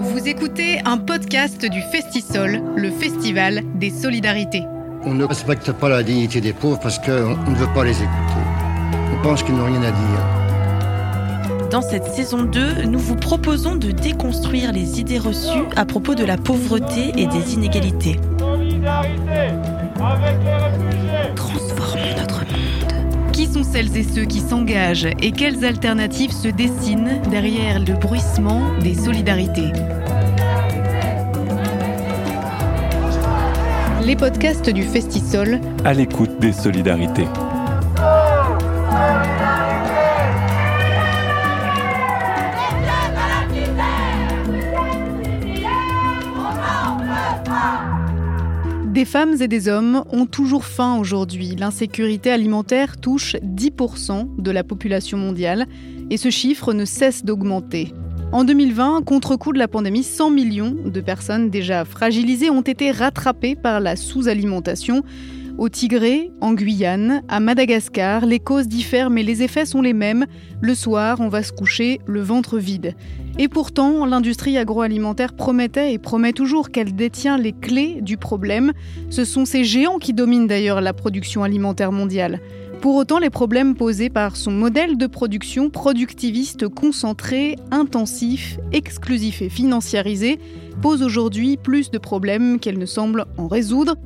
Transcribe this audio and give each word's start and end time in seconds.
Vous 0.00 0.28
écoutez 0.28 0.80
un 0.84 0.98
podcast 0.98 1.64
du 1.64 1.80
Festisol, 1.80 2.62
le 2.76 2.90
festival 2.90 3.62
des 3.74 3.90
solidarités. 3.90 4.64
On 5.04 5.14
ne 5.14 5.24
respecte 5.24 5.70
pas 5.72 5.88
la 5.88 6.02
dignité 6.02 6.40
des 6.40 6.52
pauvres 6.52 6.80
parce 6.80 6.98
qu'on 6.98 7.36
ne 7.36 7.54
veut 7.54 7.72
pas 7.74 7.84
les 7.84 7.96
écouter. 7.96 8.40
On 9.12 9.22
pense 9.22 9.42
qu'ils 9.42 9.54
n'ont 9.54 9.66
rien 9.66 9.82
à 9.82 9.90
dire. 9.90 11.68
Dans 11.70 11.82
cette 11.82 12.06
saison 12.06 12.42
2, 12.42 12.84
nous 12.84 12.98
vous 12.98 13.16
proposons 13.16 13.76
de 13.76 13.90
déconstruire 13.90 14.72
les 14.72 15.00
idées 15.00 15.18
reçues 15.18 15.64
à 15.76 15.84
propos 15.84 16.14
de 16.14 16.24
la 16.24 16.36
pauvreté 16.36 17.12
et 17.16 17.26
des 17.26 17.54
inégalités. 17.54 18.18
Solidarité 18.38 19.52
avec 20.00 20.36
les 20.44 20.85
sont 23.56 23.72
celles 23.72 23.96
et 23.96 24.02
ceux 24.02 24.24
qui 24.24 24.40
s'engagent 24.40 25.08
et 25.22 25.32
quelles 25.32 25.64
alternatives 25.64 26.32
se 26.32 26.48
dessinent 26.48 27.22
derrière 27.30 27.78
le 27.78 27.94
bruissement 27.94 28.76
des 28.80 28.94
solidarités 28.94 29.72
Les 34.04 34.16
podcasts 34.16 34.68
du 34.68 34.82
Festisol, 34.82 35.60
à 35.84 35.94
l'écoute 35.94 36.38
des 36.38 36.52
solidarités. 36.52 37.26
Des 48.96 49.04
femmes 49.04 49.42
et 49.42 49.46
des 49.46 49.68
hommes 49.68 50.04
ont 50.10 50.24
toujours 50.24 50.64
faim 50.64 50.96
aujourd'hui. 50.98 51.54
L'insécurité 51.54 52.30
alimentaire 52.30 52.98
touche 52.98 53.36
10% 53.44 54.36
de 54.38 54.50
la 54.50 54.64
population 54.64 55.18
mondiale 55.18 55.66
et 56.08 56.16
ce 56.16 56.30
chiffre 56.30 56.72
ne 56.72 56.86
cesse 56.86 57.22
d'augmenter. 57.22 57.92
En 58.32 58.42
2020, 58.44 59.02
contre-coup 59.04 59.52
de 59.52 59.58
la 59.58 59.68
pandémie, 59.68 60.02
100 60.02 60.30
millions 60.30 60.74
de 60.82 61.00
personnes 61.02 61.50
déjà 61.50 61.84
fragilisées 61.84 62.48
ont 62.48 62.62
été 62.62 62.90
rattrapées 62.90 63.54
par 63.54 63.80
la 63.80 63.96
sous-alimentation. 63.96 65.02
Au 65.58 65.70
Tigré, 65.70 66.32
en 66.42 66.52
Guyane, 66.52 67.22
à 67.28 67.40
Madagascar, 67.40 68.26
les 68.26 68.40
causes 68.40 68.68
diffèrent 68.68 69.08
mais 69.08 69.22
les 69.22 69.42
effets 69.42 69.64
sont 69.64 69.80
les 69.80 69.94
mêmes. 69.94 70.26
Le 70.60 70.74
soir, 70.74 71.18
on 71.20 71.28
va 71.28 71.42
se 71.42 71.50
coucher 71.50 71.98
le 72.04 72.20
ventre 72.20 72.58
vide. 72.58 72.94
Et 73.38 73.48
pourtant, 73.48 74.04
l'industrie 74.04 74.58
agroalimentaire 74.58 75.32
promettait 75.32 75.94
et 75.94 75.98
promet 75.98 76.34
toujours 76.34 76.70
qu'elle 76.70 76.94
détient 76.94 77.38
les 77.38 77.52
clés 77.52 78.02
du 78.02 78.18
problème. 78.18 78.72
Ce 79.08 79.24
sont 79.24 79.46
ces 79.46 79.64
géants 79.64 79.98
qui 79.98 80.12
dominent 80.12 80.46
d'ailleurs 80.46 80.82
la 80.82 80.92
production 80.92 81.42
alimentaire 81.42 81.90
mondiale. 81.90 82.42
Pour 82.82 82.94
autant, 82.96 83.18
les 83.18 83.30
problèmes 83.30 83.74
posés 83.74 84.10
par 84.10 84.36
son 84.36 84.50
modèle 84.50 84.98
de 84.98 85.06
production 85.06 85.70
productiviste 85.70 86.68
concentré, 86.68 87.56
intensif, 87.70 88.58
exclusif 88.72 89.40
et 89.40 89.48
financiarisé 89.48 90.38
posent 90.82 91.02
aujourd'hui 91.02 91.56
plus 91.56 91.90
de 91.90 91.96
problèmes 91.96 92.60
qu'elle 92.60 92.78
ne 92.78 92.84
semble 92.84 93.24
en 93.38 93.48
résoudre. 93.48 93.96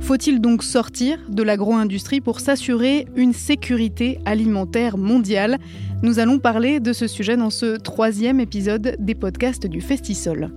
Faut-il 0.00 0.40
donc 0.40 0.62
sortir 0.62 1.18
de 1.28 1.42
l'agro-industrie 1.42 2.20
pour 2.20 2.40
s'assurer 2.40 3.06
une 3.16 3.32
sécurité 3.32 4.18
alimentaire 4.24 4.96
mondiale? 4.96 5.58
Nous 6.02 6.18
allons 6.18 6.38
parler 6.38 6.80
de 6.80 6.92
ce 6.92 7.06
sujet 7.06 7.36
dans 7.36 7.50
ce 7.50 7.76
troisième 7.76 8.40
épisode 8.40 8.96
des 8.98 9.14
podcasts 9.14 9.66
du 9.66 9.80
Festisol. 9.80 10.50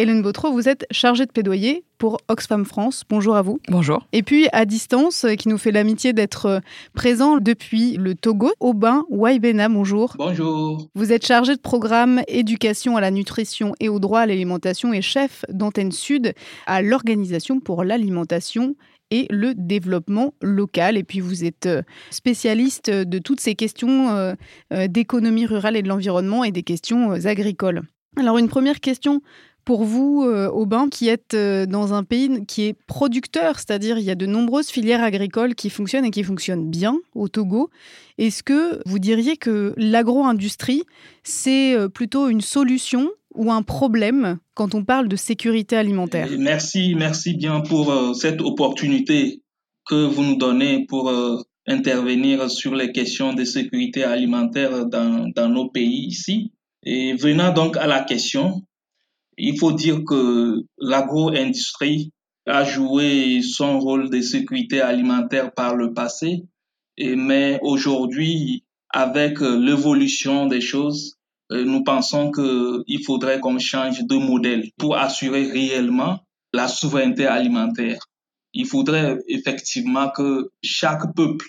Hélène 0.00 0.22
Bautreau, 0.22 0.50
vous 0.50 0.66
êtes 0.66 0.86
chargée 0.90 1.26
de 1.26 1.30
plaidoyer 1.30 1.84
pour 1.98 2.16
Oxfam 2.28 2.64
France. 2.64 3.04
Bonjour 3.10 3.36
à 3.36 3.42
vous. 3.42 3.58
Bonjour. 3.68 4.06
Et 4.14 4.22
puis 4.22 4.48
à 4.50 4.64
distance, 4.64 5.26
qui 5.38 5.50
nous 5.50 5.58
fait 5.58 5.72
l'amitié 5.72 6.14
d'être 6.14 6.62
présent 6.94 7.36
depuis 7.36 7.98
le 7.98 8.14
Togo, 8.14 8.50
Aubin 8.60 9.04
Waibena, 9.10 9.68
bonjour. 9.68 10.14
Bonjour. 10.16 10.88
Vous 10.94 11.12
êtes 11.12 11.26
chargé 11.26 11.54
de 11.54 11.60
programme 11.60 12.22
éducation 12.28 12.96
à 12.96 13.02
la 13.02 13.10
nutrition 13.10 13.74
et 13.78 13.90
au 13.90 13.98
droit 13.98 14.20
à 14.20 14.26
l'alimentation 14.26 14.94
et 14.94 15.02
chef 15.02 15.44
d'antenne 15.50 15.92
sud 15.92 16.32
à 16.64 16.80
l'Organisation 16.80 17.60
pour 17.60 17.84
l'alimentation 17.84 18.76
et 19.10 19.26
le 19.28 19.52
développement 19.54 20.32
local. 20.40 20.96
Et 20.96 21.04
puis 21.04 21.20
vous 21.20 21.44
êtes 21.44 21.68
spécialiste 22.10 22.88
de 22.88 23.18
toutes 23.18 23.40
ces 23.40 23.54
questions 23.54 24.34
d'économie 24.70 25.44
rurale 25.44 25.76
et 25.76 25.82
de 25.82 25.88
l'environnement 25.88 26.42
et 26.42 26.52
des 26.52 26.62
questions 26.62 27.10
agricoles. 27.10 27.82
Alors 28.16 28.38
une 28.38 28.48
première 28.48 28.80
question 28.80 29.20
pour 29.70 29.84
vous, 29.84 30.24
euh, 30.24 30.48
Aubin, 30.48 30.88
qui 30.88 31.06
êtes 31.06 31.34
euh, 31.34 31.64
dans 31.64 31.94
un 31.94 32.02
pays 32.02 32.44
qui 32.44 32.62
est 32.62 32.74
producteur, 32.88 33.60
c'est-à-dire 33.60 33.98
il 33.98 34.04
y 34.04 34.10
a 34.10 34.16
de 34.16 34.26
nombreuses 34.26 34.68
filières 34.68 35.00
agricoles 35.00 35.54
qui 35.54 35.70
fonctionnent 35.70 36.04
et 36.04 36.10
qui 36.10 36.24
fonctionnent 36.24 36.68
bien 36.68 36.98
au 37.14 37.28
Togo, 37.28 37.70
est-ce 38.18 38.42
que 38.42 38.82
vous 38.84 38.98
diriez 38.98 39.36
que 39.36 39.72
l'agro-industrie, 39.76 40.82
c'est 41.22 41.76
euh, 41.76 41.88
plutôt 41.88 42.26
une 42.28 42.40
solution 42.40 43.10
ou 43.36 43.52
un 43.52 43.62
problème 43.62 44.38
quand 44.54 44.74
on 44.74 44.82
parle 44.82 45.06
de 45.06 45.14
sécurité 45.14 45.76
alimentaire? 45.76 46.26
Merci, 46.36 46.96
merci 46.96 47.34
bien 47.34 47.60
pour 47.60 47.94
cette 48.16 48.40
opportunité 48.40 49.40
que 49.88 50.04
vous 50.04 50.24
nous 50.24 50.36
donnez 50.36 50.84
pour 50.86 51.12
intervenir 51.68 52.50
sur 52.50 52.74
les 52.74 52.90
questions 52.90 53.34
de 53.34 53.44
sécurité 53.44 54.02
alimentaire 54.02 54.84
dans, 54.86 55.28
dans 55.28 55.48
nos 55.48 55.68
pays 55.68 56.06
ici. 56.08 56.50
Et 56.82 57.14
venant 57.14 57.52
donc 57.52 57.76
à 57.76 57.86
la 57.86 58.00
question, 58.00 58.64
il 59.42 59.58
faut 59.58 59.72
dire 59.72 60.04
que 60.06 60.62
l'agro-industrie 60.78 62.12
a 62.46 62.64
joué 62.64 63.40
son 63.42 63.78
rôle 63.78 64.10
de 64.10 64.20
sécurité 64.20 64.80
alimentaire 64.80 65.52
par 65.52 65.74
le 65.76 65.94
passé, 65.94 66.44
mais 66.98 67.58
aujourd'hui, 67.62 68.64
avec 68.90 69.40
l'évolution 69.40 70.46
des 70.46 70.60
choses, 70.60 71.16
nous 71.50 71.82
pensons 71.82 72.30
qu'il 72.30 73.04
faudrait 73.04 73.40
qu'on 73.40 73.58
change 73.58 74.02
de 74.04 74.16
modèle 74.16 74.70
pour 74.76 74.96
assurer 74.96 75.50
réellement 75.50 76.20
la 76.52 76.68
souveraineté 76.68 77.26
alimentaire. 77.26 77.98
Il 78.52 78.66
faudrait 78.66 79.18
effectivement 79.28 80.10
que 80.10 80.50
chaque 80.62 81.14
peuple 81.14 81.46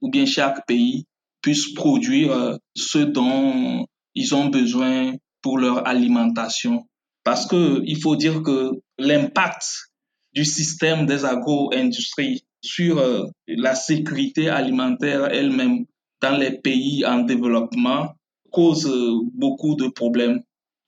ou 0.00 0.10
bien 0.10 0.26
chaque 0.26 0.66
pays 0.66 1.06
puisse 1.40 1.72
produire 1.72 2.58
ce 2.74 2.98
dont 2.98 3.86
ils 4.14 4.34
ont 4.34 4.48
besoin 4.48 5.14
pour 5.40 5.58
leur 5.58 5.86
alimentation 5.86 6.87
parce 7.28 7.44
que 7.44 7.82
il 7.84 8.00
faut 8.00 8.16
dire 8.16 8.42
que 8.42 8.70
l'impact 8.98 9.90
du 10.32 10.46
système 10.46 11.04
des 11.04 11.26
agro-industries 11.26 12.46
sur 12.62 12.96
euh, 12.96 13.26
la 13.46 13.74
sécurité 13.74 14.48
alimentaire 14.48 15.28
elle-même 15.30 15.84
dans 16.22 16.38
les 16.38 16.58
pays 16.58 17.04
en 17.04 17.18
développement 17.18 18.14
cause 18.50 18.86
euh, 18.86 19.18
beaucoup 19.34 19.74
de 19.74 19.88
problèmes. 19.88 20.40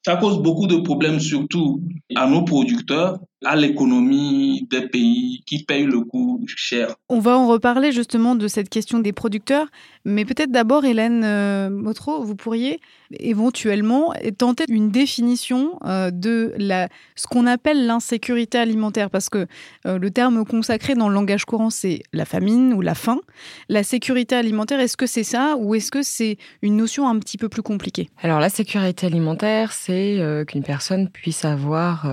Ça 0.02 0.16
cause 0.16 0.40
beaucoup 0.40 0.66
de 0.66 0.76
problèmes 0.76 1.20
surtout 1.20 1.82
à 2.16 2.26
nos 2.26 2.42
producteurs, 2.42 3.18
à 3.44 3.56
l'économie 3.56 4.66
des 4.70 4.86
pays 4.88 5.42
qui 5.46 5.64
payent 5.64 5.86
le 5.86 6.00
coût 6.00 6.44
cher. 6.46 6.94
On 7.08 7.20
va 7.20 7.38
en 7.38 7.48
reparler 7.48 7.90
justement 7.90 8.34
de 8.34 8.48
cette 8.48 8.68
question 8.68 8.98
des 8.98 9.12
producteurs, 9.12 9.66
mais 10.04 10.24
peut-être 10.24 10.50
d'abord, 10.50 10.84
Hélène 10.84 11.22
euh, 11.24 11.70
Motro, 11.70 12.22
vous 12.22 12.36
pourriez 12.36 12.80
éventuellement 13.18 14.12
tenter 14.36 14.64
une 14.68 14.90
définition 14.90 15.78
euh, 15.84 16.10
de 16.10 16.52
la, 16.58 16.88
ce 17.16 17.26
qu'on 17.26 17.46
appelle 17.46 17.86
l'insécurité 17.86 18.58
alimentaire, 18.58 19.08
parce 19.08 19.28
que 19.28 19.46
euh, 19.86 19.98
le 19.98 20.10
terme 20.10 20.44
consacré 20.44 20.94
dans 20.94 21.08
le 21.08 21.14
langage 21.14 21.46
courant, 21.46 21.70
c'est 21.70 22.02
la 22.12 22.26
famine 22.26 22.74
ou 22.74 22.82
la 22.82 22.94
faim. 22.94 23.20
La 23.68 23.82
sécurité 23.82 24.36
alimentaire, 24.36 24.80
est-ce 24.80 24.96
que 24.96 25.06
c'est 25.06 25.24
ça 25.24 25.56
ou 25.58 25.74
est-ce 25.74 25.90
que 25.90 26.02
c'est 26.02 26.36
une 26.60 26.76
notion 26.76 27.08
un 27.08 27.18
petit 27.18 27.38
peu 27.38 27.48
plus 27.48 27.62
compliquée? 27.62 28.10
Alors 28.22 28.38
la 28.38 28.50
sécurité 28.50 29.06
alimentaire, 29.06 29.72
c'est 29.72 30.44
qu'une 30.46 30.62
personne 30.62 31.08
puisse 31.08 31.44
avoir 31.44 32.06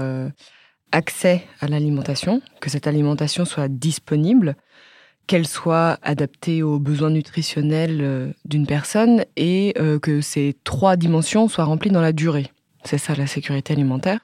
accès 0.91 1.43
à 1.59 1.67
l'alimentation, 1.67 2.41
que 2.61 2.69
cette 2.69 2.87
alimentation 2.87 3.45
soit 3.45 3.67
disponible, 3.67 4.55
qu'elle 5.27 5.47
soit 5.47 5.99
adaptée 6.01 6.63
aux 6.63 6.79
besoins 6.79 7.09
nutritionnels 7.09 8.33
d'une 8.45 8.65
personne 8.65 9.25
et 9.35 9.73
que 10.01 10.21
ces 10.21 10.55
trois 10.63 10.95
dimensions 10.95 11.49
soient 11.49 11.65
remplies 11.65 11.91
dans 11.91 12.01
la 12.01 12.13
durée. 12.13 12.51
C'est 12.85 12.97
ça 12.97 13.13
la 13.13 13.27
sécurité 13.27 13.73
alimentaire. 13.73 14.19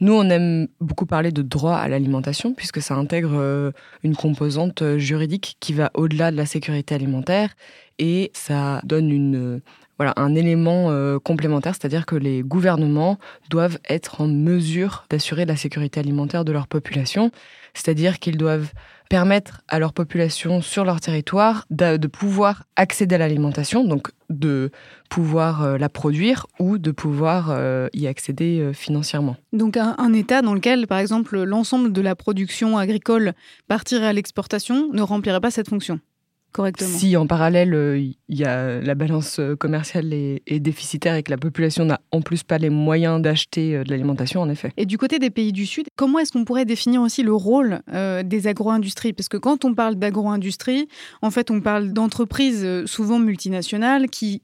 Nous, 0.00 0.12
on 0.12 0.28
aime 0.28 0.66
beaucoup 0.80 1.06
parler 1.06 1.30
de 1.30 1.42
droit 1.42 1.76
à 1.76 1.86
l'alimentation 1.86 2.52
puisque 2.52 2.82
ça 2.82 2.96
intègre 2.96 3.72
une 4.02 4.16
composante 4.16 4.96
juridique 4.96 5.56
qui 5.60 5.72
va 5.72 5.92
au-delà 5.94 6.32
de 6.32 6.36
la 6.36 6.46
sécurité 6.46 6.96
alimentaire 6.96 7.54
et 8.00 8.32
ça 8.34 8.80
donne 8.82 9.12
une, 9.12 9.60
voilà, 9.98 10.12
un 10.16 10.34
élément 10.34 10.90
euh, 10.90 11.18
complémentaire, 11.18 11.74
c'est-à-dire 11.74 12.06
que 12.06 12.16
les 12.16 12.42
gouvernements 12.42 13.18
doivent 13.50 13.78
être 13.88 14.20
en 14.20 14.26
mesure 14.26 15.06
d'assurer 15.10 15.44
la 15.44 15.56
sécurité 15.56 16.00
alimentaire 16.00 16.44
de 16.44 16.52
leur 16.52 16.66
population, 16.66 17.30
c'est-à-dire 17.74 18.18
qu'ils 18.18 18.36
doivent 18.36 18.72
permettre 19.08 19.60
à 19.68 19.78
leur 19.78 19.92
population 19.92 20.62
sur 20.62 20.84
leur 20.84 21.00
territoire 21.00 21.66
de, 21.70 22.06
pouvoir 22.06 22.64
accéder 22.74 23.14
à 23.14 23.18
l'alimentation, 23.18 23.84
donc 23.84 24.08
de 24.30 24.70
pouvoir 25.10 25.62
euh, 25.62 25.78
la 25.78 25.88
produire 25.88 26.46
ou 26.58 26.78
de 26.78 26.90
pouvoir 26.90 27.50
euh, 27.50 27.88
y 27.92 28.06
accéder 28.06 28.70
financièrement. 28.72 29.36
Donc 29.52 29.76
un, 29.76 29.94
un, 29.98 30.12
État 30.12 30.42
dans 30.42 30.54
lequel, 30.54 30.86
par 30.86 30.98
exemple, 30.98 31.40
l'ensemble 31.42 31.92
de 31.92 32.00
la 32.00 32.16
production 32.16 32.78
agricole 32.78 33.34
partirait 33.68 34.06
à 34.06 34.12
l'exportation 34.12 34.88
ne 34.92 35.02
remplirait 35.02 35.40
pas 35.40 35.50
cette 35.50 35.68
fonction? 35.68 36.00
Correctement. 36.54 36.96
Si 36.96 37.16
en 37.16 37.26
parallèle, 37.26 37.74
euh, 37.74 37.98
il 37.98 38.16
y 38.28 38.44
a 38.44 38.80
la 38.80 38.94
balance 38.94 39.38
euh, 39.40 39.56
commerciale 39.56 40.14
est, 40.14 40.42
est 40.46 40.60
déficitaire 40.60 41.16
et 41.16 41.22
que 41.22 41.30
la 41.30 41.36
population 41.36 41.84
n'a 41.84 42.00
en 42.12 42.22
plus 42.22 42.42
pas 42.44 42.58
les 42.58 42.70
moyens 42.70 43.20
d'acheter 43.20 43.74
euh, 43.74 43.84
de 43.84 43.90
l'alimentation, 43.90 44.40
en 44.40 44.48
effet. 44.48 44.72
Et 44.76 44.86
du 44.86 44.96
côté 44.96 45.18
des 45.18 45.30
pays 45.30 45.52
du 45.52 45.66
Sud, 45.66 45.86
comment 45.96 46.20
est-ce 46.20 46.32
qu'on 46.32 46.44
pourrait 46.44 46.64
définir 46.64 47.02
aussi 47.02 47.22
le 47.22 47.34
rôle 47.34 47.80
euh, 47.92 48.22
des 48.22 48.46
agro-industries? 48.46 49.12
Parce 49.12 49.28
que 49.28 49.36
quand 49.36 49.64
on 49.64 49.74
parle 49.74 49.96
d'agro-industrie, 49.96 50.88
en 51.20 51.30
fait, 51.30 51.50
on 51.50 51.60
parle 51.60 51.92
d'entreprises 51.92 52.64
euh, 52.64 52.86
souvent 52.86 53.18
multinationales 53.18 54.08
qui 54.08 54.42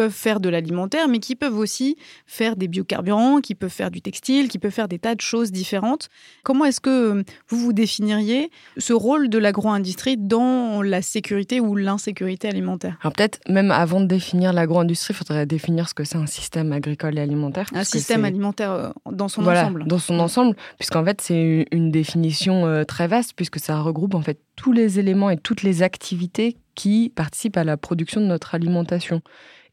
peuvent 0.00 0.10
faire 0.28 0.40
de 0.40 0.48
l'alimentaire, 0.48 1.08
mais 1.08 1.18
qui 1.18 1.36
peuvent 1.36 1.58
aussi 1.58 1.96
faire 2.26 2.56
des 2.56 2.68
biocarburants, 2.68 3.42
qui 3.42 3.54
peuvent 3.54 3.68
faire 3.82 3.90
du 3.90 4.00
textile, 4.00 4.48
qui 4.48 4.58
peuvent 4.58 4.70
faire 4.72 4.88
des 4.88 4.98
tas 4.98 5.14
de 5.14 5.20
choses 5.20 5.52
différentes. 5.52 6.08
Comment 6.42 6.64
est-ce 6.64 6.80
que 6.80 7.18
euh, 7.18 7.22
vous 7.48 7.58
vous 7.58 7.74
définiriez 7.74 8.50
ce 8.78 8.94
rôle 8.94 9.28
de 9.28 9.36
l'agro-industrie 9.36 10.16
dans 10.16 10.80
la 10.80 11.02
sécurité 11.02 11.60
ou 11.60 11.76
l'insécurité 11.76 12.48
alimentaire? 12.48 12.96
Alors 13.02 13.12
peut-être 13.12 13.40
même 13.46 13.70
avant 13.70 14.00
de 14.00 14.06
définir 14.06 14.54
l'agro-industrie, 14.54 15.12
il 15.12 15.16
faudrait 15.18 15.44
définir 15.44 15.86
ce 15.86 15.92
que 15.92 16.04
c'est 16.04 16.16
un 16.16 16.24
système 16.26 16.72
agricole 16.72 17.18
et 17.18 17.20
alimentaire. 17.20 17.66
Un 17.74 17.84
système 17.84 18.24
alimentaire 18.24 18.70
euh, 18.72 18.88
dans 19.12 19.28
son 19.28 19.42
voilà, 19.42 19.64
ensemble. 19.64 19.84
Dans 19.86 19.98
son 19.98 20.18
ensemble, 20.18 20.56
puisqu'en 20.78 21.04
fait 21.04 21.20
c'est 21.20 21.34
une- 21.42 21.66
une 21.72 21.90
définition 21.90 22.64
euh, 22.66 22.84
très 22.84 23.06
vaste, 23.06 23.34
puisque 23.36 23.58
ça 23.58 23.78
regroupe 23.80 24.14
en 24.14 24.22
fait 24.22 24.38
tous 24.56 24.72
les 24.72 24.98
éléments 24.98 25.28
et 25.28 25.36
toutes 25.36 25.62
les 25.62 25.82
activités 25.82 26.56
qui 26.74 27.12
participent 27.14 27.58
à 27.58 27.64
la 27.64 27.76
production 27.76 28.22
de 28.22 28.26
notre 28.26 28.54
alimentation 28.54 29.20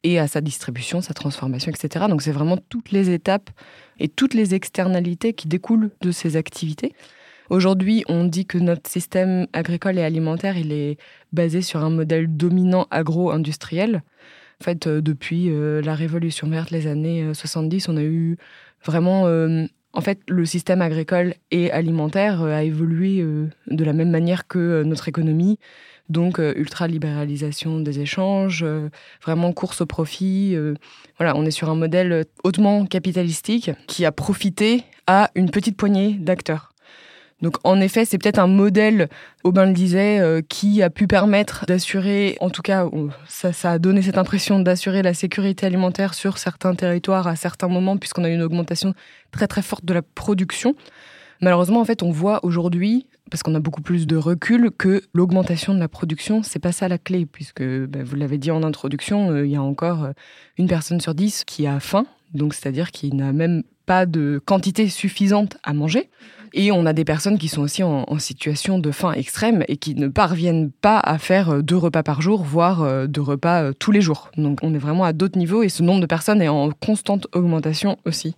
et 0.03 0.19
à 0.19 0.27
sa 0.27 0.41
distribution, 0.41 1.01
sa 1.01 1.13
transformation, 1.13 1.71
etc. 1.71 2.05
Donc 2.09 2.21
c'est 2.21 2.31
vraiment 2.31 2.57
toutes 2.69 2.91
les 2.91 3.09
étapes 3.09 3.49
et 3.99 4.07
toutes 4.07 4.33
les 4.33 4.53
externalités 4.55 5.33
qui 5.33 5.47
découlent 5.47 5.91
de 6.01 6.11
ces 6.11 6.35
activités. 6.35 6.93
Aujourd'hui, 7.49 8.03
on 8.09 8.25
dit 8.25 8.45
que 8.45 8.57
notre 8.57 8.89
système 8.89 9.47
agricole 9.53 9.97
et 9.97 10.03
alimentaire, 10.03 10.57
est 10.57 10.97
basé 11.31 11.61
sur 11.61 11.83
un 11.83 11.89
modèle 11.89 12.35
dominant 12.35 12.87
agro-industriel. 12.91 14.03
En 14.59 14.63
fait, 14.63 14.87
euh, 14.87 15.01
depuis 15.01 15.49
euh, 15.49 15.81
la 15.81 15.95
Révolution 15.95 16.49
verte, 16.49 16.71
les 16.71 16.87
années 16.87 17.23
euh, 17.23 17.33
70, 17.33 17.89
on 17.89 17.97
a 17.97 18.03
eu 18.03 18.37
vraiment... 18.83 19.27
euh, 19.27 19.65
en 19.93 20.01
fait, 20.01 20.19
le 20.27 20.45
système 20.45 20.81
agricole 20.81 21.33
et 21.49 21.71
alimentaire 21.71 22.43
euh, 22.43 22.51
a 22.55 22.63
évolué 22.63 23.19
euh, 23.19 23.47
de 23.67 23.83
la 23.83 23.93
même 23.93 24.11
manière 24.11 24.47
que 24.47 24.59
euh, 24.59 24.83
notre 24.83 25.07
économie. 25.07 25.57
Donc, 26.09 26.39
euh, 26.39 26.53
ultra-libéralisation 26.55 27.79
des 27.81 27.99
échanges, 27.99 28.63
euh, 28.63 28.89
vraiment 29.21 29.51
course 29.51 29.81
au 29.81 29.85
profit. 29.85 30.53
euh, 30.55 30.75
voilà, 31.17 31.35
on 31.35 31.45
est 31.45 31.51
sur 31.51 31.69
un 31.69 31.75
modèle 31.75 32.25
hautement 32.43 32.85
capitalistique 32.85 33.71
qui 33.87 34.05
a 34.05 34.11
profité 34.11 34.83
à 35.07 35.31
une 35.35 35.49
petite 35.49 35.75
poignée 35.75 36.13
d'acteurs. 36.13 36.73
Donc 37.41 37.57
en 37.63 37.79
effet, 37.81 38.03
c'est 38.03 38.17
peut-être 38.17 38.39
un 38.39 38.47
modèle, 38.47 39.09
Aubin 39.43 39.67
le 39.67 39.73
disait, 39.73 40.43
qui 40.49 40.81
a 40.81 40.89
pu 40.89 41.05
permettre 41.05 41.65
d'assurer, 41.67 42.35
en 42.39 42.49
tout 42.49 42.63
cas, 42.63 42.87
ça, 43.27 43.53
ça 43.53 43.73
a 43.73 43.79
donné 43.79 44.01
cette 44.01 44.17
impression 44.17 44.59
d'assurer 44.59 45.03
la 45.03 45.13
sécurité 45.13 45.67
alimentaire 45.67 46.15
sur 46.15 46.39
certains 46.39 46.73
territoires 46.73 47.27
à 47.27 47.35
certains 47.35 47.67
moments, 47.67 47.97
puisqu'on 47.97 48.23
a 48.23 48.29
eu 48.29 48.33
une 48.33 48.41
augmentation 48.41 48.95
très 49.31 49.45
très 49.45 49.61
forte 49.61 49.85
de 49.85 49.93
la 49.93 50.01
production. 50.01 50.75
Malheureusement, 51.41 51.79
en 51.79 51.85
fait, 51.85 52.01
on 52.01 52.09
voit 52.09 52.43
aujourd'hui, 52.43 53.05
parce 53.29 53.43
qu'on 53.43 53.55
a 53.55 53.59
beaucoup 53.59 53.81
plus 53.81 54.07
de 54.07 54.15
recul, 54.15 54.71
que 54.77 55.03
l'augmentation 55.13 55.73
de 55.73 55.79
la 55.79 55.87
production, 55.87 56.43
c'est 56.43 56.59
pas 56.59 56.71
ça 56.71 56.87
la 56.87 56.97
clé, 56.97 57.25
puisque 57.25 57.63
ben, 57.63 58.03
vous 58.03 58.15
l'avez 58.15 58.37
dit 58.37 58.51
en 58.51 58.63
introduction, 58.63 59.31
euh, 59.31 59.45
il 59.45 59.51
y 59.51 59.55
a 59.55 59.61
encore 59.61 60.05
euh, 60.05 60.11
une 60.57 60.67
personne 60.67 60.99
sur 61.01 61.15
dix 61.15 61.43
qui 61.45 61.67
a 61.67 61.79
faim, 61.79 62.05
donc 62.33 62.53
c'est-à-dire 62.53 62.91
qui 62.91 63.13
n'a 63.13 63.33
même 63.33 63.63
pas 63.85 64.05
de 64.05 64.41
quantité 64.43 64.89
suffisante 64.89 65.57
à 65.63 65.73
manger. 65.73 66.09
Et 66.53 66.71
on 66.71 66.85
a 66.85 66.93
des 66.93 67.03
personnes 67.03 67.37
qui 67.37 67.49
sont 67.49 67.61
aussi 67.61 67.83
en, 67.83 68.05
en 68.07 68.19
situation 68.19 68.79
de 68.79 68.91
faim 68.91 69.11
extrême 69.13 69.63
et 69.67 69.75
qui 69.75 69.95
ne 69.95 70.07
parviennent 70.07 70.71
pas 70.71 70.99
à 70.99 71.17
faire 71.17 71.49
euh, 71.49 71.61
deux 71.61 71.77
repas 71.77 72.03
par 72.03 72.21
jour, 72.21 72.43
voire 72.43 73.07
deux 73.07 73.21
repas 73.21 73.73
tous 73.73 73.91
les 73.91 74.01
jours. 74.01 74.31
Donc 74.37 74.59
on 74.61 74.73
est 74.73 74.79
vraiment 74.79 75.03
à 75.03 75.13
d'autres 75.13 75.37
niveaux 75.37 75.63
et 75.63 75.69
ce 75.69 75.83
nombre 75.83 76.01
de 76.01 76.05
personnes 76.05 76.41
est 76.41 76.47
en 76.47 76.71
constante 76.71 77.27
augmentation 77.33 77.97
aussi. 78.05 78.35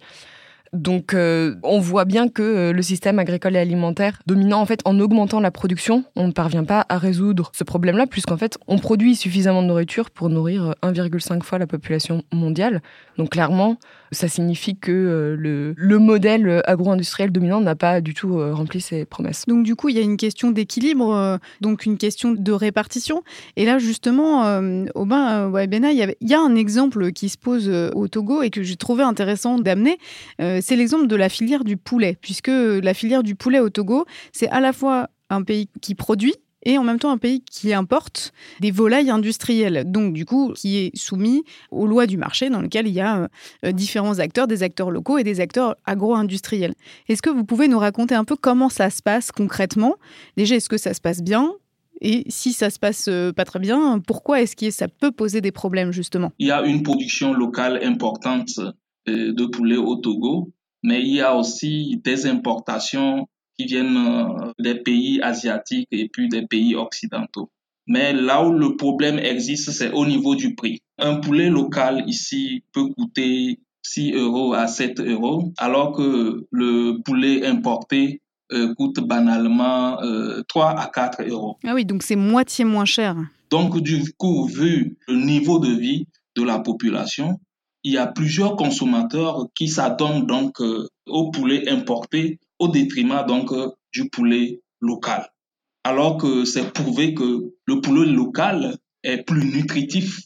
Donc 0.73 1.13
euh, 1.13 1.55
on 1.63 1.79
voit 1.79 2.05
bien 2.05 2.29
que 2.29 2.41
euh, 2.41 2.73
le 2.73 2.81
système 2.81 3.19
agricole 3.19 3.55
et 3.55 3.59
alimentaire 3.59 4.21
dominant, 4.27 4.61
en 4.61 4.65
fait, 4.65 4.81
en 4.85 4.99
augmentant 4.99 5.39
la 5.39 5.51
production, 5.51 6.03
on 6.15 6.27
ne 6.27 6.31
parvient 6.31 6.63
pas 6.63 6.85
à 6.89 6.97
résoudre 6.97 7.51
ce 7.53 7.63
problème-là, 7.63 8.07
puisqu'en 8.07 8.37
fait, 8.37 8.57
on 8.67 8.77
produit 8.77 9.15
suffisamment 9.15 9.61
de 9.61 9.67
nourriture 9.67 10.11
pour 10.11 10.29
nourrir 10.29 10.75
euh, 10.83 10.91
1,5 10.91 11.43
fois 11.43 11.57
la 11.57 11.67
population 11.67 12.23
mondiale. 12.31 12.81
Donc 13.17 13.31
clairement, 13.31 13.77
ça 14.11 14.27
signifie 14.27 14.75
que 14.75 14.91
euh, 14.91 15.35
le, 15.37 15.73
le 15.75 15.99
modèle 15.99 16.61
agro-industriel 16.65 17.31
dominant 17.31 17.61
n'a 17.61 17.75
pas 17.75 18.01
du 18.01 18.13
tout 18.13 18.39
euh, 18.39 18.53
rempli 18.53 18.81
ses 18.81 19.05
promesses. 19.05 19.45
Donc 19.47 19.63
du 19.63 19.75
coup, 19.75 19.89
il 19.89 19.95
y 19.95 19.99
a 19.99 20.01
une 20.01 20.17
question 20.17 20.51
d'équilibre, 20.51 21.13
euh, 21.13 21.37
donc 21.61 21.85
une 21.85 21.97
question 21.97 22.31
de 22.31 22.51
répartition. 22.51 23.23
Et 23.55 23.65
là, 23.65 23.77
justement, 23.77 24.59
Aubin 24.95 25.49
Ouabena, 25.49 25.91
il 25.91 26.15
y, 26.21 26.33
a 26.33 26.39
un 26.39 26.55
exemple 26.55 27.11
qui 27.11 27.29
se 27.29 27.37
pose 27.37 27.69
au 27.69 28.07
Togo 28.07 28.41
et 28.41 28.49
que 28.49 28.63
j'ai 28.63 28.75
trouvé 28.75 29.03
intéressant 29.03 29.59
d'amener. 29.59 29.97
C'est 30.39 30.75
l'exemple 30.75 31.07
de 31.07 31.15
la 31.15 31.29
filière 31.29 31.63
du 31.63 31.77
poulet, 31.77 32.17
puisque 32.21 32.49
la 32.49 32.93
filière 32.93 33.23
du 33.23 33.35
poulet 33.35 33.59
au 33.59 33.69
Togo, 33.69 34.05
c'est 34.31 34.49
à 34.49 34.59
la 34.59 34.73
fois 34.73 35.09
un 35.29 35.43
pays 35.43 35.69
qui 35.81 35.95
produit 35.95 36.35
et 36.63 36.77
en 36.77 36.83
même 36.83 36.99
temps 36.99 37.11
un 37.11 37.17
pays 37.17 37.41
qui 37.41 37.73
importe 37.73 38.33
des 38.59 38.71
volailles 38.71 39.09
industrielles, 39.09 39.83
donc 39.85 40.13
du 40.13 40.25
coup 40.25 40.53
qui 40.55 40.77
est 40.77 40.95
soumis 40.95 41.43
aux 41.71 41.87
lois 41.87 42.05
du 42.05 42.17
marché 42.17 42.49
dans 42.49 42.61
lequel 42.61 42.87
il 42.87 42.93
y 42.93 43.01
a 43.01 43.29
euh, 43.65 43.71
différents 43.71 44.19
acteurs, 44.19 44.47
des 44.47 44.63
acteurs 44.63 44.91
locaux 44.91 45.17
et 45.17 45.23
des 45.23 45.39
acteurs 45.39 45.75
agro-industriels. 45.85 46.73
Est-ce 47.07 47.21
que 47.21 47.29
vous 47.29 47.43
pouvez 47.43 47.67
nous 47.67 47.79
raconter 47.79 48.15
un 48.15 48.25
peu 48.25 48.35
comment 48.35 48.69
ça 48.69 48.89
se 48.89 49.01
passe 49.01 49.31
concrètement? 49.31 49.95
Déjà, 50.37 50.55
est-ce 50.55 50.69
que 50.69 50.77
ça 50.77 50.93
se 50.93 51.01
passe 51.01 51.21
bien? 51.21 51.53
Et 52.01 52.23
si 52.29 52.53
ça 52.53 52.69
se 52.69 52.79
passe 52.79 53.07
euh, 53.09 53.33
pas 53.33 53.45
très 53.45 53.59
bien, 53.59 53.99
pourquoi 53.99 54.41
est-ce 54.41 54.55
que 54.55 54.71
ça 54.71 54.87
peut 54.87 55.11
poser 55.11 55.41
des 55.41 55.51
problèmes 55.51 55.91
justement? 55.91 56.31
Il 56.39 56.47
y 56.47 56.51
a 56.51 56.63
une 56.63 56.83
production 56.83 57.33
locale 57.33 57.79
importante 57.83 58.59
euh, 59.07 59.33
de 59.33 59.45
poulet 59.45 59.77
au 59.77 59.97
Togo, 59.97 60.51
mais 60.83 61.01
il 61.01 61.13
y 61.13 61.21
a 61.21 61.35
aussi 61.35 61.99
des 62.03 62.25
importations 62.25 63.27
qui 63.59 63.65
viennent 63.65 63.97
euh, 63.97 64.53
des 64.57 64.75
pays 64.75 65.21
asiatiques 65.21 65.89
et 65.91 66.07
puis 66.07 66.29
des 66.29 66.47
pays 66.47 66.75
occidentaux. 66.75 67.49
Mais 67.87 68.13
là 68.13 68.45
où 68.45 68.53
le 68.53 68.77
problème 68.77 69.19
existe, 69.19 69.71
c'est 69.71 69.91
au 69.91 70.05
niveau 70.05 70.35
du 70.35 70.55
prix. 70.55 70.79
Un 70.97 71.15
poulet 71.15 71.49
local 71.49 72.03
ici 72.07 72.63
peut 72.71 72.87
coûter 72.97 73.59
6 73.81 74.13
euros 74.13 74.53
à 74.53 74.67
7 74.67 75.01
euros, 75.01 75.51
alors 75.57 75.91
que 75.91 76.45
le 76.51 77.01
poulet 77.03 77.45
importé 77.45 78.21
euh, 78.53 78.73
coûte 78.75 78.99
banalement 79.01 80.01
euh, 80.03 80.41
3 80.47 80.79
à 80.79 80.87
4 80.87 81.23
euros. 81.27 81.57
Ah 81.65 81.73
oui, 81.73 81.83
donc 81.83 82.03
c'est 82.03 82.15
moitié 82.15 82.63
moins 82.63 82.85
cher. 82.85 83.17
Donc, 83.49 83.81
du 83.81 84.13
coup, 84.13 84.45
vu 84.45 84.97
le 85.07 85.15
niveau 85.15 85.59
de 85.59 85.71
vie 85.71 86.05
de 86.35 86.43
la 86.43 86.59
population, 86.59 87.39
il 87.83 87.93
y 87.93 87.97
a 87.97 88.07
plusieurs 88.07 88.55
consommateurs 88.55 89.47
qui 89.55 89.67
s'adonnent 89.67 90.25
donc 90.25 90.61
euh, 90.61 90.87
au 91.07 91.31
poulet 91.31 91.67
importé 91.69 92.39
au 92.59 92.67
détriment 92.67 93.25
donc 93.27 93.51
euh, 93.51 93.71
du 93.91 94.09
poulet 94.09 94.61
local. 94.81 95.27
Alors 95.83 96.17
que 96.17 96.45
c'est 96.45 96.71
prouvé 96.73 97.13
que 97.13 97.53
le 97.65 97.81
poulet 97.81 98.11
local 98.11 98.77
est 99.03 99.23
plus 99.23 99.45
nutritif 99.45 100.21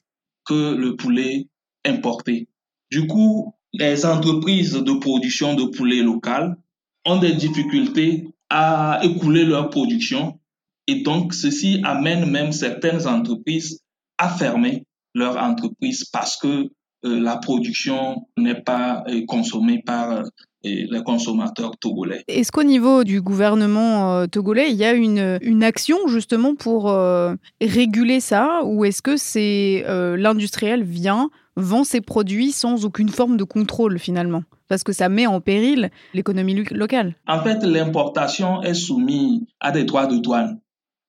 que 0.46 0.74
le 0.74 0.96
poulet 0.96 1.48
importé. 1.86 2.50
Du 2.92 3.08
coup, 3.08 3.54
les 3.74 4.06
entreprises 4.06 4.74
de 4.74 4.94
production 4.94 5.56
de 5.56 5.66
poulet 5.66 6.02
local 6.02 6.58
ont 7.06 7.18
des 7.18 7.34
difficultés 7.34 8.28
à 8.50 9.00
écouler 9.04 9.46
leur 9.46 9.70
production 9.70 10.40
et 10.88 11.02
donc 11.02 11.34
ceci 11.34 11.82
amène 11.84 12.30
même 12.30 12.52
certaines 12.52 13.08
entreprises 13.08 13.82
à 14.18 14.30
fermer 14.30 14.86
leur 15.16 15.38
entreprise 15.38 16.06
parce 16.06 16.38
que 16.38 16.70
la 17.04 17.38
production 17.38 18.28
n'est 18.38 18.62
pas 18.62 19.04
euh, 19.08 19.22
consommée 19.28 19.82
par 19.86 20.12
euh, 20.12 20.24
les 20.64 21.04
consommateurs 21.04 21.78
togolais. 21.78 22.24
Est-ce 22.28 22.52
qu'au 22.52 22.64
niveau 22.64 23.04
du 23.04 23.22
gouvernement 23.22 24.14
euh, 24.14 24.26
togolais, 24.28 24.72
il 24.72 24.78
y 24.78 24.86
a 24.86 24.94
une, 24.94 25.38
une 25.42 25.64
action 25.64 25.98
justement 26.08 26.56
pour 26.56 26.90
euh, 26.90 27.36
réguler 27.62 28.20
ça? 28.22 28.62
Ou 28.64 28.86
est-ce 28.86 29.02
que 29.02 29.18
c'est 29.18 29.84
euh, 29.88 30.16
l'industriel 30.16 30.84
vient, 30.84 31.30
vend 31.58 31.84
ses 31.84 32.00
produits 32.02 32.52
sans 32.52 32.86
aucune 32.86 33.10
forme 33.10 33.36
de 33.36 33.44
contrôle 33.44 34.00
finalement? 34.00 34.44
Parce 34.70 34.84
que 34.84 34.94
ça 34.94 35.10
met 35.10 35.28
en 35.28 35.42
péril 35.42 35.92
l'économie 36.14 36.56
lo- 36.56 36.64
locale. 36.72 37.16
En 37.28 37.42
fait, 37.44 37.62
l'importation 37.64 38.64
est 38.64 38.74
soumise 38.74 39.42
à 39.60 39.72
des 39.72 39.84
droits 39.84 40.08
de 40.08 40.18
douane. 40.18 40.60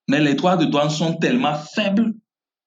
Mais 0.08 0.20
les 0.20 0.34
droits 0.34 0.56
de 0.56 0.66
douane 0.66 0.90
sont 0.90 1.14
tellement 1.14 1.54
faibles 1.54 2.12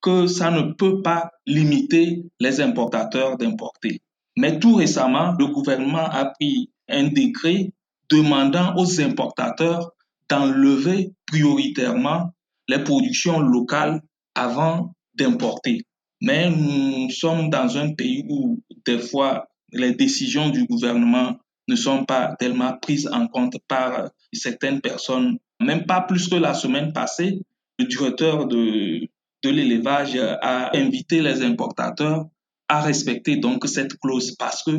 que 0.02 0.28
ça 0.28 0.52
ne 0.52 0.74
peut 0.74 1.02
pas 1.02 1.32
limiter 1.46 2.24
les 2.40 2.62
importateurs 2.62 3.38
d'importer. 3.38 4.02
Mais 4.38 4.60
tout 4.60 4.76
récemment, 4.76 5.34
le 5.40 5.48
gouvernement 5.48 6.06
a 6.06 6.26
pris 6.26 6.70
un 6.88 7.08
décret 7.08 7.72
demandant 8.10 8.76
aux 8.76 9.02
importateurs 9.02 9.92
d'enlever 10.30 11.12
prioritairement 11.26 12.34
les 12.68 12.84
productions 12.84 13.40
locales 13.40 14.02
avant 14.36 14.94
d'importer. 15.16 15.84
Mais 16.22 16.50
nous 16.50 17.10
sommes 17.10 17.50
dans 17.50 17.78
un 17.78 17.94
pays 17.94 18.26
où 18.30 18.62
des 18.86 19.00
fois 19.00 19.48
les 19.72 19.94
décisions 19.94 20.50
du 20.50 20.66
gouvernement 20.66 21.38
ne 21.68 21.76
sont 21.76 22.06
pas 22.06 22.36
tellement 22.40 22.78
prises 22.78 23.10
en 23.12 23.28
compte 23.28 23.58
par 23.68 24.10
certaines 24.32 24.82
personnes. 24.82 25.38
Même 25.60 25.86
pas 25.86 26.02
plus 26.02 26.28
que 26.28 26.36
la 26.36 26.54
semaine 26.54 26.94
passée, 26.94 27.42
le 27.80 27.86
directeur 27.86 28.48
de, 28.48 29.08
l'élevage 29.50 30.16
a 30.16 30.76
invité 30.76 31.22
les 31.22 31.42
importateurs 31.44 32.26
à 32.68 32.82
respecter 32.82 33.38
donc 33.38 33.68
cette 33.68 33.98
clause 34.00 34.36
parce 34.38 34.64
que 34.64 34.72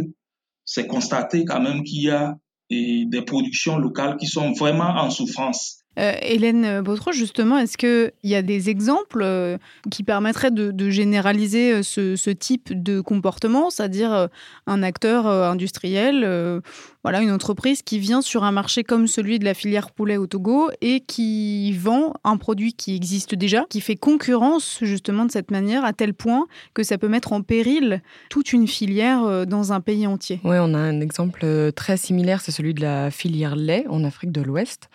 c'est 0.64 0.87
constaté 0.87 1.44
quand 1.44 1.60
même 1.60 1.82
qu'il 1.82 2.02
y 2.02 2.10
a 2.10 2.37
des 2.70 3.22
productions 3.26 3.78
locales 3.78 4.16
qui 4.18 4.26
sont 4.26 4.52
vraiment 4.52 4.90
en 4.90 5.10
souffrance. 5.10 5.82
Euh, 5.98 6.12
Hélène 6.22 6.80
Bautreau, 6.80 7.12
justement, 7.12 7.58
est-ce 7.58 7.76
qu'il 7.76 8.12
y 8.22 8.34
a 8.34 8.42
des 8.42 8.70
exemples 8.70 9.22
euh, 9.22 9.58
qui 9.90 10.04
permettraient 10.04 10.52
de, 10.52 10.90
généraliser 10.90 11.72
euh, 11.72 11.82
ce, 11.82 12.30
type 12.30 12.82
de 12.82 13.00
comportement, 13.00 13.70
c'est-à-dire 13.70 14.28
un 14.66 14.82
acteur 14.82 15.26
industriel, 15.26 16.60
voilà, 17.02 17.20
une 17.20 17.30
entreprise 17.30 17.82
qui 17.82 17.98
vient 17.98 18.22
sur 18.22 18.44
un 18.44 18.52
marché 18.52 18.84
comme 18.84 19.06
celui 19.06 19.38
de 19.38 19.44
la 19.44 19.54
filière 19.54 19.90
poulet 19.90 20.16
au 20.16 20.26
Togo 20.26 20.70
et 20.80 21.00
qui 21.00 21.72
vend 21.72 22.14
un 22.22 22.36
produit 22.36 22.74
qui 22.74 22.94
existe 22.94 23.34
déjà, 23.34 23.64
qui 23.70 23.80
fait 23.80 23.96
concurrence 23.96 24.78
justement 24.82 25.24
de 25.24 25.32
cette 25.32 25.50
manière 25.50 25.84
à 25.84 25.92
tel 25.92 26.14
point 26.14 26.46
que 26.74 26.82
ça 26.82 26.98
peut 26.98 27.08
mettre 27.08 27.32
en 27.32 27.42
péril 27.42 28.02
toute 28.30 28.52
une 28.52 28.68
filière 28.68 29.46
dans 29.46 29.72
un 29.72 29.80
pays 29.80 30.06
entier? 30.06 30.40
Oui, 30.44 30.56
on 30.60 30.74
a 30.74 30.78
un 30.78 31.00
exemple 31.00 31.72
très 31.74 31.96
similaire, 31.96 32.40
c'est 32.40 32.52
celui 32.52 32.74
de 32.74 32.82
la 32.82 33.10
filière 33.10 33.56
lait 33.56 33.86
en 33.88 34.04
Afrique 34.04 34.32
de 34.32 34.42
l'Ouest. 34.42 34.88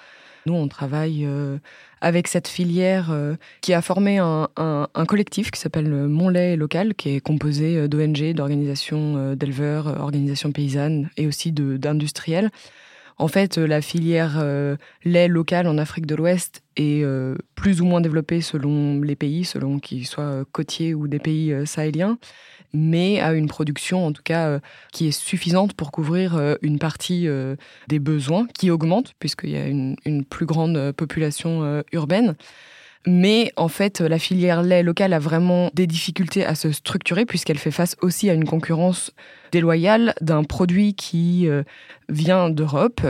Nous, 0.45 0.53
on 0.53 0.67
travaille 0.67 1.25
euh, 1.25 1.57
avec 2.01 2.27
cette 2.27 2.49
filière 2.49 3.11
euh, 3.11 3.35
qui 3.61 3.73
a 3.73 3.81
formé 3.81 4.17
un, 4.17 4.47
collectif 5.07 5.51
qui 5.51 5.59
s'appelle 5.59 5.89
Mon 5.89 6.29
lait 6.29 6.57
local, 6.57 6.95
qui 6.95 7.15
est 7.15 7.21
composé 7.21 7.77
euh, 7.77 7.87
d'ONG, 7.87 8.33
d'organisations 8.33 9.35
d'éleveurs, 9.35 9.87
organisations 10.01 10.51
paysannes 10.51 11.09
et 11.15 11.27
aussi 11.27 11.51
d'industriels. 11.51 12.49
En 13.17 13.27
fait, 13.27 13.57
la 13.57 13.79
filière 13.81 14.43
lait 15.05 15.27
local 15.27 15.67
en 15.67 15.77
Afrique 15.77 16.07
de 16.07 16.15
l'Ouest 16.15 16.63
est 16.77 17.05
plus 17.53 17.79
ou 17.79 17.85
moins 17.85 18.01
développée 18.01 18.41
selon 18.41 19.01
les 19.01 19.15
pays, 19.15 19.45
selon 19.45 19.77
qu'ils 19.77 20.07
soient 20.07 20.43
côtiers 20.51 20.95
ou 20.95 21.07
des 21.07 21.19
pays 21.19 21.55
sahéliens 21.67 22.17
mais 22.73 23.19
à 23.19 23.33
une 23.33 23.47
production 23.47 24.05
en 24.05 24.11
tout 24.11 24.23
cas 24.23 24.47
euh, 24.47 24.59
qui 24.91 25.07
est 25.07 25.11
suffisante 25.11 25.73
pour 25.73 25.91
couvrir 25.91 26.35
euh, 26.35 26.55
une 26.61 26.79
partie 26.79 27.27
euh, 27.27 27.55
des 27.87 27.99
besoins 27.99 28.47
qui 28.53 28.71
augmentent 28.71 29.13
puisqu'il 29.19 29.51
y 29.51 29.57
a 29.57 29.67
une, 29.67 29.95
plus 30.29 30.45
grande 30.45 30.91
population 30.93 31.83
urbaine. 31.91 32.35
Mais 33.05 33.51
en 33.57 33.67
fait, 33.67 33.99
la 33.99 34.17
filière 34.17 34.63
lait 34.63 34.81
locale 34.81 35.13
a 35.13 35.19
vraiment 35.19 35.69
des 35.73 35.87
difficultés 35.87 36.45
à 36.45 36.55
se 36.55 36.71
structurer 36.71 37.25
puisqu'elle 37.25 37.57
fait 37.57 37.71
face 37.71 37.95
aussi 38.01 38.29
à 38.29 38.33
une 38.33 38.45
concurrence 38.45 39.11
déloyale 39.51 40.13
d'un 40.21 40.43
produit 40.43 40.93
qui 40.93 41.47
vient 42.09 42.49
d'Europe 42.49 43.01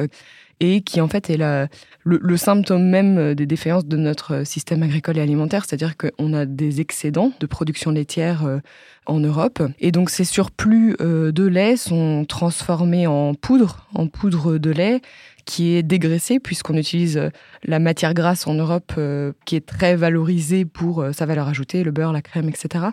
et 0.63 0.82
qui 0.82 1.01
en 1.01 1.10
fait 1.10 1.29
est 1.29 1.36
la, 1.36 1.67
le, 2.05 2.38
symptôme 2.38 2.88
même 2.88 3.36
des 3.36 3.46
défaillances 3.46 3.86
de 3.86 3.98
notre 3.98 4.46
système 4.46 4.82
agricole 4.82 5.17
et 5.17 5.22
alimentaire, 5.22 5.65
c'est-à-dire 5.65 5.96
qu'on 5.98 6.34
a 6.34 6.46
des 6.46 6.79
excédents 6.79 7.34
de 7.39 7.46
production 7.46 7.91
laitière 7.91 8.46
euh, 8.46 8.60
en 9.05 9.20
Europe, 9.20 9.62
et 9.82 9.91
donc 9.91 10.10
ces 10.10 10.24
surplus 10.24 10.96
euh, 11.01 11.34
de 11.34 11.46
lait 11.46 11.75
sont 11.75 12.24
transformés 12.25 13.08
en 13.08 13.34
poudre, 13.34 13.88
en 13.93 14.08
poudre 14.08 14.58
de 14.58 14.72
lait 14.72 15.01
qui 15.46 15.75
est 15.75 15.84
dégraissée 15.84 16.39
puisqu'on 16.39 16.75
utilise 16.77 17.29
la 17.65 17.79
matière 17.79 18.13
grasse 18.13 18.48
en 18.48 18.53
Europe 18.53 18.93
euh, 18.98 19.34
qui 19.43 19.58
est 19.58 19.65
très 19.65 19.98
valorisée 19.98 20.63
pour 20.63 21.05
sa 21.12 21.25
valeur 21.25 21.50
ajoutée, 21.50 21.84
le 21.84 21.91
beurre, 21.91 22.13
la 22.13 22.22
crème, 22.22 22.48
etc. 22.48 22.86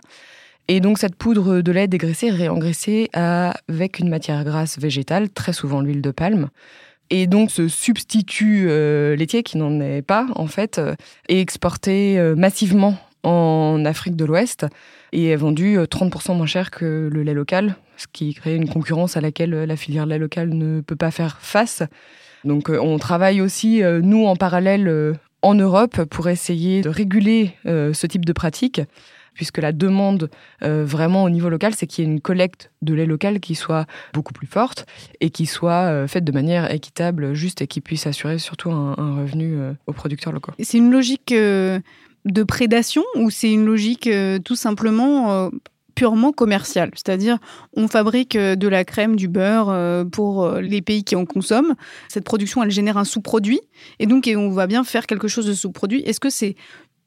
Et 0.66 0.80
donc 0.80 0.98
cette 0.98 1.14
poudre 1.14 1.60
de 1.60 1.72
lait 1.72 1.86
dégraissée 1.86 2.26
est 2.26 2.32
réengraissée 2.32 3.08
avec 3.12 4.00
une 4.00 4.08
matière 4.08 4.42
grasse 4.42 4.80
végétale, 4.80 5.30
très 5.30 5.52
souvent 5.52 5.80
l'huile 5.80 6.02
de 6.02 6.10
palme. 6.10 6.48
Et 7.10 7.26
donc 7.26 7.50
ce 7.50 7.66
substitut 7.66 8.66
euh, 8.68 9.16
laitier, 9.16 9.42
qui 9.42 9.58
n'en 9.58 9.80
est 9.80 10.02
pas 10.02 10.28
en 10.36 10.46
fait, 10.46 10.78
euh, 10.78 10.94
est 11.28 11.40
exporté 11.40 12.18
euh, 12.18 12.36
massivement 12.36 12.96
en 13.24 13.84
Afrique 13.84 14.16
de 14.16 14.24
l'Ouest 14.24 14.66
et 15.12 15.30
est 15.30 15.36
vendu 15.36 15.76
30% 15.76 16.36
moins 16.36 16.46
cher 16.46 16.70
que 16.70 17.10
le 17.12 17.22
lait 17.22 17.34
local, 17.34 17.74
ce 17.96 18.06
qui 18.10 18.32
crée 18.32 18.54
une 18.54 18.68
concurrence 18.68 19.16
à 19.16 19.20
laquelle 19.20 19.50
la 19.50 19.76
filière 19.76 20.06
lait 20.06 20.18
local 20.18 20.50
ne 20.50 20.80
peut 20.80 20.96
pas 20.96 21.10
faire 21.10 21.38
face. 21.40 21.82
Donc 22.44 22.70
on 22.70 22.98
travaille 22.98 23.42
aussi, 23.42 23.82
nous, 23.82 24.24
en 24.24 24.36
parallèle 24.36 25.18
en 25.42 25.54
Europe 25.54 26.04
pour 26.04 26.30
essayer 26.30 26.80
de 26.80 26.88
réguler 26.88 27.50
ce 27.66 28.06
type 28.06 28.24
de 28.24 28.32
pratique 28.32 28.80
puisque 29.34 29.58
la 29.58 29.72
demande 29.72 30.30
euh, 30.62 30.84
vraiment 30.84 31.24
au 31.24 31.30
niveau 31.30 31.48
local, 31.48 31.74
c'est 31.74 31.86
qu'il 31.86 32.04
y 32.04 32.08
ait 32.08 32.10
une 32.10 32.20
collecte 32.20 32.70
de 32.82 32.94
lait 32.94 33.06
local 33.06 33.40
qui 33.40 33.54
soit 33.54 33.86
beaucoup 34.12 34.32
plus 34.32 34.46
forte 34.46 34.86
et 35.20 35.30
qui 35.30 35.46
soit 35.46 35.90
euh, 35.90 36.06
faite 36.06 36.24
de 36.24 36.32
manière 36.32 36.70
équitable, 36.72 37.34
juste 37.34 37.62
et 37.62 37.66
qui 37.66 37.80
puisse 37.80 38.06
assurer 38.06 38.38
surtout 38.38 38.70
un, 38.70 38.94
revenu 38.94 39.56
euh, 39.56 39.72
aux 39.86 39.92
producteurs 39.92 40.32
locaux. 40.32 40.52
C'est 40.60 40.78
une 40.78 40.90
logique 40.90 41.32
de 41.32 42.42
prédation 42.46 43.02
ou 43.16 43.30
c'est 43.30 43.52
une 43.52 43.64
logique 43.64 44.08
tout 44.44 44.56
simplement 44.56 45.50
purement 45.94 46.32
commerciale? 46.32 46.90
C'est-à-dire, 46.94 47.38
on 47.74 47.88
fabrique 47.88 48.36
de 48.36 48.68
la 48.68 48.84
crème, 48.84 49.16
du 49.16 49.28
beurre 49.28 50.06
pour 50.10 50.50
les 50.56 50.82
pays 50.82 51.04
qui 51.04 51.16
en 51.16 51.24
consomment. 51.24 51.74
Cette 52.08 52.24
production, 52.24 52.62
elle 52.62 52.70
génère 52.70 52.96
un 52.96 53.04
sous-produit. 53.04 53.60
Et 53.98 54.06
donc, 54.06 54.30
on 54.34 54.50
va 54.50 54.66
bien 54.66 54.84
faire 54.84 55.06
quelque 55.06 55.28
chose 55.28 55.46
de 55.46 55.54
sous-produit. 55.54 56.00
Est-ce 56.00 56.20
que 56.20 56.30
c'est 56.30 56.56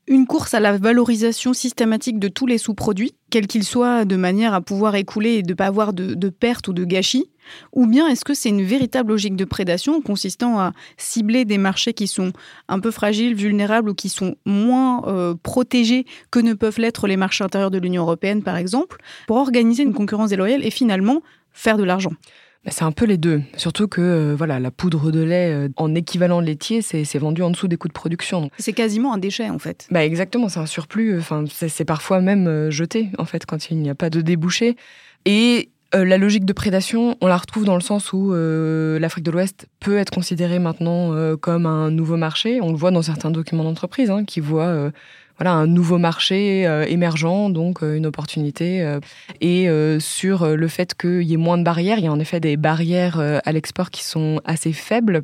une 0.08 0.28
course 0.28 0.54
à 0.54 0.60
la 0.60 0.78
valorisation 0.78 1.54
systématique 1.54 2.20
de 2.20 2.28
tous 2.28 2.46
les 2.46 2.58
sous-produits, 2.58 3.16
quels 3.30 3.48
qu'ils 3.48 3.64
soient, 3.64 4.04
de 4.06 4.16
manière 4.16 4.54
à 4.54 4.62
pouvoir 4.62 4.96
écouler 4.96 5.36
et 5.36 5.44
de 5.44 5.52
ne 5.52 5.56
pas 5.56 5.68
avoir 5.68 5.94
de, 5.94 6.30
pertes 6.30 6.68
ou 6.68 6.74
de 6.74 6.84
gâchis 6.84 7.30
Ou 7.72 7.88
bien 7.88 8.08
est-ce 8.10 8.26
que 8.26 8.34
c'est 8.34 8.50
une 8.50 8.64
véritable 8.64 9.12
logique 9.12 9.38
de 9.38 9.46
prédation 9.46 10.02
consistant 10.02 10.60
à 10.60 10.74
cibler 10.98 11.46
des 11.46 11.58
marchés 11.58 11.94
qui 11.94 12.08
sont 12.08 12.34
un 12.68 12.80
peu 12.80 12.92
fragiles, 12.92 13.34
vulnérables 13.34 13.90
ou 13.90 13.94
qui 13.94 14.10
sont 14.10 14.36
moins 14.46 15.08
euh, 15.08 15.36
protégés 15.42 16.06
que 16.32 16.40
ne 16.40 16.54
peuvent 16.54 16.80
l'être 16.80 17.08
les 17.08 17.18
marchés 17.18 17.44
intérieurs 17.44 17.72
de 17.72 17.80
l'Union 17.80 18.04
européenne, 18.04 18.44
par 18.44 18.58
exemple, 18.58 18.98
pour 19.28 19.38
organiser 19.38 19.84
une 19.84 19.94
concurrence 19.94 20.32
déloyale 20.32 20.66
et 20.66 20.72
finalement 20.72 21.22
faire 21.54 21.78
de 21.78 21.84
l'argent? 21.84 22.12
C'est 22.68 22.84
un 22.84 22.92
peu 22.92 23.06
les 23.06 23.18
deux. 23.18 23.42
Surtout 23.58 23.88
que 23.88 24.02
euh, 24.02 24.36
voilà, 24.38 24.60
la 24.60 24.72
poudre 24.72 25.12
de 25.12 25.22
lait 25.22 25.52
euh, 25.52 25.70
en 25.76 25.94
équivalent 25.96 26.40
laitier, 26.40 26.82
c'est 26.82 27.18
vendu 27.18 27.42
en 27.42 27.50
dessous 27.50 27.68
des 27.68 27.76
coûts 27.76 27.90
de 27.90 27.94
production. 27.94 28.50
C'est 28.58 28.74
quasiment 28.74 29.14
un 29.14 29.18
déchet 29.18 29.50
en 29.50 29.60
fait. 29.60 29.88
Bah 29.92 30.06
exactement, 30.06 30.48
c'est 30.48 30.60
un 30.60 30.66
surplus. 30.66 31.18
Enfin, 31.20 31.44
c'est 31.50 31.86
parfois 31.86 32.22
même 32.22 32.48
euh, 32.48 32.72
jeté 32.72 33.10
en 33.18 33.26
fait 33.26 33.46
quand 33.46 33.70
il 33.70 33.78
n'y 33.80 33.90
a 33.90 33.96
pas 33.96 34.10
de 34.10 34.22
débouché. 34.22 34.78
Et 35.26 35.70
la 35.96 36.18
logique 36.18 36.46
de 36.46 36.54
prédation, 36.54 37.18
on 37.22 37.28
la 37.28 37.38
retrouve 37.38 37.66
dans 37.66 37.76
le 37.76 37.82
sens 37.82 38.14
où 38.14 38.34
l'Afrique 38.34 39.24
de 39.24 39.30
l'Ouest 39.30 39.68
peut 39.80 39.96
être 39.98 40.10
considérée 40.10 40.58
maintenant 40.58 41.14
comme 41.38 41.68
un 41.68 41.92
nouveau 41.92 42.18
marché. 42.18 42.60
On 42.62 42.72
le 42.72 42.78
voit 42.78 42.90
dans 42.90 43.04
certains 43.04 43.30
documents 43.30 43.64
d'entreprise 43.64 44.10
hein, 44.10 44.26
qui 44.26 44.40
voient 44.40 44.92
voilà 45.44 45.58
un 45.58 45.68
nouveau 45.68 45.98
marché 45.98 46.66
euh, 46.66 46.86
émergent, 46.86 47.50
donc 47.50 47.84
euh, 47.84 47.98
une 47.98 48.06
opportunité. 48.06 48.82
Euh, 48.82 49.02
et 49.42 49.68
sur 50.00 50.48
le 50.48 50.68
fait 50.70 50.96
qu'il 50.96 51.24
y 51.24 51.34
ait 51.34 51.38
moins 51.38 51.58
de 51.58 51.64
barrières, 51.64 51.98
il 51.98 52.06
y 52.06 52.08
a 52.08 52.12
en 52.14 52.20
effet 52.20 52.40
des 52.40 52.56
barrières 52.56 53.20
à 53.20 53.52
l'export 53.52 53.90
qui 53.90 54.06
sont 54.06 54.40
assez 54.46 54.72
faibles. 54.72 55.24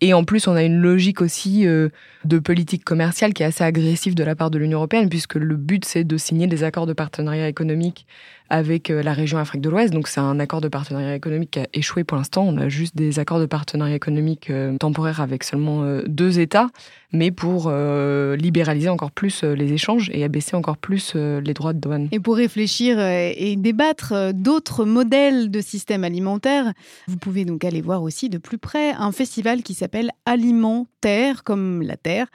Et 0.00 0.14
en 0.14 0.22
plus, 0.22 0.46
on 0.46 0.54
a 0.54 0.62
une 0.62 0.80
logique 0.80 1.20
aussi 1.20 1.64
de 1.64 2.38
politique 2.38 2.84
commerciale 2.84 3.32
qui 3.32 3.42
est 3.42 3.46
assez 3.46 3.64
agressive 3.64 4.14
de 4.14 4.22
la 4.22 4.36
part 4.36 4.50
de 4.50 4.58
l'Union 4.58 4.78
européenne, 4.78 5.08
puisque 5.08 5.34
le 5.34 5.56
but, 5.56 5.84
c'est 5.84 6.04
de 6.04 6.16
signer 6.16 6.46
des 6.46 6.62
accords 6.62 6.86
de 6.86 6.92
partenariat 6.92 7.48
économique 7.48 8.06
avec 8.48 8.88
la 8.88 9.12
région 9.12 9.38
Afrique 9.38 9.60
de 9.60 9.70
l'Ouest. 9.70 9.92
Donc, 9.92 10.08
c'est 10.08 10.20
un 10.20 10.38
accord 10.40 10.60
de 10.60 10.68
partenariat 10.68 11.14
économique 11.14 11.52
qui 11.52 11.60
a 11.60 11.66
échoué 11.72 12.04
pour 12.04 12.16
l'instant. 12.16 12.44
On 12.46 12.56
a 12.58 12.68
juste 12.68 12.96
des 12.96 13.18
accords 13.18 13.40
de 13.40 13.46
partenariat 13.46 13.94
économique 13.94 14.52
temporaires 14.80 15.20
avec 15.20 15.44
seulement 15.44 15.84
deux 16.06 16.38
États 16.38 16.68
mais 17.12 17.30
pour 17.30 17.66
euh, 17.68 18.36
libéraliser 18.36 18.88
encore 18.88 19.10
plus 19.10 19.42
euh, 19.42 19.54
les 19.54 19.72
échanges 19.72 20.10
et 20.12 20.24
abaisser 20.24 20.56
encore 20.56 20.76
plus 20.76 21.12
euh, 21.14 21.40
les 21.40 21.54
droits 21.54 21.72
de 21.72 21.80
douane. 21.80 22.08
Et 22.12 22.20
pour 22.20 22.36
réfléchir 22.36 23.00
et 23.00 23.56
débattre 23.56 24.32
d'autres 24.34 24.84
modèles 24.84 25.50
de 25.50 25.60
système 25.60 26.04
alimentaire, 26.04 26.72
vous 27.08 27.16
pouvez 27.16 27.44
donc 27.44 27.64
aller 27.64 27.80
voir 27.80 28.02
aussi 28.02 28.28
de 28.28 28.38
plus 28.38 28.58
près 28.58 28.92
un 28.92 29.12
festival 29.12 29.62
qui 29.62 29.74
s'appelle 29.74 30.10
Alimentaire, 30.24 31.44
comme 31.44 31.82
la 31.82 31.96
Terre, 31.96 32.26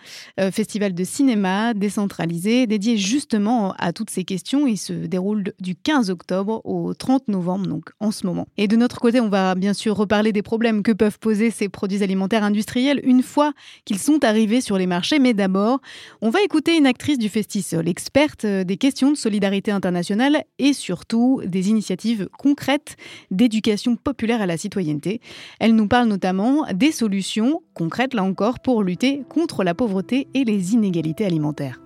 festival 0.51 0.93
de 0.93 1.03
cinéma 1.03 1.73
décentralisé 1.73 2.67
dédié 2.67 2.97
justement 2.97 3.73
à 3.77 3.93
toutes 3.93 4.09
ces 4.09 4.23
questions. 4.23 4.67
Il 4.67 4.77
se 4.77 4.93
déroule 4.93 5.53
du 5.59 5.75
15 5.75 6.00
octobre 6.09 6.61
au 6.65 6.93
30 6.93 7.27
novembre, 7.27 7.67
donc 7.67 7.89
en 7.99 8.11
ce 8.11 8.25
moment. 8.25 8.47
Et 8.57 8.67
de 8.67 8.75
notre 8.75 8.99
côté, 8.99 9.19
on 9.19 9.29
va 9.29 9.55
bien 9.55 9.73
sûr 9.73 9.95
reparler 9.95 10.31
des 10.31 10.41
problèmes 10.41 10.83
que 10.83 10.91
peuvent 10.91 11.19
poser 11.19 11.51
ces 11.51 11.69
produits 11.69 12.03
alimentaires 12.03 12.43
industriels 12.43 12.99
une 13.03 13.23
fois 13.23 13.53
qu'ils 13.85 13.99
sont 13.99 14.23
arrivés 14.23 14.61
sur 14.61 14.77
les 14.77 14.87
marchés. 14.87 15.19
Mais 15.19 15.33
d'abord, 15.33 15.79
on 16.21 16.29
va 16.29 16.41
écouter 16.41 16.77
une 16.77 16.85
actrice 16.85 17.17
du 17.17 17.29
Festisol, 17.29 17.87
experte 17.87 18.45
euh, 18.45 18.63
des 18.63 18.77
questions 18.77 19.11
de 19.11 19.17
solidarité 19.17 19.71
internationale 19.71 20.43
et 20.59 20.73
surtout 20.73 21.41
des 21.45 21.69
initiatives 21.69 22.27
concrètes 22.37 22.95
d'éducation 23.29 23.95
populaire 23.95 24.41
à 24.41 24.45
la 24.45 24.57
citoyenneté. 24.57 25.21
Elle 25.59 25.75
nous 25.75 25.87
parle 25.87 26.07
notamment 26.07 26.65
des 26.73 26.91
solutions 26.91 27.61
concrètes, 27.73 28.13
là 28.13 28.23
encore, 28.23 28.59
pour 28.59 28.83
lutter 28.83 29.23
contre 29.29 29.63
la 29.63 29.73
pauvreté 29.73 30.27
et 30.33 30.43
les 30.43 30.73
inégalités 30.73 31.25
alimentaires. 31.25 31.79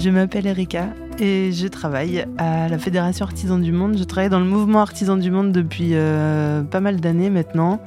Je 0.00 0.08
m'appelle 0.08 0.46
Erika 0.46 0.94
et 1.18 1.52
je 1.52 1.66
travaille 1.66 2.24
à 2.38 2.68
la 2.68 2.78
Fédération 2.78 3.24
Artisan 3.24 3.58
du 3.58 3.72
Monde. 3.72 3.96
Je 3.98 4.04
travaille 4.04 4.30
dans 4.30 4.38
le 4.38 4.46
mouvement 4.46 4.80
Artisan 4.80 5.16
du 5.16 5.30
Monde 5.30 5.52
depuis 5.52 5.90
euh, 5.92 6.62
pas 6.62 6.80
mal 6.80 7.00
d'années 7.00 7.30
maintenant 7.30 7.80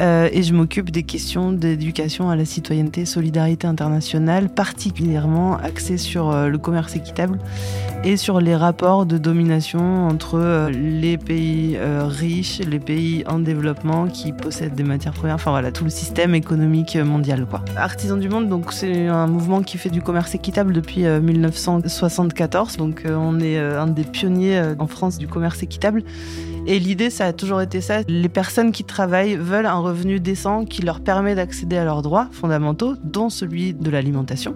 euh, 0.00 0.28
et 0.32 0.42
je 0.42 0.52
m'occupe 0.52 0.90
des 0.90 1.02
questions 1.02 1.52
d'éducation 1.52 2.30
à 2.30 2.36
la 2.36 2.44
citoyenneté, 2.44 3.04
solidarité 3.04 3.66
internationale, 3.66 4.48
particulièrement 4.48 5.56
axée 5.56 5.98
sur 5.98 6.30
euh, 6.30 6.48
le 6.48 6.58
commerce 6.58 6.96
équitable 6.96 7.38
et 8.02 8.16
sur 8.16 8.40
les 8.40 8.54
rapports 8.56 9.06
de 9.06 9.16
domination 9.16 10.06
entre 10.06 10.68
les 10.70 11.16
pays 11.16 11.78
riches, 11.80 12.58
les 12.58 12.78
pays 12.78 13.24
en 13.26 13.38
développement 13.38 14.08
qui 14.08 14.32
possèdent 14.32 14.74
des 14.74 14.82
matières 14.82 15.14
premières, 15.14 15.36
enfin 15.36 15.52
voilà, 15.52 15.72
tout 15.72 15.84
le 15.84 15.90
système 15.90 16.34
économique 16.34 16.96
mondial 16.96 17.46
quoi. 17.46 17.64
Artisan 17.76 18.18
du 18.18 18.28
Monde, 18.28 18.50
donc 18.50 18.74
c'est 18.74 19.06
un 19.06 19.26
mouvement 19.26 19.62
qui 19.62 19.78
fait 19.78 19.88
du 19.88 20.02
commerce 20.02 20.34
équitable 20.34 20.74
depuis 20.74 21.04
1974 21.04 22.73
donc 22.76 23.04
euh, 23.04 23.14
on 23.14 23.40
est 23.40 23.58
euh, 23.58 23.80
un 23.80 23.86
des 23.86 24.04
pionniers 24.04 24.58
euh, 24.58 24.74
en 24.78 24.86
France 24.86 25.18
du 25.18 25.28
commerce 25.28 25.62
équitable. 25.62 26.02
Et 26.66 26.78
l'idée, 26.78 27.10
ça 27.10 27.26
a 27.26 27.32
toujours 27.34 27.60
été 27.60 27.82
ça. 27.82 28.00
Les 28.08 28.30
personnes 28.30 28.72
qui 28.72 28.84
travaillent 28.84 29.36
veulent 29.36 29.66
un 29.66 29.78
revenu 29.78 30.18
décent 30.18 30.64
qui 30.64 30.80
leur 30.80 31.00
permet 31.00 31.34
d'accéder 31.34 31.76
à 31.76 31.84
leurs 31.84 32.00
droits 32.00 32.28
fondamentaux, 32.32 32.94
dont 33.02 33.28
celui 33.28 33.74
de 33.74 33.90
l'alimentation. 33.90 34.54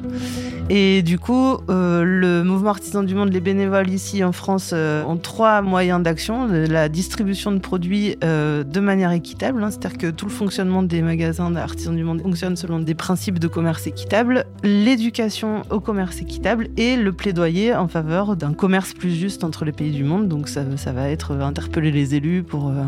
Et 0.70 1.02
du 1.02 1.18
coup, 1.18 1.58
euh, 1.68 2.04
le 2.04 2.42
mouvement 2.44 2.70
artisan 2.70 3.02
du 3.02 3.14
monde, 3.14 3.30
les 3.30 3.40
bénévoles 3.40 3.90
ici 3.90 4.24
en 4.24 4.32
France 4.32 4.70
euh, 4.72 5.04
ont 5.04 5.18
trois 5.18 5.60
moyens 5.60 6.02
d'action. 6.02 6.46
La 6.46 6.88
distribution 6.88 7.52
de 7.52 7.58
produits 7.58 8.16
euh, 8.24 8.64
de 8.64 8.80
manière 8.80 9.12
équitable, 9.12 9.62
hein, 9.62 9.70
c'est-à-dire 9.70 9.98
que 9.98 10.06
tout 10.10 10.26
le 10.26 10.30
fonctionnement 10.30 10.82
des 10.82 11.02
magasins 11.02 11.50
d'artisans 11.50 11.94
du 11.94 12.04
monde 12.04 12.22
fonctionne 12.22 12.56
selon 12.56 12.78
des 12.78 12.94
principes 12.94 13.38
de 13.38 13.48
commerce 13.48 13.86
équitable, 13.86 14.46
l'éducation 14.62 15.62
au 15.70 15.80
commerce 15.80 16.22
équitable 16.22 16.68
et 16.78 16.96
le 16.96 17.12
plaidoyer 17.12 17.74
en 17.74 17.88
faveur 17.88 18.36
d'un 18.36 18.54
commerce 18.54 18.94
plus 18.94 19.14
juste 19.14 19.44
entre 19.44 19.66
les 19.66 19.72
pays 19.72 19.90
du 19.90 20.04
monde. 20.04 20.28
Donc 20.28 20.48
ça, 20.48 20.62
ça 20.76 20.92
va 20.92 21.10
être 21.10 21.32
interpeller 21.32 21.90
les 21.90 21.97
élus 22.02 22.42
pour 22.42 22.68
euh, 22.68 22.84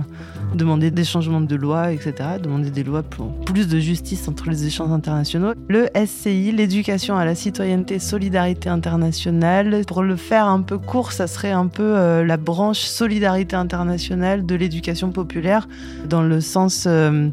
demander 0.55 0.90
des 0.90 1.05
changements 1.05 1.40
de 1.40 1.57
loi, 1.57 1.93
etc. 1.93 2.14
Demander 2.43 2.71
des 2.71 2.85
lois 2.85 3.02
pour 3.02 3.33
plus 3.45 3.69
de 3.69 3.79
justice 3.79 4.29
entre 4.29 4.49
les 4.49 4.67
échanges 4.67 4.93
internationaux. 4.93 5.52
Le 5.69 5.88
SCI, 5.95 6.52
l'éducation 6.52 7.17
à 7.17 7.25
la 7.25 7.35
citoyenneté, 7.35 7.99
solidarité 7.99 8.69
internationale. 8.69 9.85
Pour 9.87 10.02
le 10.02 10.17
faire 10.17 10.47
un 10.47 10.62
peu 10.62 10.79
court, 10.79 11.12
ça 11.12 11.26
serait 11.26 11.52
un 11.52 11.67
peu 11.67 11.97
euh, 11.97 12.25
la 12.25 12.37
branche 12.37 12.81
solidarité 12.81 13.57
internationale 13.57 14.47
de 14.47 14.55
l'éducation 14.55 15.11
populaire 15.11 15.69
dans 16.09 16.23
le 16.23 16.40
sens 16.40 16.85
euh, 16.87 17.29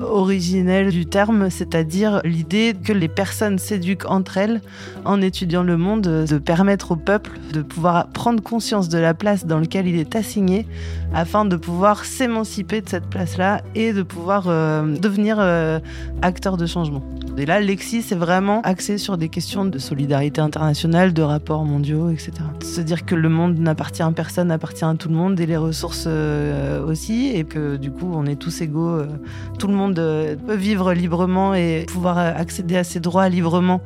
originel 0.00 0.90
du 0.90 1.06
terme, 1.06 1.50
c'est-à-dire 1.50 2.20
l'idée 2.24 2.74
que 2.82 2.92
les 2.92 3.08
personnes 3.08 3.58
s'éduquent 3.58 4.10
entre 4.10 4.36
elles 4.38 4.60
en 5.04 5.20
étudiant 5.22 5.62
le 5.62 5.76
monde, 5.76 6.02
de 6.02 6.38
permettre 6.38 6.92
au 6.92 6.96
peuple 6.96 7.38
de 7.52 7.62
pouvoir 7.62 8.08
prendre 8.08 8.42
conscience 8.42 8.88
de 8.88 8.98
la 8.98 9.14
place 9.14 9.46
dans 9.46 9.58
laquelle 9.58 9.86
il 9.86 9.96
est 9.96 10.16
assigné 10.16 10.66
afin 11.18 11.44
de 11.44 11.56
pouvoir 11.56 12.04
s'émanciper 12.04 12.80
de 12.80 12.88
cette 12.88 13.06
place-là 13.06 13.62
et 13.74 13.92
de 13.92 14.02
pouvoir 14.02 14.44
euh, 14.46 14.96
devenir 14.96 15.38
euh, 15.40 15.80
acteur 16.22 16.56
de 16.56 16.64
changement. 16.64 17.02
Et 17.36 17.46
là, 17.46 17.60
Lexi, 17.60 18.02
c'est 18.02 18.16
vraiment 18.16 18.60
axé 18.62 18.98
sur 18.98 19.16
des 19.16 19.28
questions 19.28 19.64
de 19.64 19.78
solidarité 19.78 20.40
internationale, 20.40 21.12
de 21.12 21.22
rapports 21.22 21.64
mondiaux, 21.64 22.10
etc. 22.10 22.32
Se 22.62 22.80
dire 22.80 23.04
que 23.04 23.14
le 23.14 23.28
monde 23.28 23.58
n'appartient 23.58 24.02
à 24.02 24.10
personne, 24.10 24.50
appartient 24.50 24.84
à 24.84 24.94
tout 24.94 25.08
le 25.08 25.14
monde 25.14 25.38
et 25.38 25.46
les 25.46 25.56
ressources 25.56 26.06
euh, 26.06 26.84
aussi, 26.84 27.30
et 27.34 27.44
que 27.44 27.76
du 27.76 27.90
coup, 27.90 28.10
on 28.12 28.26
est 28.26 28.36
tous 28.36 28.60
égaux. 28.60 29.02
tout 29.58 29.68
le 29.68 29.74
monde 29.74 29.94
peut 29.94 30.54
vivre 30.54 30.92
librement 30.92 31.54
et 31.54 31.86
pouvoir 31.88 32.18
accéder 32.18 32.76
à 32.76 32.84
ses 32.84 32.98
droits 32.98 33.28
librement 33.28 33.82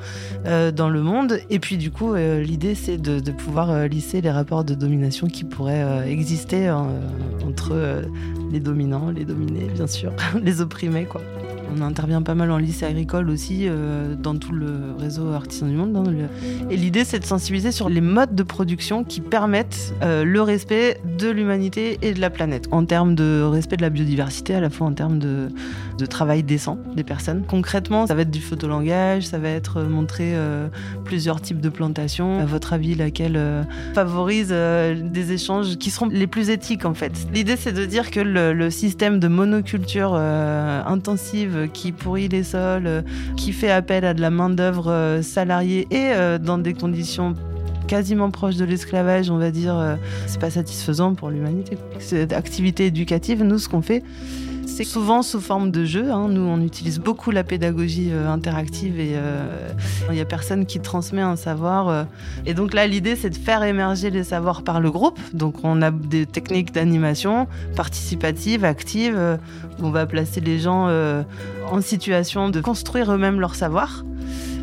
dans 0.46 0.88
le 0.88 1.02
monde. 1.02 1.38
Et 1.50 1.58
puis, 1.58 1.76
du 1.76 1.90
coup, 1.90 2.14
l'idée, 2.14 2.74
c'est 2.74 2.96
de, 2.96 3.20
de, 3.20 3.32
pouvoir 3.32 3.86
lisser 3.86 4.22
les 4.22 4.30
rapports 4.30 4.64
de 4.64 4.74
domination 4.74 5.26
qui 5.26 5.44
pourraient 5.44 6.10
exister 6.10 6.70
entre 7.46 7.70
euh, 7.72 8.02
les 8.50 8.60
dominants, 8.60 9.10
les 9.10 9.24
dominés, 9.24 9.68
bien 9.68 9.86
sûr, 9.86 10.12
les 10.42 10.60
opprimés, 10.60 11.04
quoi. 11.04 11.20
On 11.70 11.80
intervient 11.80 12.22
pas 12.22 12.34
mal 12.34 12.50
en 12.50 12.58
lycée 12.58 12.84
agricole 12.86 13.30
aussi, 13.30 13.66
euh, 13.66 14.14
dans 14.14 14.36
tout 14.36 14.52
le 14.52 14.94
réseau 14.98 15.32
artisan 15.32 15.66
du 15.66 15.74
monde. 15.74 15.96
Hein, 15.96 16.28
et 16.70 16.76
l'idée, 16.76 17.04
c'est 17.04 17.18
de 17.18 17.24
sensibiliser 17.24 17.72
sur 17.72 17.88
les 17.88 18.00
modes 18.00 18.34
de 18.34 18.42
production 18.42 19.04
qui 19.04 19.20
permettent 19.20 19.94
euh, 20.02 20.24
le 20.24 20.42
respect 20.42 21.00
de 21.18 21.30
l'humanité 21.30 21.98
et 22.02 22.12
de 22.12 22.20
la 22.20 22.30
planète, 22.30 22.68
en 22.70 22.84
termes 22.84 23.14
de 23.14 23.42
respect 23.42 23.76
de 23.76 23.82
la 23.82 23.90
biodiversité, 23.90 24.54
à 24.54 24.60
la 24.60 24.70
fois 24.70 24.86
en 24.86 24.92
termes 24.92 25.18
de, 25.18 25.48
travail 26.10 26.42
décent 26.42 26.78
des 26.96 27.04
personnes. 27.04 27.44
Concrètement, 27.46 28.08
ça 28.08 28.16
va 28.16 28.22
être 28.22 28.30
du 28.30 28.40
photolangage, 28.40 29.22
ça 29.22 29.38
va 29.38 29.48
être 29.48 29.82
montrer 29.82 30.34
plusieurs 31.04 31.40
types 31.40 31.60
de 31.60 31.68
plantations. 31.68 32.40
À 32.40 32.44
votre 32.44 32.72
avis, 32.72 32.96
laquelle 32.96 33.40
favorise 33.94 34.48
des 34.48 35.32
échanges 35.32 35.76
qui 35.78 35.90
seront 35.90 36.08
les 36.08 36.26
plus 36.26 36.50
éthiques 36.50 36.86
en 36.86 36.94
fait? 36.94 37.12
L'idée, 37.32 37.54
c'est 37.56 37.72
de 37.72 37.84
dire 37.84 38.10
que 38.10 38.18
le, 38.18 38.68
système 38.70 39.20
de 39.20 39.28
monoculture 39.28 40.16
euh, 41.62 41.66
qui 41.66 41.92
pourrit 41.92 42.28
les 42.28 42.42
sols, 42.42 42.86
euh, 42.86 43.02
qui 43.36 43.52
fait 43.52 43.70
appel 43.70 44.04
à 44.04 44.14
de 44.14 44.20
la 44.20 44.30
main-d'œuvre 44.30 44.90
euh, 44.90 45.22
salariée 45.22 45.86
et 45.90 46.12
dans 46.38 46.58
des 46.58 46.74
conditions 46.74 47.34
quasiment 47.88 48.30
proches 48.30 48.56
de 48.56 48.64
l'esclavage, 48.64 49.30
on 49.30 49.38
va 49.38 49.50
dire, 49.50 49.98
c'est 50.26 50.40
pas 50.40 50.50
satisfaisant 50.50 51.14
pour 51.14 51.30
l'humanité. 51.30 51.76
Cette 51.98 52.32
activité 52.32 52.86
éducative, 52.86 53.42
nous, 53.42 53.58
ce 53.58 53.68
qu'on 53.68 53.82
fait, 53.82 54.02
c'est 54.82 54.90
souvent 54.90 55.22
sous 55.22 55.40
forme 55.40 55.70
de 55.70 55.84
jeu. 55.84 56.10
Hein. 56.10 56.26
Nous, 56.28 56.40
on 56.40 56.60
utilise 56.60 56.98
beaucoup 56.98 57.30
la 57.30 57.44
pédagogie 57.44 58.08
euh, 58.10 58.28
interactive 58.28 58.98
et 58.98 59.12
euh, 59.14 59.68
il 60.08 60.14
n'y 60.14 60.20
a 60.20 60.24
personne 60.24 60.66
qui 60.66 60.80
transmet 60.80 61.22
un 61.22 61.36
savoir. 61.36 61.88
Euh. 61.88 62.02
Et 62.46 62.54
donc 62.54 62.74
là, 62.74 62.88
l'idée, 62.88 63.14
c'est 63.14 63.30
de 63.30 63.36
faire 63.36 63.62
émerger 63.62 64.10
les 64.10 64.24
savoirs 64.24 64.62
par 64.62 64.80
le 64.80 64.90
groupe. 64.90 65.20
Donc 65.34 65.62
on 65.62 65.82
a 65.82 65.92
des 65.92 66.26
techniques 66.26 66.72
d'animation 66.72 67.46
participative, 67.76 68.64
active, 68.64 69.38
où 69.78 69.86
on 69.86 69.90
va 69.90 70.04
placer 70.06 70.40
les 70.40 70.58
gens 70.58 70.88
en 71.70 71.80
situation 71.80 72.48
de 72.48 72.60
construire 72.60 73.12
eux-mêmes 73.12 73.38
leur 73.38 73.54
savoir. 73.54 74.04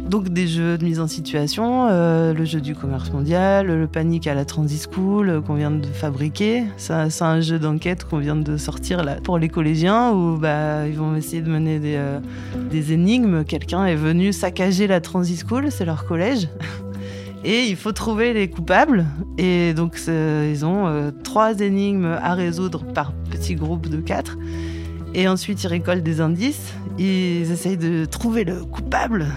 Donc 0.10 0.30
des 0.30 0.48
jeux 0.48 0.80
de 0.80 0.84
mise 0.84 1.00
en 1.00 1.08
situation, 1.08 1.88
euh, 1.88 2.34
le 2.34 2.44
jeu 2.44 2.62
du 2.62 2.74
commerce 2.74 3.12
mondial, 3.12 3.68
le 3.68 3.86
panique 3.86 4.26
à 4.26 4.34
la 4.34 4.44
Transit 4.44 4.90
School 4.92 5.30
euh, 5.30 5.40
qu'on 5.40 5.54
vient 5.54 5.70
de 5.70 5.86
fabriquer. 5.86 6.64
C'est 6.78 7.22
un 7.22 7.42
jeu 7.42 7.60
d'enquête 7.60 8.06
qu'on 8.06 8.18
vient 8.18 8.36
de 8.36 8.58
sortir 8.58 9.06
pour 9.24 9.38
les 9.38 9.50
collégiens 9.50 10.12
où 10.12 10.36
bah, 10.36 10.88
ils 10.88 10.96
vont 10.96 11.16
essayer 11.16 11.44
de 11.44 11.50
mener 11.50 11.78
des, 11.78 11.96
euh, 11.96 12.20
énigmes. 12.72 13.44
Quelqu'un 13.44 13.86
est 13.86 13.96
venu 13.96 14.34
saccager 14.34 14.88
la 14.88 15.00
Transit 15.00 15.46
School, 15.48 15.68
c'est 15.70 15.86
leur 15.86 16.08
collège. 16.08 16.50
Et 17.44 17.66
il 17.66 17.76
faut 17.76 17.92
trouver 17.92 18.34
les 18.34 18.50
coupables. 18.50 19.06
Et 19.38 19.76
donc, 19.76 19.98
ils 20.08 20.66
ont 20.66 21.14
trois 21.24 21.58
énigmes 21.62 22.18
à 22.22 22.34
résoudre 22.34 22.84
par 22.84 23.14
petit 23.30 23.56
groupe 23.56 23.88
de 23.88 23.98
quatre. 23.98 24.38
Et 25.14 25.28
ensuite, 25.28 25.64
ils 25.64 25.68
récoltent 25.68 26.04
des 26.04 26.22
indices. 26.22 26.74
Ils 26.98 27.52
essayent 27.52 27.78
de 27.78 28.06
trouver 28.06 28.44
le 28.44 28.64
coupable 28.64 29.28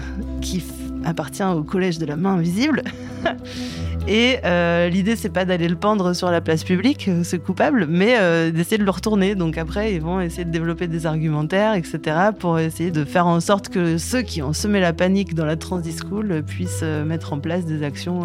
qui 0.41 0.63
appartient 1.03 1.43
au 1.43 1.63
collège 1.63 1.97
de 1.97 2.05
la 2.05 2.15
main 2.15 2.35
invisible. 2.35 2.83
Et 4.07 4.39
euh, 4.43 4.89
l'idée, 4.89 5.15
c'est 5.15 5.29
pas 5.29 5.45
d'aller 5.45 5.69
le 5.69 5.77
pendre 5.77 6.13
sur 6.13 6.29
la 6.29 6.41
place 6.41 6.65
publique, 6.65 7.07
euh, 7.07 7.23
ce 7.23 7.37
coupable, 7.37 7.87
mais 7.89 8.17
euh, 8.19 8.51
d'essayer 8.51 8.77
de 8.77 8.83
le 8.83 8.91
retourner. 8.91 9.33
Donc 9.33 9.57
après, 9.57 9.93
ils 9.93 10.01
vont 10.01 10.19
essayer 10.19 10.43
de 10.43 10.51
développer 10.51 10.87
des 10.87 11.05
argumentaires, 11.05 11.73
etc., 11.73 12.01
pour 12.37 12.59
essayer 12.59 12.91
de 12.91 13.05
faire 13.05 13.27
en 13.27 13.39
sorte 13.39 13.69
que 13.69 13.97
ceux 13.97 14.21
qui 14.21 14.41
ont 14.41 14.51
semé 14.51 14.81
la 14.81 14.91
panique 14.91 15.35
dans 15.35 15.45
la 15.45 15.55
Transit 15.55 15.97
School 15.97 16.43
puissent 16.43 16.83
mettre 16.83 17.31
en 17.31 17.39
place 17.39 17.65
des 17.65 17.83
actions 17.83 18.21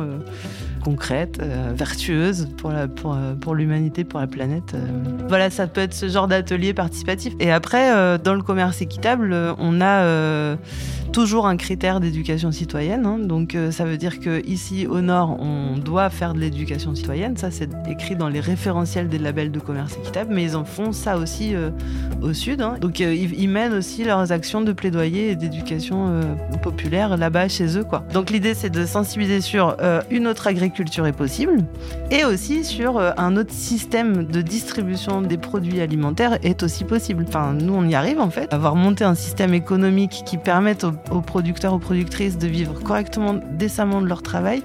concrètes, 0.82 1.40
vertueuses 1.74 2.48
pour, 2.56 2.70
la, 2.70 2.88
pour, 2.88 3.16
pour 3.40 3.54
l'humanité, 3.54 4.04
pour 4.04 4.20
la 4.20 4.26
planète. 4.26 4.74
Voilà, 5.28 5.50
ça 5.50 5.66
peut 5.66 5.80
être 5.80 5.94
ce 5.94 6.08
genre 6.08 6.26
d'atelier 6.26 6.74
participatif. 6.74 7.34
Et 7.38 7.52
après, 7.52 8.18
dans 8.18 8.34
le 8.34 8.42
commerce 8.42 8.80
équitable, 8.82 9.34
on 9.58 9.80
a 9.80 10.56
toujours 11.12 11.46
un 11.46 11.56
critère 11.56 12.00
d'éducation 12.00 12.52
citoyenne. 12.52 13.06
Hein. 13.06 13.18
donc 13.18 13.56
ça 13.70 13.84
veut 13.84 13.96
dire 13.96 14.20
que 14.20 14.44
ici 14.46 14.87
au 14.88 15.01
nord, 15.01 15.38
on 15.40 15.77
doit 15.77 16.11
faire 16.11 16.35
de 16.35 16.40
l'éducation 16.40 16.94
citoyenne. 16.94 17.37
Ça, 17.37 17.51
c'est 17.51 17.70
écrit 17.88 18.16
dans 18.16 18.29
les 18.29 18.40
référentiels 18.40 19.09
des 19.09 19.18
labels 19.18 19.51
de 19.51 19.61
commerce 19.61 19.96
équitable, 19.96 20.35
mais 20.35 20.42
ils 20.44 20.57
en 20.57 20.64
font 20.64 20.92
ça 20.92 21.18
aussi 21.18 21.55
euh, 21.55 21.70
au 22.22 22.33
sud. 22.33 22.61
Hein. 22.61 22.77
Donc, 22.81 23.01
euh, 23.01 23.14
ils, 23.14 23.48
mènent 23.48 23.74
aussi 23.74 24.05
leurs 24.05 24.33
actions 24.33 24.61
de 24.61 24.72
plaidoyer 24.72 25.31
et 25.31 25.37
d'éducation 25.37 26.09
euh, 26.09 26.22
populaire 26.62 27.16
là-bas 27.16 27.48
chez 27.48 27.79
eux. 27.79 27.85
Donc, 28.12 28.31
l'idée, 28.31 28.55
c'est 28.55 28.70
de 28.70 28.85
sensibiliser 28.85 29.40
sur 29.40 29.77
une 30.11 30.27
autre 30.27 30.46
agriculture 30.46 31.07
est 31.07 31.12
possible 31.12 31.64
et 32.11 32.24
aussi 32.24 32.64
sur 32.64 32.98
un 32.98 33.37
autre 33.37 33.53
système 33.53 34.24
de 34.24 34.42
distribution 34.42 35.22
des 35.22 35.38
produits 35.38 35.81
alimentaires 35.81 36.38
est 36.42 36.62
aussi 36.62 36.85
possible. 36.85 37.24
Enfin, 37.29 37.55
nous, 37.55 37.72
on 37.72 37.87
y 37.87 37.94
arrive 37.94 38.20
en 38.20 38.31
fait. 38.31 38.53
Avoir 38.53 38.74
monté 38.74 39.05
un 39.05 39.14
système 39.14 39.55
économique 39.55 40.22
qui 40.27 40.37
permette 40.37 40.85
aux, 40.85 40.92
aux 41.11 41.20
producteurs, 41.20 41.72
aux 41.72 41.79
productrices 41.79 42.37
de 42.37 42.46
vivre 42.46 42.74
correctement, 42.83 43.35
décemment 43.53 44.01
de 44.01 44.07
leur 44.07 44.22
travail 44.22 44.62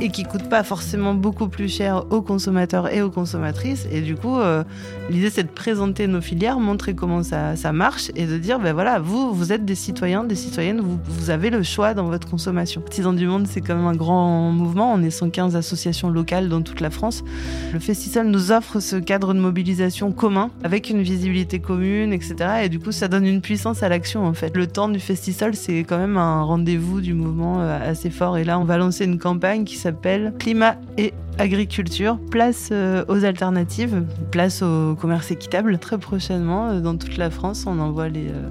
et 0.00 0.10
qui 0.10 0.24
coûte 0.24 0.48
pas 0.48 0.62
forcément 0.62 1.14
beaucoup 1.14 1.48
plus 1.48 1.68
cher 1.68 2.04
aux 2.10 2.22
consommateurs 2.22 2.92
et 2.92 3.02
aux 3.02 3.10
consommatrices. 3.10 3.86
Et 3.90 4.00
du 4.00 4.14
coup, 4.14 4.38
euh, 4.38 4.64
l'idée 5.10 5.30
c'est 5.30 5.44
de 5.44 5.48
présenter 5.48 6.06
nos 6.06 6.20
filières, 6.20 6.58
montrer 6.58 6.94
comment 6.94 7.22
ça, 7.22 7.54
marche 7.72 8.10
et 8.14 8.26
de 8.26 8.38
dire, 8.38 8.58
ben 8.58 8.72
voilà, 8.72 8.98
vous, 8.98 9.34
vous 9.34 9.52
êtes 9.52 9.64
des 9.64 9.74
citoyens, 9.74 10.24
des 10.24 10.34
citoyennes, 10.34 10.80
vous, 10.80 10.98
vous 11.04 11.30
avez 11.30 11.50
le 11.50 11.62
choix 11.62 11.94
dans 11.94 12.04
votre 12.04 12.28
consommation. 12.28 12.80
Artisans 12.82 13.14
du 13.14 13.26
Monde, 13.26 13.46
c'est 13.46 13.60
quand 13.60 13.74
même 13.74 13.86
un 13.86 13.96
grand 13.96 14.52
mouvement. 14.52 14.92
On 14.92 15.02
est 15.02 15.10
115 15.10 15.56
associations 15.56 16.10
locales 16.10 16.48
dans 16.48 16.62
toute 16.62 16.80
la 16.80 16.90
France. 16.90 17.24
Le 17.72 17.80
festival 17.80 18.28
nous 18.28 18.52
offre 18.52 18.80
ce 18.80 18.96
cadre 18.96 19.34
de 19.34 19.40
mobilisation 19.40 20.12
commun 20.12 20.50
avec 20.62 20.90
une 20.90 21.02
visibilité 21.02 21.58
commune, 21.58 22.12
etc. 22.12 22.36
Et 22.64 22.68
du 22.68 22.78
coup, 22.78 22.92
ça 22.92 23.08
donne 23.08 23.26
une 23.26 23.40
puissance 23.40 23.82
à 23.82 23.88
l'action 23.88 24.26
en 24.26 24.34
fait. 24.34 24.56
Le 24.56 24.66
temps 24.66 24.88
du 24.88 25.00
festival, 25.00 25.54
c'est 25.54 25.80
quand 25.80 25.98
même 25.98 26.16
un 26.16 26.42
rendez-vous 26.42 27.00
du 27.00 27.14
mouvement 27.14 27.60
euh, 27.60 27.90
assez 27.90 28.10
fort. 28.10 28.38
Et 28.38 28.44
là, 28.44 28.58
on 28.58 28.64
va 28.64 28.78
lancer 28.78 29.04
une 29.04 29.18
campagne 29.18 29.64
qui 29.64 29.76
s'appelle 29.76 30.34
Climat 30.38 30.76
et 30.98 31.12
agriculture, 31.38 32.18
place 32.30 32.70
euh, 32.72 33.04
aux 33.08 33.24
alternatives, 33.24 34.02
place 34.30 34.62
au 34.62 34.94
commerce 34.94 35.30
équitable. 35.30 35.78
Très 35.78 35.98
prochainement, 35.98 36.68
euh, 36.68 36.80
dans 36.80 36.96
toute 36.96 37.16
la 37.16 37.30
France, 37.30 37.64
on 37.66 37.78
envoie 37.78 38.08
les, 38.08 38.28
euh, 38.28 38.48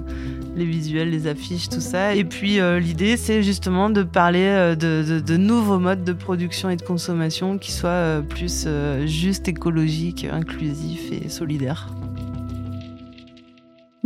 les 0.56 0.64
visuels, 0.64 1.10
les 1.10 1.26
affiches, 1.26 1.68
tout 1.68 1.80
ça. 1.80 2.14
Et 2.14 2.24
puis 2.24 2.58
l'idée, 2.80 3.16
c'est 3.16 3.42
justement 3.42 3.90
de 3.90 4.02
parler 4.02 4.74
de, 4.78 5.20
de, 5.20 5.36
nouveaux 5.36 5.78
modes 5.78 6.04
de 6.04 6.12
production 6.12 6.70
et 6.70 6.76
de 6.76 6.82
consommation 6.82 7.58
qui 7.58 7.72
soient 7.72 8.22
plus 8.26 8.66
justes, 9.04 9.48
écologiques, 9.48 10.26
inclusifs 10.30 11.12
et 11.12 11.28
solidaires. 11.28 11.88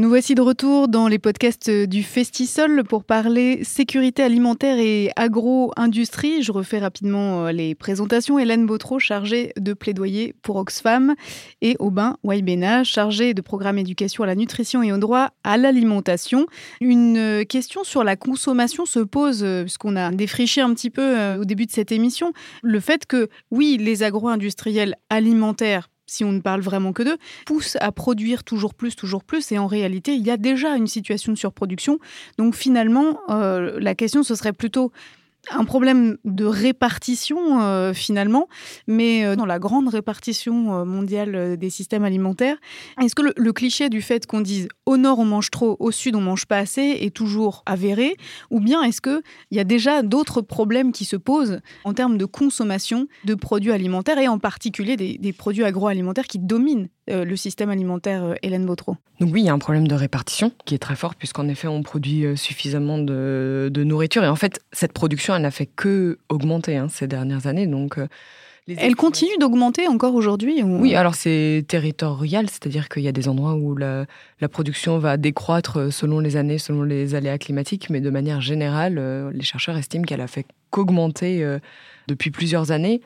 Nous 0.00 0.08
voici 0.08 0.34
de 0.34 0.40
retour 0.40 0.88
dans 0.88 1.08
les 1.08 1.18
podcasts 1.18 1.68
du 1.70 2.02
Festisol 2.02 2.84
pour 2.84 3.04
parler 3.04 3.62
sécurité 3.64 4.22
alimentaire 4.22 4.78
et 4.78 5.10
agro-industrie. 5.14 6.42
Je 6.42 6.52
refais 6.52 6.78
rapidement 6.78 7.44
euh, 7.44 7.52
les 7.52 7.74
présentations. 7.74 8.38
Hélène 8.38 8.64
Bautreau, 8.64 8.98
chargée 8.98 9.52
de 9.58 9.74
plaidoyer 9.74 10.34
pour 10.40 10.56
Oxfam, 10.56 11.14
et 11.60 11.76
Aubin 11.80 12.16
Waibena, 12.22 12.82
chargé 12.82 13.34
de 13.34 13.42
programme 13.42 13.76
éducation 13.76 14.24
à 14.24 14.26
la 14.26 14.36
nutrition 14.36 14.82
et 14.82 14.90
au 14.90 14.96
droit 14.96 15.32
à 15.44 15.58
l'alimentation. 15.58 16.46
Une 16.80 17.18
euh, 17.18 17.44
question 17.44 17.84
sur 17.84 18.02
la 18.02 18.16
consommation 18.16 18.86
se 18.86 19.00
pose, 19.00 19.44
euh, 19.44 19.64
puisqu'on 19.64 19.96
a 19.96 20.10
défriché 20.12 20.62
un 20.62 20.72
petit 20.72 20.88
peu 20.88 21.36
au 21.38 21.44
début 21.44 21.66
de 21.66 21.72
cette 21.72 21.92
émission, 21.92 22.32
le 22.62 22.80
fait 22.80 23.04
que, 23.04 23.28
oui, 23.50 23.76
les 23.78 24.02
agro-industriels 24.02 24.96
alimentaires 25.10 25.89
si 26.11 26.25
on 26.25 26.33
ne 26.33 26.40
parle 26.40 26.61
vraiment 26.61 26.92
que 26.92 27.03
d'eux, 27.03 27.18
poussent 27.46 27.77
à 27.81 27.92
produire 27.92 28.42
toujours 28.42 28.75
plus, 28.75 28.96
toujours 28.96 29.23
plus. 29.23 29.53
Et 29.53 29.59
en 29.59 29.66
réalité, 29.66 30.14
il 30.14 30.27
y 30.27 30.31
a 30.31 30.37
déjà 30.37 30.77
une 30.77 30.88
situation 30.88 31.33
de 31.33 31.38
surproduction. 31.38 31.99
Donc 32.37 32.57
finalement, 32.57 33.20
euh, 33.29 33.79
la 33.79 33.94
question, 33.94 34.23
ce 34.23 34.35
serait 34.35 34.53
plutôt 34.53 34.90
un 35.50 35.64
problème 35.64 36.18
de 36.24 36.44
répartition 36.44 37.62
euh, 37.62 37.92
finalement, 37.94 38.48
mais 38.87 39.24
euh, 39.24 39.37
dans 39.37 39.46
la 39.46 39.59
grande 39.59 39.88
répartition 39.88 40.74
euh, 40.74 40.85
mondiale 40.85 41.57
des 41.57 41.70
systèmes 41.70 42.05
alimentaires, 42.05 42.57
est-ce 43.03 43.14
que 43.14 43.22
le, 43.22 43.53
cliché 43.53 43.88
du 43.88 44.03
fait 44.03 44.26
qu'on 44.26 44.40
dise 44.40 44.68
au 44.87 44.96
nord 44.96 45.18
on 45.18 45.24
mange 45.24 45.50
trop, 45.50 45.76
au 45.81 45.90
sud 45.90 46.14
on 46.14 46.20
mange 46.20 46.46
pas 46.46 46.59
assez 46.59 46.98
est 47.00 47.14
toujours 47.14 47.62
avéré, 47.66 48.16
ou 48.50 48.61
bien 48.61 48.83
est-ce 48.83 49.00
qu'il 49.00 49.22
y 49.50 49.59
a 49.59 49.64
déjà 49.64 50.03
d'autres 50.03 50.40
problèmes 50.40 50.92
qui 50.92 51.05
se 51.05 51.16
posent 51.16 51.61
en 51.85 51.94
termes 51.94 52.18
de 52.18 52.26
consommation 52.26 53.09
de 53.24 53.35
produits 53.35 53.72
alimentaires 53.72 54.18
et 54.18 54.29
en 54.29 54.38
particulier 54.38 54.96
des, 54.96 55.18
des 55.18 55.33
produits 55.33 55.64
agroalimentaires 55.64 56.26
qui 56.26 56.38
dominent 56.38 56.88
euh, 57.08 57.24
le 57.24 57.34
système 57.34 57.70
alimentaire 57.70 58.24
euh, 58.24 58.34
Hélène 58.42 58.66
Bautreau 58.66 58.96
Donc 59.20 59.30
oui, 59.32 59.40
il 59.40 59.46
y 59.46 59.48
a 59.48 59.54
un 59.54 59.58
problème 59.58 59.88
de 59.88 59.94
répartition 59.94 60.52
qui 60.66 60.74
est 60.74 60.78
très 60.78 60.96
fort 60.96 61.14
puisqu'en 61.14 61.48
effet 61.48 61.66
on 61.66 61.82
produit 61.82 62.26
euh, 62.26 62.36
suffisamment 62.36 62.98
de, 62.98 63.70
nourriture. 63.74 64.22
Et 64.22 64.28
en 64.28 64.36
fait 64.36 64.60
cette 64.72 64.92
production 64.92 65.34
elle 65.34 65.42
n'a 65.42 65.50
fait 65.50 65.66
que 65.66 66.18
augmenter 66.28 66.76
hein, 66.76 66.88
ces 66.90 67.06
dernières 67.06 67.46
années. 67.46 67.66
Donc 67.66 67.98
elle 68.68 68.94
continue 68.94 69.36
d'augmenter 69.40 69.88
encore 69.88 70.14
aujourd'hui 70.14 70.62
Oui, 70.62 70.94
alors 70.94 71.14
c'est 71.14 71.64
territorial, 71.66 72.48
c'est-à-dire 72.48 72.88
qu'il 72.88 73.02
y 73.02 73.08
a 73.08 73.12
des 73.12 73.26
endroits 73.26 73.54
où 73.54 73.74
la, 73.74 74.06
production 74.48 74.98
va 74.98 75.16
décroître 75.16 75.92
selon 75.92 76.20
les 76.20 76.36
années, 76.36 76.58
selon 76.58 76.84
les 76.84 77.16
aléas 77.16 77.38
climatiques, 77.38 77.90
mais 77.90 78.00
de 78.00 78.10
manière 78.10 78.40
générale, 78.40 79.30
les 79.32 79.42
chercheurs 79.42 79.76
estiment 79.76 80.04
qu'elle 80.04 80.20
a 80.20 80.28
fait 80.28 80.46
qu'augmenter 80.70 81.44
depuis 82.06 82.30
plusieurs 82.30 82.70
années. 82.70 83.00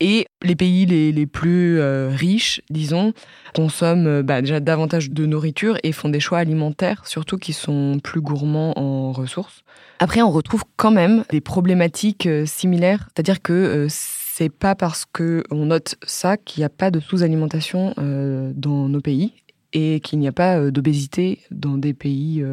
Et 0.00 0.26
les 0.42 0.56
pays 0.56 0.86
les, 0.86 1.26
plus 1.26 1.78
euh, 1.78 2.10
riches, 2.12 2.60
disons, 2.70 3.12
consomment 3.54 4.06
euh, 4.06 4.22
bah, 4.22 4.40
déjà 4.40 4.60
davantage 4.60 5.10
de 5.10 5.26
nourriture 5.26 5.76
et 5.82 5.92
font 5.92 6.08
des 6.08 6.20
choix 6.20 6.38
alimentaires, 6.38 7.06
surtout 7.06 7.38
qui 7.38 7.52
sont 7.52 7.98
plus 8.02 8.20
gourmands 8.20 8.78
en 8.78 9.12
ressources. 9.12 9.62
Après, 10.00 10.22
on 10.22 10.30
retrouve 10.30 10.64
quand 10.76 10.90
même 10.90 11.24
des 11.30 11.40
problématiques 11.40 12.26
euh, 12.26 12.46
similaires, 12.46 13.08
c'est-à-dire 13.14 13.42
que 13.42 13.86
c'est 13.88 14.48
pas 14.48 14.74
parce 14.74 15.04
que 15.04 15.44
on 15.50 15.66
note 15.66 15.96
ça 16.04 16.36
qu'il 16.36 16.62
n'y 16.62 16.64
a 16.64 16.70
pas 16.70 16.90
de 16.90 17.00
sous-alimentation 17.00 17.94
dans 17.96 18.88
nos 18.88 19.00
pays 19.00 19.34
et 19.74 20.00
qu'il 20.00 20.18
n'y 20.18 20.28
a 20.28 20.32
pas 20.32 20.70
d'obésité 20.70 21.40
dans 21.50 21.76
des 21.76 21.92
pays 21.92 22.44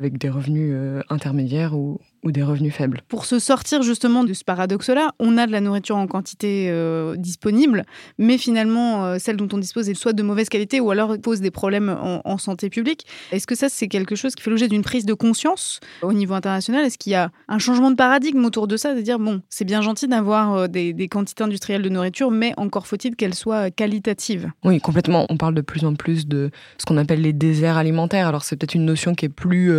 avec 0.00 0.18
des 0.18 0.28
revenus 0.28 0.74
intermédiaires 1.08 1.76
ou, 1.76 2.00
ou 2.22 2.32
des 2.32 2.42
revenus 2.42 2.74
faibles. 2.74 3.00
Pour 3.08 3.24
se 3.24 3.38
sortir 3.38 3.82
justement 3.82 4.24
de 4.24 4.34
ce 4.34 4.44
paradoxe-là, 4.44 5.12
on 5.18 5.38
a 5.38 5.46
de 5.46 5.52
la 5.52 5.60
nourriture 5.60 5.96
en 5.96 6.06
quantité 6.06 6.66
euh, 6.68 7.16
disponible, 7.16 7.84
mais 8.18 8.36
finalement, 8.36 9.04
euh, 9.04 9.16
celle 9.18 9.36
dont 9.36 9.48
on 9.52 9.58
dispose 9.58 9.88
est 9.88 9.94
soit 9.94 10.12
de 10.12 10.22
mauvaise 10.22 10.48
qualité 10.48 10.80
ou 10.80 10.90
alors 10.90 11.16
pose 11.18 11.40
des 11.40 11.50
problèmes 11.50 11.88
en, 11.90 12.38
santé 12.38 12.70
publique. 12.70 13.06
Est-ce 13.32 13.46
que 13.46 13.54
ça, 13.54 13.68
c'est 13.68 13.88
quelque 13.88 14.14
chose 14.14 14.34
qui 14.34 14.42
fait 14.42 14.50
l'objet 14.50 14.68
d'une 14.68 14.82
prise 14.82 15.04
de 15.04 15.14
conscience 15.14 15.80
au 16.00 16.12
niveau 16.12 16.34
international? 16.34 16.84
Est-ce 16.84 16.96
qu'il 16.96 17.12
y 17.12 17.16
a 17.16 17.30
un 17.48 17.58
changement 17.58 17.90
de 17.90 17.96
paradigme 17.96 18.44
autour 18.44 18.66
de 18.66 18.76
ça, 18.76 18.94
de 18.94 19.00
dire, 19.00 19.18
bon, 19.18 19.42
c'est 19.50 19.64
bien 19.64 19.82
gentil 19.82 20.08
d'avoir 20.08 20.54
euh, 20.54 20.66
des, 20.68 20.92
des, 20.92 21.08
quantités 21.08 21.44
industrielles 21.44 21.82
de 21.82 21.88
nourriture, 21.88 22.30
mais 22.30 22.54
encore 22.56 22.86
faut-il 22.86 23.16
qu'elles 23.16 23.34
soient 23.34 23.70
qualitatives 23.70 24.50
Oui, 24.64 24.80
complètement. 24.80 25.26
On 25.28 25.36
parle 25.36 25.54
de 25.54 25.60
plus 25.60 25.84
en 25.84 25.94
plus 25.94 26.26
de 26.26 26.50
ce 26.78 26.86
qu'on 26.86 26.96
appelle 26.96 27.20
les 27.20 27.32
déserts 27.32 27.76
alimentaires. 27.76 28.28
Alors 28.28 28.44
c'est 28.44 28.56
peut-être 28.56 28.74
une 28.74 28.84
notion 28.84 29.14
qui 29.14 29.26
est 29.26 29.30
plus 29.30 29.72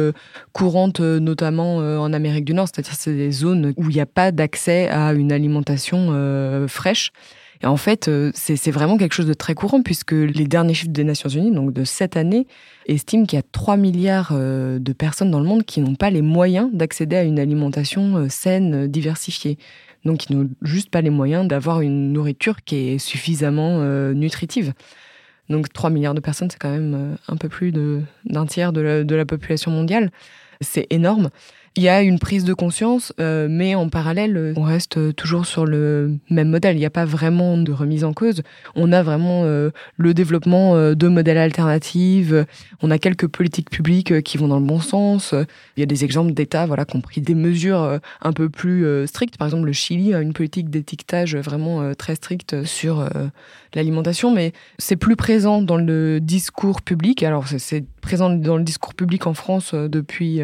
courante, 0.53 0.99
notamment 0.99 1.77
en 1.77 2.13
Amérique 2.13 2.30
du 2.39 2.53
Nord, 2.53 2.67
c'est-à-dire 2.67 2.93
c'est 2.95 3.13
des 3.13 3.31
zones 3.31 3.73
où 3.77 3.89
il 3.89 3.95
n'y 3.95 4.01
a 4.01 4.05
pas 4.05 4.31
d'accès 4.31 4.87
à 4.89 5.13
une 5.13 5.31
alimentation 5.31 6.09
euh, 6.11 6.67
fraîche. 6.67 7.11
Et 7.63 7.67
en 7.67 7.77
fait, 7.77 8.07
euh, 8.07 8.31
c'est 8.33 8.71
vraiment 8.71 8.97
quelque 8.97 9.13
chose 9.13 9.27
de 9.27 9.35
très 9.35 9.53
courant 9.53 9.83
puisque 9.83 10.13
les 10.13 10.45
derniers 10.45 10.73
chiffres 10.73 10.91
des 10.91 11.03
Nations 11.03 11.29
Unies, 11.29 11.51
donc 11.51 11.73
de 11.73 11.83
cette 11.83 12.17
année, 12.17 12.47
estiment 12.87 13.25
qu'il 13.25 13.37
y 13.37 13.39
a 13.39 13.45
3 13.51 13.77
milliards 13.77 14.31
euh, 14.31 14.79
de 14.79 14.93
personnes 14.93 15.29
dans 15.29 15.39
le 15.39 15.45
monde 15.45 15.63
qui 15.63 15.79
n'ont 15.79 15.93
pas 15.93 16.09
les 16.09 16.23
moyens 16.23 16.69
d'accéder 16.73 17.17
à 17.17 17.23
une 17.23 17.39
alimentation 17.39 18.27
saine, 18.29 18.87
diversifiée. 18.87 19.57
Donc 20.05 20.19
qui 20.19 20.35
n'ont 20.35 20.49
juste 20.63 20.89
pas 20.89 21.01
les 21.01 21.11
moyens 21.11 21.47
d'avoir 21.47 21.81
une 21.81 22.11
nourriture 22.11 22.63
qui 22.63 22.75
est 22.75 22.97
suffisamment 22.97 23.83
nutritive. 24.13 24.73
Donc 25.49 25.71
3 25.71 25.91
milliards 25.91 26.15
de 26.15 26.19
personnes, 26.19 26.49
c'est 26.49 26.57
quand 26.57 26.71
même 26.71 27.17
un 27.27 27.37
peu 27.37 27.47
plus 27.47 27.71
d'un 27.71 28.45
tiers 28.47 28.73
de 28.73 29.03
de 29.03 29.15
la 29.15 29.25
population 29.25 29.69
mondiale. 29.69 30.09
C'est 30.61 30.87
énorme. 30.89 31.29
Il 31.77 31.83
y 31.83 31.87
a 31.87 32.01
une 32.01 32.19
prise 32.19 32.43
de 32.43 32.53
conscience, 32.53 33.13
euh, 33.21 33.47
mais 33.49 33.75
en 33.75 33.87
parallèle, 33.87 34.35
euh, 34.35 34.53
on 34.57 34.63
reste 34.63 35.15
toujours 35.15 35.45
sur 35.45 35.65
le 35.65 36.17
même 36.29 36.49
modèle. 36.49 36.75
Il 36.75 36.79
n'y 36.79 36.85
a 36.85 36.89
pas 36.89 37.05
vraiment 37.05 37.57
de 37.57 37.71
remise 37.71 38.03
en 38.03 38.11
cause. 38.11 38.41
On 38.75 38.91
a 38.91 39.01
vraiment 39.01 39.43
euh, 39.45 39.69
le 39.95 40.13
développement 40.13 40.75
de 40.75 41.07
modèles 41.07 41.37
alternatifs. 41.37 42.33
On 42.81 42.91
a 42.91 42.97
quelques 42.97 43.27
politiques 43.27 43.69
publiques 43.69 44.21
qui 44.23 44.37
vont 44.37 44.49
dans 44.49 44.59
le 44.59 44.65
bon 44.65 44.81
sens. 44.81 45.33
Il 45.77 45.79
y 45.79 45.83
a 45.83 45.85
des 45.85 46.03
exemples 46.03 46.33
d'États 46.33 46.65
voilà, 46.65 46.83
qui 46.83 46.97
ont 46.97 47.01
pris 47.01 47.21
des 47.21 47.35
mesures 47.35 47.99
un 48.21 48.33
peu 48.33 48.49
plus 48.49 48.85
strictes. 49.07 49.37
Par 49.37 49.47
exemple, 49.47 49.65
le 49.65 49.73
Chili 49.73 50.13
a 50.13 50.19
une 50.19 50.33
politique 50.33 50.69
d'étiquetage 50.69 51.37
vraiment 51.37 51.93
très 51.95 52.15
stricte 52.15 52.65
sur 52.65 53.07
l'alimentation, 53.73 54.33
mais 54.33 54.51
c'est 54.77 54.97
plus 54.97 55.15
présent 55.15 55.61
dans 55.61 55.77
le 55.77 56.19
discours 56.19 56.81
public. 56.81 57.23
Alors, 57.23 57.47
c'est 57.47 57.85
présent 58.01 58.29
dans 58.29 58.57
le 58.57 58.63
discours 58.63 58.93
public 58.93 59.25
en 59.25 59.33
France 59.33 59.73
depuis 59.73 60.41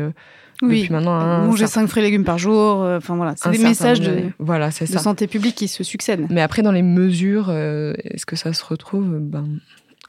oui. 0.62 0.88
maintenant 0.90 1.46
manger 1.46 1.68
5 1.68 1.88
fruits 1.88 2.04
et 2.04 2.06
légumes 2.06 2.24
par 2.24 2.38
jour. 2.38 2.84
Euh, 2.84 2.98
enfin 2.98 3.16
voilà, 3.16 3.34
c'est 3.36 3.52
des 3.52 3.60
messages 3.60 4.02
de, 4.02 4.24
voilà, 4.40 4.70
de 4.70 4.98
santé 4.98 5.28
publique 5.28 5.56
qui 5.56 5.68
se 5.68 5.84
succèdent. 5.84 6.28
Mais 6.30 6.42
après, 6.42 6.62
dans 6.62 6.72
les 6.72 6.82
mesures, 6.82 7.48
euh, 7.50 7.94
est-ce 8.04 8.26
que 8.26 8.36
ça 8.36 8.54
se 8.54 8.64
retrouve 8.64 9.20
ben... 9.20 9.46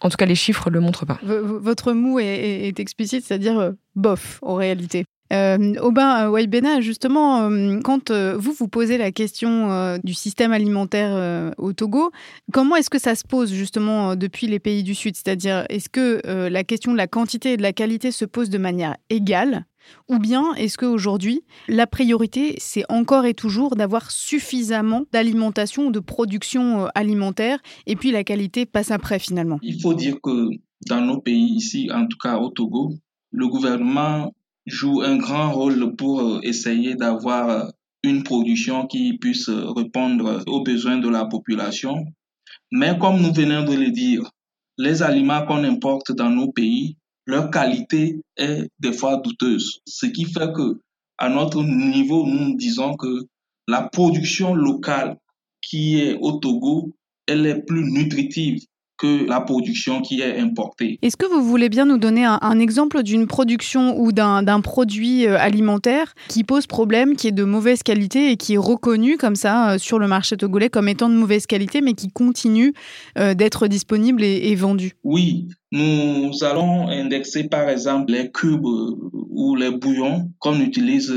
En 0.01 0.11
tout 0.11 0.17
cas, 0.17 0.27
les 0.27 0.37
chiffres 0.37 0.71
le 0.71 0.79
montrent 0.79 1.07
pas. 1.07 1.19
votre 1.25 1.93
mot 1.93 2.21
est, 2.21 2.79
explicite, 2.79 3.25
c'est-à-dire 3.25 3.59
euh, 3.59 3.73
bof 3.97 4.39
en 4.43 4.55
réalité. 4.55 5.05
Euh, 5.33 5.75
Aubin 5.83 6.31
Waibena, 6.31 6.81
justement, 6.81 7.51
quand 7.83 8.13
vous 8.13 8.53
vous 8.53 8.69
posez 8.69 8.97
la 8.97 9.11
question 9.11 9.99
du 10.03 10.15
système 10.15 10.53
alimentaire 10.53 11.53
au 11.59 11.75
Togo, 11.75 12.13
comment 12.53 12.77
est-ce 12.77 12.89
que 12.89 12.99
ça 12.99 13.15
se 13.15 13.25
pose 13.29 13.53
justement 13.53 14.17
depuis 14.17 14.47
les 14.47 14.59
pays 14.59 14.85
du 14.85 14.95
Sud? 14.95 15.17
C'est-à-dire, 15.17 15.67
est-ce 15.69 15.91
que 15.91 16.23
la 16.49 16.65
question 16.65 16.93
de 16.93 16.97
la 16.97 17.09
quantité 17.09 17.55
et 17.55 17.57
de 17.59 17.63
la 17.63 17.75
qualité 17.75 18.11
se 18.11 18.25
pose 18.25 18.49
de 18.49 18.57
manière 18.57 18.97
égale? 19.11 19.67
Ou 20.09 20.19
bien 20.19 20.55
est-ce 20.55 20.79
qu'aujourd'hui, 20.79 21.43
la 21.69 21.87
priorité, 21.87 22.55
c'est 22.59 22.85
encore 22.89 23.27
et 23.27 23.35
toujours 23.35 23.77
d'avoir 23.77 24.11
suffisamment 24.11 25.05
d'alimentation 25.13 25.91
de 25.91 26.01
production 26.01 26.85
euh, 26.85 26.89
alimentaire 26.95 27.59
et 27.87 27.97
puis 27.97 28.11
la 28.11 28.25
qualité 28.25 28.67
passe 28.67 28.91
après 28.91 29.19
finalement? 29.19 29.59
Il 29.63 29.81
faut 29.81 29.95
dire 29.95 30.17
que 30.23 30.49
dans 30.89 31.01
nos 31.01 31.21
pays 31.21 31.55
ici, 31.55 31.91
en 31.93 32.07
tout 32.07 32.19
cas 32.19 32.39
au 32.39 32.51
Togo, 32.51 32.95
le 33.31 33.49
gouvernement 33.49 34.33
joue 34.67 35.03
un 35.03 35.17
grand 35.17 35.53
rôle 35.53 35.97
pour 35.97 36.21
euh, 36.21 36.41
essayer 36.43 36.95
d'avoir 36.95 37.49
euh, 37.49 37.65
une 38.03 38.23
production 38.23 38.87
qui 38.87 39.19
puisse 39.19 39.49
répondre 39.49 40.45
aux 40.47 40.63
besoins 40.63 40.99
de 40.99 41.09
la 41.09 41.25
population. 41.25 42.05
Mais 42.71 42.97
comme 42.99 43.21
nous 43.21 43.33
venons 43.33 43.65
de 43.65 43.75
le 43.75 43.91
dire, 43.91 44.31
les 44.77 45.03
aliments 45.03 45.45
qu'on 45.45 45.65
importe 45.65 46.13
dans 46.13 46.31
nos 46.31 46.53
pays, 46.53 46.98
leur 47.29 47.51
qualité 47.51 48.23
est 48.39 48.69
des 48.81 48.93
fois 48.93 49.19
douteuse. 49.19 49.81
Ce 49.87 50.07
qui 50.07 50.25
fait 50.25 50.51
que, 50.57 50.81
à 51.19 51.29
notre 51.29 51.63
niveau, 51.63 52.27
nous 52.27 52.57
disons 52.57 52.97
que 52.97 53.27
la 53.69 53.83
production 53.83 54.55
locale 54.55 55.19
qui 55.61 56.01
est 56.01 56.17
au 56.21 56.33
Togo, 56.33 56.95
elle 57.27 57.45
est 57.45 57.63
plus 57.67 57.85
nutritive 57.93 58.63
que 58.97 59.29
la 59.29 59.43
production 59.43 60.01
qui 60.01 60.23
est 60.23 60.41
importée. 60.41 60.99
Est-ce 61.03 61.17
que 61.17 61.27
vous 61.27 61.45
voulez 61.45 61.69
bien 61.69 61.85
nous 61.85 61.99
donner 61.99 62.25
un, 62.25 62.59
exemple 62.59 63.03
d'une 63.03 63.27
production 63.27 64.01
ou 64.01 64.11
d'un 64.11 64.61
produit 64.61 65.27
euh, 65.27 65.39
alimentaire 65.39 66.15
qui 66.29 66.43
pose 66.43 66.67
problème, 66.67 67.15
qui 67.15 67.29
est 67.29 67.33
de 67.33 67.45
mauvaise 67.45 67.85
qualité 67.85 68.33
et 68.33 68.37
qui 68.37 68.55
est 68.55 68.59
reconnu 68.59 69.17
comme 69.17 69.37
ça 69.37 69.73
euh, 69.73 69.79
sur 69.79 70.01
le 70.01 70.09
marché 70.09 70.37
togolais 70.37 70.69
comme 70.71 70.89
étant 70.89 71.09
de 71.09 71.15
mauvaise 71.15 71.47
qualité, 71.47 71.81
mais 71.81 71.93
qui 71.93 72.11
continue 72.11 72.73
euh, 73.19 73.35
d'être 73.35 73.69
disponible 73.69 74.25
et, 74.25 74.51
et 74.51 74.57
vendu? 74.57 74.95
Oui, 75.05 75.47
nous 75.71 76.33
allons 76.43 76.89
indexer 76.89 77.45
par 77.45 77.69
exemple 77.69 78.11
les 78.11 78.31
cubes 78.31 78.65
ou 78.65 79.55
les 79.55 79.71
bouillons 79.71 80.31
qu'on 80.39 80.61
utilise 80.61 81.13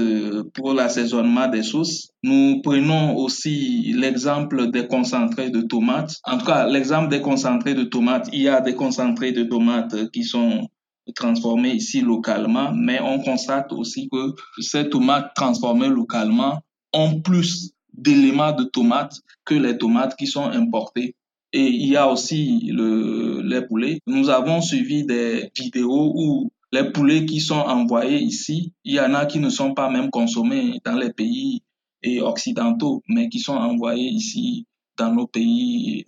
pour 0.54 0.74
l'assaisonnement 0.74 1.48
des 1.48 1.64
sauces. 1.64 2.12
Nous 2.24 2.62
prenons 2.62 3.16
aussi 3.16 3.94
l'exemple 3.96 4.70
des 4.72 4.88
concentrés 4.88 5.50
de 5.50 5.62
tomates. 5.62 6.18
En 6.26 6.38
tout 6.38 6.46
cas, 6.46 6.68
l'exemple 6.68 7.10
des 7.10 7.22
concentrés 7.22 7.74
de 7.74 7.84
tomates, 7.84 8.30
il 8.34 8.42
y 8.42 8.50
a 8.50 8.62
des 8.62 8.76
concentrés 8.76 9.32
de 9.32 9.44
tomates 9.44 10.12
qui 10.12 10.24
sont 10.24 10.68
transformés 11.16 11.72
ici 11.72 12.02
localement, 12.02 12.72
mais 12.74 13.00
on 13.02 13.20
constate 13.20 13.72
aussi 13.74 14.10
que 14.12 14.34
ces 14.60 14.90
tomates 14.90 15.34
transformées 15.36 15.90
localement 15.90 16.62
ont 16.94 17.22
plus 17.22 17.72
d'éléments 17.94 18.54
de 18.54 18.66
tomates 18.66 19.16
que 19.46 19.56
les 19.56 19.78
tomates 19.78 20.16
qui 20.16 20.28
sont 20.28 20.46
importées. 20.46 21.16
Et 21.54 21.68
il 21.68 21.90
y 21.90 21.98
a 21.98 22.10
aussi 22.10 22.70
le, 22.72 23.42
les 23.42 23.62
poulets. 23.62 24.00
Nous 24.08 24.30
avons 24.30 24.62
suivi 24.62 25.06
des 25.06 25.52
vidéos 25.56 26.14
où 26.16 26.52
les 26.72 26.92
poulets 26.92 27.26
qui 27.26 27.42
sont 27.42 27.56
envoyés 27.56 28.20
ici, 28.20 28.72
il 28.86 28.96
y 28.96 29.00
en 29.00 29.14
a 29.14 29.26
qui 29.26 29.40
ne 29.40 29.50
sont 29.50 29.74
pas 29.74 29.90
même 29.90 30.10
consommés 30.10 30.80
dans 30.86 30.96
les 30.96 31.12
pays 31.12 31.62
occidentaux, 32.22 33.04
mais 33.08 33.30
qui 33.30 33.40
sont 33.40 33.56
envoyés 33.56 34.10
ici 34.10 34.66
dans 34.98 35.14
nos 35.14 35.28
pays 35.28 36.06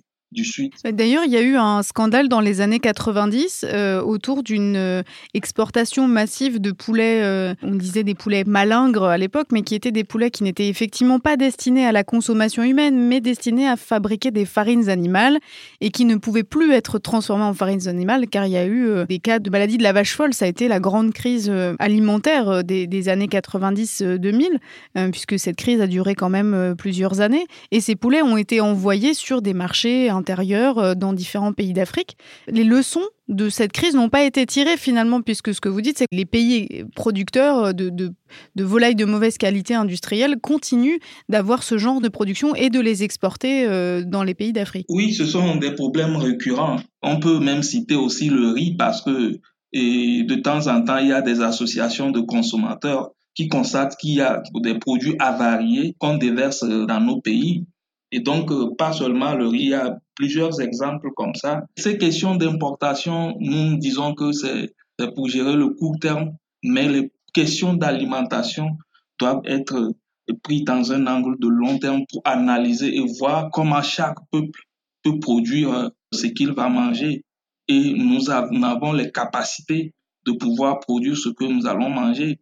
D'ailleurs, 0.84 1.24
il 1.26 1.32
y 1.32 1.38
a 1.38 1.42
eu 1.42 1.56
un 1.56 1.84
scandale 1.84 2.28
dans 2.28 2.40
les 2.40 2.62
années 2.62 2.80
90 2.80 3.66
euh, 3.68 4.02
autour 4.02 4.44
d'une 4.44 4.76
euh, 4.76 5.04
exportation 5.34 6.08
massive 6.08 6.60
de 6.60 6.72
poulets, 6.72 7.22
euh, 7.24 7.54
on 7.62 7.76
disait 7.76 8.04
des 8.04 8.16
poulets 8.16 8.44
malingres 8.44 9.04
à 9.04 9.18
l'époque, 9.18 9.48
mais 9.52 9.62
qui 9.62 9.76
étaient 9.76 9.92
des 9.92 10.04
poulets 10.04 10.32
qui 10.32 10.44
n'étaient 10.44 10.68
effectivement 10.68 11.20
pas 11.20 11.38
destinés 11.38 11.86
à 11.86 11.92
la 11.92 12.04
consommation 12.04 12.64
humaine, 12.64 13.08
mais 13.08 13.22
destinés 13.22 13.68
à 13.68 13.76
fabriquer 13.76 14.32
des 14.32 14.46
farines 14.46 14.90
animales 14.90 15.40
et 15.82 15.90
qui 15.90 16.06
ne 16.06 16.16
pouvaient 16.16 16.44
plus 16.44 16.72
être 16.72 17.00
transformés 17.00 17.44
en 17.44 17.54
farines 17.54 17.88
animales 17.88 18.28
car 18.28 18.46
il 18.46 18.52
y 18.52 18.58
a 18.58 18.66
eu 18.66 19.06
des 19.08 19.20
cas 19.20 19.40
de 19.40 19.50
maladie 19.50 19.78
de 19.78 19.84
la 19.84 19.94
vache 19.94 20.16
folle. 20.16 20.34
Ça 20.34 20.46
a 20.46 20.48
été 20.48 20.68
la 20.68 20.80
grande 20.80 21.14
crise 21.14 21.52
alimentaire 21.80 22.64
des, 22.64 22.88
des 22.88 23.10
années 23.10 23.28
90-2000, 23.28 25.12
puisque 25.12 25.40
cette 25.40 25.56
crise 25.56 25.82
a 25.82 25.88
duré 25.88 26.16
quand 26.16 26.30
même 26.30 26.76
plusieurs 26.78 27.22
années. 27.22 27.46
Et 27.72 27.82
ces 27.82 27.96
poulets 27.96 28.22
ont 28.22 28.38
été 28.38 28.62
envoyés 28.62 29.14
sur 29.14 29.42
des 29.42 29.54
marchés 29.54 30.10
euh, 30.30 30.96
dans 30.96 31.14
différents 31.14 31.54
pays 31.54 31.74
d'Afrique. 31.74 32.18
Les 32.48 32.64
leçons 32.64 33.08
de 33.28 33.50
cette 33.50 33.72
crise 33.72 33.96
n'ont 33.96 34.10
pas 34.10 34.24
été 34.24 34.46
tirées 34.46 34.78
finalement, 34.78 35.22
puisque 35.22 35.54
ce 35.54 35.62
que 35.62 35.70
vous 35.70 35.82
dites, 35.82 35.98
c'est 35.98 36.06
que 36.06 36.16
les 36.16 36.26
pays 36.26 36.84
producteurs 36.96 37.74
de, 37.74 37.90
de, 37.90 38.64
volailles 38.64 38.96
de 38.96 39.06
mauvaise 39.06 39.38
qualité 39.38 39.76
industrielle 39.76 40.38
continuent 40.42 41.00
d'avoir 41.30 41.64
ce 41.64 41.78
genre 41.78 42.02
de 42.02 42.10
production 42.10 42.56
et 42.56 42.70
de 42.70 42.80
les 42.80 43.04
exporter 43.04 43.66
euh, 43.66 44.04
dans 44.04 44.24
les 44.24 44.34
pays 44.34 44.54
d'Afrique. 44.54 44.86
Oui, 44.90 45.14
ce 45.14 45.26
sont 45.26 45.56
des 45.56 45.72
problèmes 45.72 46.18
récurrents. 46.18 46.78
On 47.02 47.20
peut 47.20 47.40
même 47.40 47.64
citer 47.64 47.96
aussi 47.96 48.30
le 48.30 48.50
riz 48.50 48.76
parce 48.78 49.02
que 49.02 49.40
de 49.74 50.36
temps 50.36 50.68
en 50.68 50.84
temps, 50.84 50.98
il 50.98 51.08
y 51.08 51.14
a 51.14 51.22
des 51.22 51.42
associations 51.42 52.12
de 52.12 52.20
consommateurs 52.20 53.12
qui 53.36 53.48
constatent 53.48 53.98
qu'il 53.98 54.16
y 54.16 54.22
a 54.22 54.44
des 54.62 54.78
produits 54.78 55.16
avariés 55.20 55.96
qu'on 56.00 56.18
déverse 56.18 56.64
dans 56.64 57.00
nos 57.00 57.20
pays. 57.20 57.66
Et 58.16 58.20
donc, 58.20 58.52
euh, 58.52 58.76
pas 58.78 58.94
seulement 58.94 59.34
le 59.34 59.48
riz, 59.48 59.64
il 59.64 59.70
y 59.70 59.74
a 59.74 59.98
plusieurs 60.14 60.62
exemples 60.62 61.10
comme 61.16 61.34
ça. 61.34 61.64
Ces 61.76 61.98
questions 61.98 62.36
d'importation, 62.36 63.36
nous 63.40 63.78
disons 63.78 64.14
que 64.14 64.32
c'est 64.32 64.72
pour 65.16 65.28
gérer 65.28 65.56
le 65.56 65.70
court 65.70 65.98
terme, 66.00 66.38
mais 66.64 66.88
les 66.88 67.12
questions 67.34 67.74
d'alimentation 67.74 68.78
doivent 69.20 69.42
être 69.46 69.96
prises 70.44 70.64
dans 70.64 70.92
un 70.92 71.08
angle 71.08 71.40
de 71.40 71.48
long 71.48 71.80
terme 71.80 72.04
pour 72.08 72.22
analyser 72.24 72.96
et 72.96 73.04
voir 73.18 73.50
comment 73.52 73.82
chaque 73.82 74.20
peuple 74.32 74.62
peut 75.02 75.20
produire 75.20 75.90
ce 76.14 76.28
qu'il 76.28 76.52
va 76.52 76.70
manger. 76.70 77.26
Et 77.68 77.96
nous 77.96 78.30
avons 78.30 78.94
les 78.94 79.12
capacités 79.12 79.96
de 80.28 80.34
pouvoir 80.34 80.82
produire 80.82 81.18
ce 81.18 81.30
que 81.30 81.46
nous 81.46 81.66
allons 81.66 81.90
manger 81.90 82.40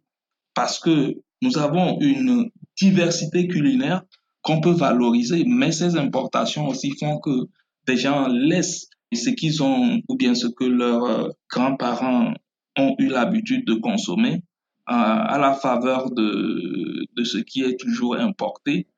parce 0.52 0.78
que 0.78 1.16
nous 1.40 1.56
avons 1.56 1.98
une 2.00 2.50
diversité 2.78 3.48
culinaire 3.48 4.02
qu'on 4.42 4.60
peut 4.60 4.72
valoriser, 4.72 5.44
mais 5.46 5.72
ces 5.72 5.96
importations 5.96 6.68
aussi 6.68 6.92
font 6.98 7.18
que 7.18 7.48
des 7.86 7.96
gens 7.96 8.28
laissent 8.28 8.88
ce 9.12 9.30
qu'ils 9.30 9.62
ont 9.62 10.00
ou 10.08 10.16
bien 10.16 10.34
ce 10.34 10.46
que 10.46 10.64
leurs 10.64 11.04
euh, 11.04 11.28
grands-parents 11.50 12.32
ont 12.78 12.94
eu 12.98 13.08
l'habitude 13.08 13.66
de 13.66 13.74
consommer 13.74 14.42
à, 14.86 15.38
la 15.38 15.54
faveur 15.54 16.10
de, 16.10 17.06
de 17.14 17.24
ce 17.24 17.38
qui 17.38 17.62
est 17.62 17.78
toujours 17.78 18.16
importé. 18.16 18.88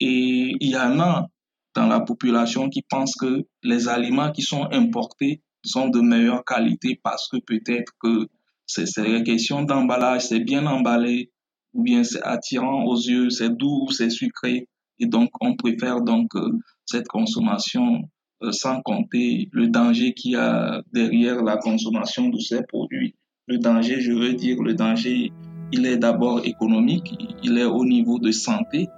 Et 0.00 0.54
il 0.60 0.70
y 0.70 0.76
en 0.76 0.98
a 1.00 1.26
dans 1.74 1.86
la 1.86 2.00
population 2.00 2.68
qui 2.68 2.82
pensent 2.82 3.16
que 3.16 3.44
les 3.62 3.88
aliments 3.88 4.32
qui 4.32 4.42
sont 4.42 4.64
importés 4.72 5.42
sont 5.64 5.88
de 5.88 6.00
meilleure 6.00 6.44
qualité 6.44 7.00
parce 7.02 7.28
que 7.28 7.38
peut-être 7.38 7.92
que 8.00 8.28
c'est 8.66 8.86
une 8.98 9.24
question 9.24 9.62
d'emballage, 9.62 10.22
c'est 10.26 10.40
bien 10.40 10.66
emballé, 10.66 11.30
ou 11.74 11.82
bien 11.82 12.04
c'est 12.04 12.22
attirant 12.22 12.84
aux 12.84 12.96
yeux, 12.96 13.30
c'est 13.30 13.54
doux, 13.54 13.90
c'est 13.90 14.10
sucré. 14.10 14.68
Et 14.98 15.06
donc, 15.06 15.30
on 15.40 15.56
préfère 15.56 16.00
donc 16.00 16.34
euh, 16.36 16.50
cette 16.86 17.08
consommation 17.08 18.02
euh, 18.42 18.52
sans 18.52 18.80
compter 18.82 19.48
le 19.52 19.68
danger 19.68 20.12
qu'il 20.12 20.32
y 20.32 20.36
a 20.36 20.82
derrière 20.92 21.42
la 21.42 21.56
consommation 21.56 22.28
de 22.28 22.38
ces 22.38 22.62
produits. 22.62 23.14
Le 23.46 23.58
danger, 23.58 24.00
je 24.00 24.12
veux 24.12 24.34
dire, 24.34 24.62
le 24.62 24.74
danger, 24.74 25.32
il 25.72 25.86
est 25.86 25.96
d'abord 25.96 26.44
économique, 26.44 27.14
il 27.42 27.58
est 27.58 27.64
au 27.64 27.84
niveau 27.84 28.18
de 28.18 28.30
santé, 28.30 28.88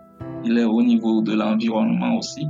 il 0.44 0.58
est 0.58 0.64
au 0.64 0.82
niveau 0.82 1.22
de 1.22 1.34
l'environnement 1.34 2.18
aussi. 2.18 2.46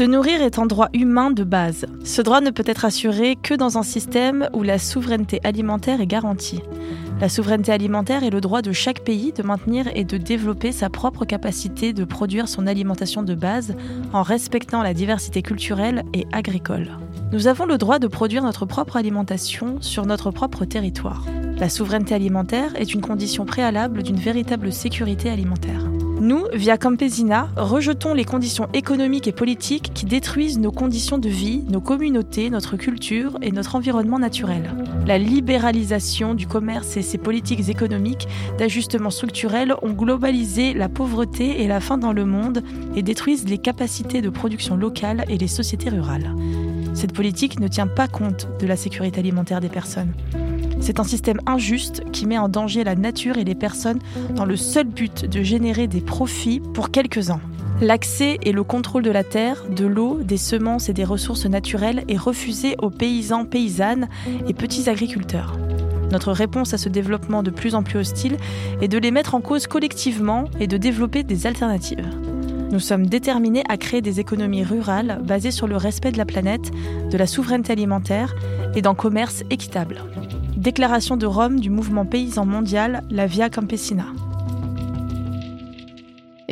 Se 0.00 0.04
nourrir 0.06 0.40
est 0.40 0.58
un 0.58 0.64
droit 0.64 0.88
humain 0.94 1.30
de 1.30 1.44
base. 1.44 1.84
Ce 2.04 2.22
droit 2.22 2.40
ne 2.40 2.48
peut 2.48 2.64
être 2.64 2.86
assuré 2.86 3.36
que 3.36 3.52
dans 3.52 3.76
un 3.76 3.82
système 3.82 4.48
où 4.54 4.62
la 4.62 4.78
souveraineté 4.78 5.40
alimentaire 5.44 6.00
est 6.00 6.06
garantie. 6.06 6.62
La 7.20 7.28
souveraineté 7.28 7.70
alimentaire 7.70 8.24
est 8.24 8.30
le 8.30 8.40
droit 8.40 8.62
de 8.62 8.72
chaque 8.72 9.04
pays 9.04 9.34
de 9.34 9.42
maintenir 9.42 9.90
et 9.94 10.04
de 10.04 10.16
développer 10.16 10.72
sa 10.72 10.88
propre 10.88 11.26
capacité 11.26 11.92
de 11.92 12.04
produire 12.04 12.48
son 12.48 12.66
alimentation 12.66 13.22
de 13.22 13.34
base 13.34 13.76
en 14.14 14.22
respectant 14.22 14.82
la 14.82 14.94
diversité 14.94 15.42
culturelle 15.42 16.02
et 16.14 16.26
agricole. 16.32 16.88
Nous 17.30 17.46
avons 17.46 17.66
le 17.66 17.76
droit 17.76 17.98
de 17.98 18.06
produire 18.06 18.42
notre 18.42 18.64
propre 18.64 18.96
alimentation 18.96 19.82
sur 19.82 20.06
notre 20.06 20.30
propre 20.30 20.64
territoire. 20.64 21.26
La 21.58 21.68
souveraineté 21.68 22.14
alimentaire 22.14 22.74
est 22.76 22.94
une 22.94 23.02
condition 23.02 23.44
préalable 23.44 24.02
d'une 24.02 24.16
véritable 24.16 24.72
sécurité 24.72 25.28
alimentaire. 25.28 25.82
Nous, 26.20 26.44
via 26.52 26.76
Campesina, 26.76 27.48
rejetons 27.56 28.12
les 28.12 28.26
conditions 28.26 28.68
économiques 28.74 29.26
et 29.26 29.32
politiques 29.32 29.90
qui 29.94 30.04
détruisent 30.04 30.58
nos 30.58 30.70
conditions 30.70 31.16
de 31.16 31.30
vie, 31.30 31.64
nos 31.70 31.80
communautés, 31.80 32.50
notre 32.50 32.76
culture 32.76 33.38
et 33.40 33.50
notre 33.52 33.74
environnement 33.74 34.18
naturel. 34.18 34.70
La 35.06 35.16
libéralisation 35.16 36.34
du 36.34 36.46
commerce 36.46 36.98
et 36.98 37.02
ses 37.02 37.16
politiques 37.16 37.70
économiques 37.70 38.28
d'ajustement 38.58 39.08
structurel 39.08 39.74
ont 39.80 39.92
globalisé 39.92 40.74
la 40.74 40.90
pauvreté 40.90 41.62
et 41.62 41.66
la 41.66 41.80
faim 41.80 41.96
dans 41.96 42.12
le 42.12 42.26
monde 42.26 42.62
et 42.94 43.02
détruisent 43.02 43.48
les 43.48 43.58
capacités 43.58 44.20
de 44.20 44.28
production 44.28 44.76
locale 44.76 45.24
et 45.28 45.38
les 45.38 45.48
sociétés 45.48 45.88
rurales. 45.88 46.34
Cette 46.92 47.14
politique 47.14 47.60
ne 47.60 47.68
tient 47.68 47.86
pas 47.86 48.08
compte 48.08 48.46
de 48.60 48.66
la 48.66 48.76
sécurité 48.76 49.20
alimentaire 49.20 49.62
des 49.62 49.70
personnes. 49.70 50.12
C'est 50.80 50.98
un 50.98 51.04
système 51.04 51.40
injuste 51.46 52.02
qui 52.10 52.26
met 52.26 52.38
en 52.38 52.48
danger 52.48 52.84
la 52.84 52.96
nature 52.96 53.38
et 53.38 53.44
les 53.44 53.54
personnes 53.54 54.00
dans 54.34 54.44
le 54.44 54.56
seul 54.56 54.86
but 54.86 55.26
de 55.26 55.42
générer 55.42 55.86
des 55.86 56.00
profits 56.00 56.60
pour 56.74 56.90
quelques-uns. 56.90 57.40
L'accès 57.80 58.38
et 58.42 58.52
le 58.52 58.62
contrôle 58.62 59.02
de 59.02 59.10
la 59.10 59.24
terre, 59.24 59.64
de 59.74 59.86
l'eau, 59.86 60.20
des 60.22 60.36
semences 60.36 60.88
et 60.88 60.92
des 60.92 61.04
ressources 61.04 61.46
naturelles 61.46 62.04
est 62.08 62.18
refusé 62.18 62.76
aux 62.78 62.90
paysans, 62.90 63.46
paysannes 63.46 64.08
et 64.46 64.52
petits 64.52 64.90
agriculteurs. 64.90 65.56
Notre 66.10 66.32
réponse 66.32 66.74
à 66.74 66.78
ce 66.78 66.88
développement 66.88 67.42
de 67.42 67.50
plus 67.50 67.74
en 67.74 67.82
plus 67.82 67.98
hostile 67.98 68.36
est 68.82 68.88
de 68.88 68.98
les 68.98 69.10
mettre 69.10 69.34
en 69.34 69.40
cause 69.40 69.66
collectivement 69.66 70.44
et 70.58 70.66
de 70.66 70.76
développer 70.76 71.22
des 71.22 71.46
alternatives. 71.46 72.06
Nous 72.70 72.80
sommes 72.80 73.06
déterminés 73.06 73.64
à 73.68 73.76
créer 73.76 74.02
des 74.02 74.20
économies 74.20 74.64
rurales 74.64 75.20
basées 75.24 75.50
sur 75.50 75.66
le 75.66 75.76
respect 75.76 76.12
de 76.12 76.18
la 76.18 76.24
planète, 76.24 76.70
de 77.10 77.16
la 77.16 77.26
souveraineté 77.26 77.72
alimentaire 77.72 78.34
et 78.74 78.82
d'un 78.82 78.94
commerce 78.94 79.42
équitable. 79.50 80.02
Déclaration 80.60 81.16
de 81.16 81.24
Rome 81.24 81.58
du 81.58 81.70
mouvement 81.70 82.04
paysan 82.04 82.44
mondial, 82.44 83.02
la 83.08 83.26
Via 83.26 83.48
Campesina. 83.48 84.04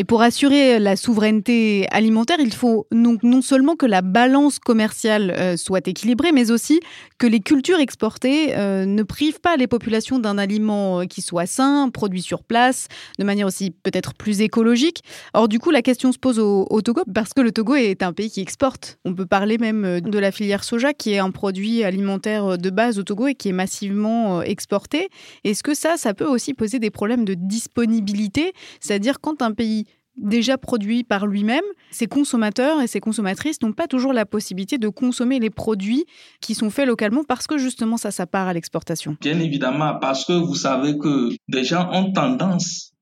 Et 0.00 0.04
pour 0.04 0.22
assurer 0.22 0.78
la 0.78 0.94
souveraineté 0.94 1.88
alimentaire, 1.90 2.36
il 2.38 2.54
faut 2.54 2.86
donc 2.92 3.24
non 3.24 3.42
seulement 3.42 3.74
que 3.74 3.84
la 3.84 4.00
balance 4.00 4.60
commerciale 4.60 5.34
euh, 5.36 5.56
soit 5.56 5.88
équilibrée, 5.88 6.30
mais 6.30 6.52
aussi 6.52 6.78
que 7.18 7.26
les 7.26 7.40
cultures 7.40 7.80
exportées 7.80 8.56
euh, 8.56 8.86
ne 8.86 9.02
privent 9.02 9.40
pas 9.40 9.56
les 9.56 9.66
populations 9.66 10.20
d'un 10.20 10.38
aliment 10.38 11.00
euh, 11.00 11.04
qui 11.06 11.20
soit 11.20 11.46
sain, 11.46 11.90
produit 11.92 12.22
sur 12.22 12.44
place, 12.44 12.86
de 13.18 13.24
manière 13.24 13.48
aussi 13.48 13.72
peut-être 13.72 14.14
plus 14.14 14.40
écologique. 14.40 15.02
Or, 15.34 15.48
du 15.48 15.58
coup, 15.58 15.72
la 15.72 15.82
question 15.82 16.12
se 16.12 16.18
pose 16.18 16.38
au, 16.38 16.68
au, 16.70 16.80
Togo, 16.80 17.02
parce 17.12 17.34
que 17.34 17.40
le 17.40 17.50
Togo 17.50 17.74
est 17.74 18.04
un 18.04 18.12
pays 18.12 18.30
qui 18.30 18.40
exporte. 18.40 19.00
On 19.04 19.14
peut 19.14 19.26
parler 19.26 19.58
même 19.58 20.00
de 20.00 20.18
la 20.20 20.30
filière 20.30 20.62
soja, 20.62 20.94
qui 20.94 21.14
est 21.14 21.18
un 21.18 21.32
produit 21.32 21.82
alimentaire 21.82 22.56
de 22.56 22.70
base 22.70 23.00
au 23.00 23.02
Togo 23.02 23.26
et 23.26 23.34
qui 23.34 23.48
est 23.48 23.52
massivement 23.52 24.42
exporté. 24.42 25.08
Est-ce 25.42 25.64
que 25.64 25.74
ça, 25.74 25.96
ça 25.96 26.14
peut 26.14 26.24
aussi 26.24 26.54
poser 26.54 26.78
des 26.78 26.90
problèmes 26.90 27.24
de 27.24 27.34
disponibilité? 27.34 28.52
C'est-à-dire 28.78 29.18
quand 29.20 29.42
un 29.42 29.50
pays 29.50 29.87
déjà 30.18 30.58
produit 30.58 31.04
par 31.04 31.26
lui-même, 31.26 31.64
ses 31.90 32.06
consommateurs 32.06 32.80
et 32.80 32.86
ses 32.86 33.00
consommatrices 33.00 33.60
n'ont 33.62 33.72
pas 33.72 33.86
toujours 33.86 34.12
la 34.12 34.26
possibilité 34.26 34.78
de 34.78 34.88
consommer 34.88 35.38
les 35.38 35.50
produits 35.50 36.04
qui 36.40 36.54
sont 36.54 36.70
faits 36.70 36.86
localement 36.86 37.24
parce 37.24 37.46
que 37.46 37.58
justement 37.58 37.96
ça, 37.96 38.10
ça 38.10 38.26
part 38.26 38.48
à 38.48 38.52
l'exportation. 38.52 39.16
Bien 39.20 39.38
évidemment, 39.40 39.94
parce 40.00 40.24
que 40.24 40.32
vous 40.32 40.54
savez 40.54 40.98
que 40.98 41.30
des 41.48 41.64
gens 41.64 41.90
ont 41.92 42.12
tendance 42.12 42.92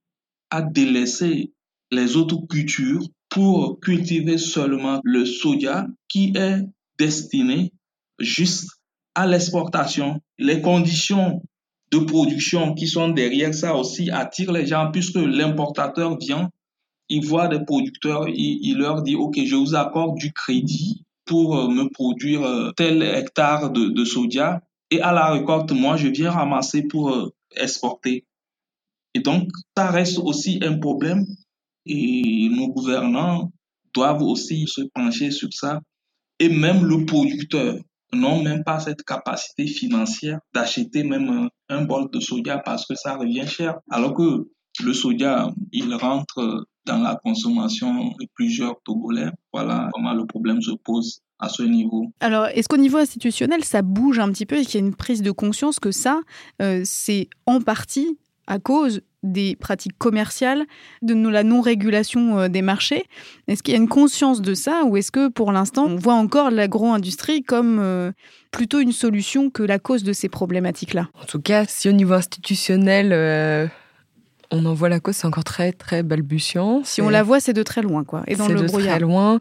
à 0.51 0.63
délaisser 0.63 1.53
les 1.91 2.17
autres 2.17 2.39
cultures 2.49 3.03
pour 3.29 3.81
cultiver 3.81 4.39
seulement 4.39 5.01
le 5.05 5.25
soja 5.25 5.87
qui 6.09 6.33
est 6.37 6.63
destiné 6.99 7.73
juste 8.19 8.69
à 9.15 9.27
l'exportation. 9.27 10.21
Les 10.39 10.61
conditions 10.61 11.43
de 11.91 11.99
production 11.99 12.75
qui 12.75 12.87
sont 12.87 13.09
derrière 13.09 13.55
ça 13.55 13.75
aussi 13.75 14.11
attirent 14.11 14.53
les 14.53 14.67
gens 14.67 14.91
puisque 14.91 15.17
l'importateur 15.17 16.19
vient 16.19 16.51
il 17.09 17.25
voit 17.25 17.49
des 17.49 17.65
producteurs, 17.65 18.29
il, 18.29 18.59
il, 18.63 18.79
leur 18.79 19.03
dit, 19.03 19.15
OK, 19.15 19.39
je 19.45 19.55
vous 19.55 19.75
accorde 19.75 20.17
du 20.19 20.33
crédit 20.33 21.05
pour 21.25 21.59
euh, 21.59 21.69
me 21.69 21.89
produire 21.91 22.43
euh, 22.43 22.71
tel 22.73 23.03
hectare 23.03 23.71
de, 23.71 23.89
de, 23.89 24.05
soja. 24.05 24.61
Et 24.91 25.01
à 25.01 25.13
la 25.13 25.31
récolte, 25.33 25.73
moi, 25.73 25.97
je 25.97 26.09
viens 26.09 26.31
ramasser 26.31 26.83
pour 26.83 27.11
euh, 27.11 27.33
exporter. 27.57 28.25
Et 29.15 29.21
donc, 29.21 29.49
ça 29.77 29.91
reste 29.91 30.19
aussi 30.19 30.61
un 30.63 30.79
problème. 30.79 31.27
Et 31.85 32.49
nos 32.51 32.69
gouvernants 32.69 33.53
doivent 33.95 34.23
aussi 34.23 34.67
se 34.67 34.83
pencher 34.95 35.31
sur 35.31 35.49
ça. 35.53 35.81
Et 36.39 36.49
même 36.49 36.85
le 36.85 37.05
producteur 37.07 37.77
n'ont 38.13 38.43
même 38.43 38.63
pas 38.63 38.79
cette 38.79 39.03
capacité 39.03 39.67
financière 39.67 40.41
d'acheter 40.55 41.03
même 41.03 41.29
un, 41.29 41.49
un 41.69 41.85
bol 41.85 42.11
de 42.11 42.21
soja 42.21 42.59
parce 42.59 42.87
que 42.87 42.95
ça 42.95 43.17
revient 43.17 43.47
cher. 43.47 43.79
Alors 43.91 44.15
que 44.15 44.49
le 44.83 44.93
soja, 44.93 45.53
il 45.73 45.95
rentre 45.95 46.67
dans 46.85 46.99
la 46.99 47.19
consommation 47.23 48.11
de 48.21 48.27
plusieurs 48.35 48.77
Togolais. 48.85 49.31
Voilà 49.53 49.89
comment 49.93 50.15
le 50.15 50.27
problème 50.27 50.63
se 50.63 50.73
pose 50.73 51.21
à 51.39 51.49
ce 51.49 51.63
niveau. 51.63 52.07
Alors, 52.21 52.47
est-ce 52.47 52.69
qu'au 52.69 52.77
niveau 52.77 52.99
institutionnel, 52.99 53.65
ça 53.65 53.83
bouge 53.83 54.19
un 54.19 54.31
petit 54.31 54.47
peu 54.47 54.57
et 54.57 54.65
qu'il 54.65 54.81
y 54.81 54.83
a 54.83 54.87
une 54.87 54.95
prise 54.95 55.23
de 55.23 55.31
conscience 55.31 55.79
que 55.79 55.91
ça, 55.91 56.21
euh, 56.63 56.83
c'est 56.85 57.29
en 57.47 57.61
partie 57.61 58.19
à 58.47 58.59
cause 58.59 59.03
des 59.23 59.57
pratiques 59.57 59.99
commerciales, 59.99 60.65
de 61.03 61.15
la 61.29 61.43
non-régulation 61.43 62.39
euh, 62.39 62.49
des 62.49 62.63
marchés? 62.63 63.05
Est-ce 63.49 63.63
qu'il 63.63 63.75
y 63.75 63.77
a 63.77 63.81
une 63.81 63.89
conscience 63.89 64.41
de 64.41 64.55
ça 64.55 64.85
ou 64.85 64.97
est-ce 64.97 65.11
que 65.11 65.29
pour 65.29 65.53
l'instant 65.53 65.87
on 65.87 65.97
voit 65.97 66.15
encore 66.15 66.51
l'agro-industrie 66.51 67.43
comme 67.43 67.79
euh, 67.81 68.13
plutôt 68.53 68.81
une 68.81 68.93
solution 68.93 69.51
que 69.51 69.63
la 69.63 69.79
cause 69.79 70.05
de 70.05 70.13
ces 70.13 70.29
problématiques-là? 70.29 71.09
En 71.21 71.25
tout 71.25 71.41
cas, 71.41 71.65
si 71.67 71.89
au 71.89 71.93
niveau 71.93 72.15
institutionnel, 72.15 73.13
euh, 73.13 73.67
on 74.51 74.65
en 74.65 74.75
voit 74.75 74.89
la 74.89 75.01
cause, 75.01 75.17
c'est 75.17 75.27
encore 75.27 75.45
très 75.45 75.73
très 75.73 76.03
balbutiant. 76.03 76.83
Si 76.85 77.03
on 77.03 77.09
la 77.09 77.23
voit, 77.23 77.41
c'est 77.41 77.53
de 77.53 77.63
très 77.63 77.83
loin, 77.83 78.05
quoi. 78.05 78.23
Et 78.27 78.37
dans 78.37 78.49
le 78.49 78.63
de 78.63 78.69
très 78.69 79.01
loin. 79.01 79.41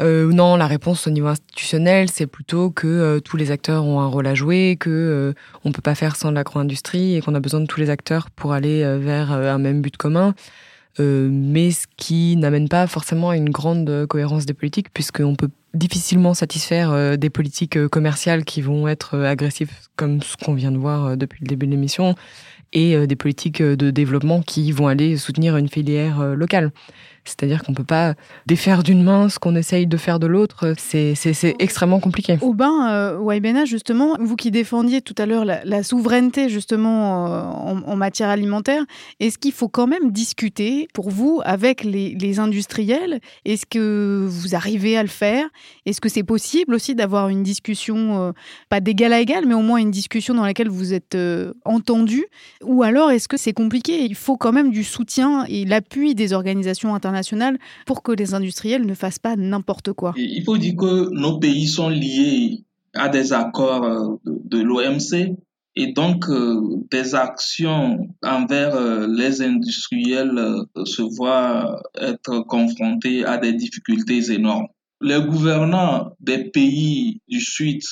Euh, 0.00 0.32
non, 0.32 0.56
la 0.56 0.66
réponse 0.66 1.06
au 1.06 1.10
niveau 1.10 1.26
institutionnel, 1.28 2.08
c'est 2.10 2.26
plutôt 2.26 2.70
que 2.70 2.86
euh, 2.86 3.20
tous 3.20 3.36
les 3.36 3.50
acteurs 3.50 3.84
ont 3.84 4.00
un 4.00 4.06
rôle 4.06 4.26
à 4.26 4.34
jouer, 4.34 4.76
que 4.78 4.90
euh, 4.90 5.32
on 5.64 5.72
peut 5.72 5.82
pas 5.82 5.94
faire 5.94 6.14
sans 6.14 6.30
l'agro-industrie 6.30 7.16
et 7.16 7.20
qu'on 7.20 7.34
a 7.34 7.40
besoin 7.40 7.60
de 7.60 7.66
tous 7.66 7.80
les 7.80 7.90
acteurs 7.90 8.30
pour 8.30 8.52
aller 8.52 8.82
euh, 8.84 8.98
vers 8.98 9.32
un 9.32 9.58
même 9.58 9.80
but 9.80 9.96
commun. 9.96 10.34
Mais 11.00 11.70
ce 11.70 11.86
qui 11.96 12.36
n'amène 12.36 12.68
pas 12.68 12.88
forcément 12.88 13.30
à 13.30 13.36
une 13.36 13.50
grande 13.50 14.06
cohérence 14.08 14.46
des 14.46 14.52
politiques, 14.52 14.92
puisqu'on 14.92 15.36
peut 15.36 15.48
difficilement 15.72 16.34
satisfaire 16.34 17.16
des 17.16 17.30
politiques 17.30 17.86
commerciales 17.86 18.44
qui 18.44 18.62
vont 18.62 18.88
être 18.88 19.16
agressives, 19.16 19.70
comme 19.94 20.20
ce 20.22 20.36
qu'on 20.36 20.54
vient 20.54 20.72
de 20.72 20.76
voir 20.76 21.16
depuis 21.16 21.38
le 21.42 21.46
début 21.46 21.66
de 21.66 21.70
l'émission, 21.70 22.16
et 22.72 23.06
des 23.06 23.16
politiques 23.16 23.62
de 23.62 23.90
développement 23.90 24.42
qui 24.42 24.70
vont 24.72 24.88
aller 24.88 25.16
soutenir 25.16 25.56
une 25.56 25.68
filière 25.68 26.22
locale. 26.34 26.70
C'est-à-dire 27.28 27.62
qu'on 27.62 27.72
ne 27.72 27.76
peut 27.76 27.84
pas 27.84 28.14
défaire 28.46 28.82
d'une 28.82 29.02
main 29.02 29.28
ce 29.28 29.38
qu'on 29.38 29.54
essaye 29.54 29.86
de 29.86 29.96
faire 29.96 30.18
de 30.18 30.26
l'autre. 30.26 30.74
C'est 30.78 31.14
extrêmement 31.58 32.00
compliqué. 32.00 32.38
Aubin, 32.40 32.90
euh, 32.90 33.18
Waibena, 33.18 33.64
justement, 33.64 34.16
vous 34.18 34.36
qui 34.36 34.50
défendiez 34.50 35.02
tout 35.02 35.14
à 35.18 35.26
l'heure 35.26 35.44
la, 35.44 35.82
souveraineté 35.82 36.48
justement 36.48 37.26
euh, 37.26 37.42
en, 37.86 37.96
matière 37.96 38.28
alimentaire, 38.28 38.84
est-ce 39.20 39.38
qu'il 39.38 39.52
faut 39.52 39.68
quand 39.68 39.86
même 39.86 40.10
discuter 40.10 40.88
pour 40.94 41.10
vous 41.10 41.40
avec 41.44 41.84
les, 41.84 42.14
les 42.14 42.38
industriels? 42.38 43.20
Est-ce 43.44 43.66
que 43.66 44.26
vous 44.28 44.54
arrivez 44.54 44.96
à 44.96 45.02
le 45.02 45.08
faire? 45.08 45.46
Est-ce 45.86 46.00
que 46.00 46.08
c'est 46.08 46.22
possible 46.22 46.74
aussi 46.74 46.94
d'avoir 46.94 47.28
une 47.28 47.42
discussion, 47.42 48.22
euh, 48.22 48.32
pas 48.68 48.80
d'égal 48.80 49.12
à 49.12 49.20
égal, 49.20 49.44
mais 49.46 49.54
au 49.54 49.60
moins 49.60 49.78
une 49.78 49.90
discussion 49.90 50.34
dans 50.34 50.44
laquelle 50.44 50.68
vous 50.68 50.94
êtes 50.94 51.14
euh, 51.14 51.52
entendu? 51.64 52.26
Ou 52.62 52.82
alors 52.82 53.10
est-ce 53.10 53.28
que 53.28 53.36
c'est 53.36 53.52
compliqué? 53.52 54.04
Il 54.04 54.14
faut 54.14 54.36
quand 54.36 54.52
même 54.52 54.70
du 54.70 54.84
soutien 54.84 55.44
et 55.48 55.64
l'appui 55.64 56.14
des 56.14 56.32
organisations 56.32 56.94
internationales 56.94 57.17
pour 57.86 58.02
que 58.02 58.12
les 58.12 58.34
industriels 58.34 58.86
ne 58.86 58.94
fassent 58.94 59.18
pas 59.18 59.36
n'importe 59.36 59.92
quoi. 59.92 60.14
Il 60.16 60.42
faut 60.44 60.58
dire 60.58 60.76
que 60.76 61.10
nos 61.10 61.38
pays 61.38 61.66
sont 61.66 61.88
liés 61.88 62.64
à 62.94 63.08
des 63.08 63.32
accords 63.32 63.84
euh, 63.84 64.16
de, 64.24 64.60
l'OMC 64.60 65.36
et 65.76 65.92
donc 65.92 66.28
euh, 66.28 66.60
des 66.90 67.14
actions 67.14 68.08
envers 68.22 68.74
euh, 68.74 69.06
les 69.08 69.42
industriels 69.42 70.64
se 70.84 71.02
voient 71.02 71.82
être 72.00 72.40
confrontés 72.40 73.24
à 73.24 73.38
des 73.38 73.52
difficultés 73.52 74.32
énormes. 74.32 74.66
Les 75.00 75.20
gouvernants 75.20 76.12
des 76.20 76.50
pays 76.50 77.20
du 77.28 77.40
Sud 77.40 77.82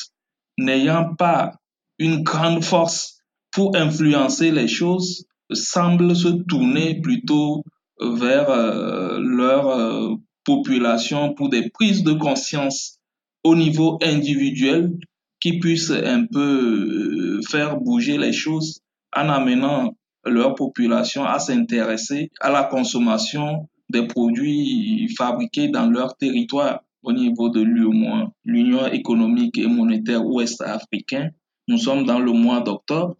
n'ayant 0.58 1.14
pas 1.14 1.52
une 1.98 2.22
grande 2.22 2.64
force 2.64 3.20
pour 3.52 3.76
influencer 3.76 4.50
les 4.50 4.68
choses 4.68 5.24
semblent 5.52 6.16
se 6.16 6.28
tourner 6.28 7.00
plutôt 7.00 7.62
vers 8.00 8.50
euh, 8.50 9.18
leur 9.20 9.68
euh, 9.68 10.14
population 10.44 11.34
pour 11.34 11.48
des 11.48 11.70
prises 11.70 12.02
de 12.02 12.12
conscience 12.12 12.98
au 13.44 13.56
niveau 13.56 13.98
individuel 14.02 14.98
qui 15.40 15.58
puissent 15.58 15.90
un 15.90 16.26
peu 16.26 17.38
euh, 17.38 17.40
faire 17.48 17.78
bouger 17.80 18.18
les 18.18 18.32
choses 18.32 18.80
en 19.14 19.28
amenant 19.28 19.96
leur 20.24 20.54
population 20.54 21.24
à 21.24 21.38
s'intéresser 21.38 22.30
à 22.40 22.50
la 22.50 22.64
consommation 22.64 23.68
des 23.88 24.06
produits 24.06 25.08
fabriqués 25.16 25.68
dans 25.68 25.88
leur 25.88 26.16
territoire 26.16 26.80
au 27.02 27.12
niveau 27.12 27.48
de 27.48 27.60
l'UMOA, 27.60 28.32
l'Union 28.44 28.86
économique 28.88 29.56
et 29.58 29.68
monétaire 29.68 30.26
ouest 30.26 30.60
africain. 30.60 31.30
Nous 31.68 31.78
sommes 31.78 32.04
dans 32.04 32.18
le 32.18 32.32
mois 32.32 32.60
d'octobre. 32.60 33.16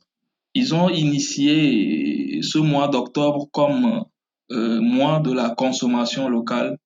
Ils 0.55 0.75
ont 0.75 0.89
initié 0.89 2.41
ce 2.43 2.59
mois 2.59 2.89
d'octobre 2.89 3.47
comme 3.53 4.05
euh, 4.53 4.81
moins 4.81 5.21
de 5.21 5.33
la 5.33 5.51
consommation 5.51 6.29
locale 6.29 6.79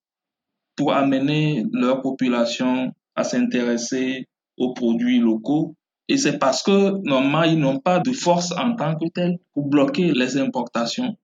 pour 0.77 0.95
amener 0.95 1.65
leur 1.73 2.01
population 2.01 2.93
à 3.15 3.25
s'intéresser 3.25 4.29
aux 4.57 4.73
produits 4.73 5.19
locaux. 5.19 5.75
Et 6.09 6.17
c'est 6.17 6.39
parce 6.39 6.63
que 6.63 7.01
normalement, 7.07 7.43
ils 7.43 7.59
n'ont 7.59 7.79
pas 7.79 8.01
de 8.01 8.13
force 8.13 8.53
en 8.53 8.75
tant 8.75 8.97
que 8.97 9.09
telle 9.09 9.39
pour 9.53 9.69
bloquer 9.69 10.13
les 10.13 10.39
importations. 10.39 11.17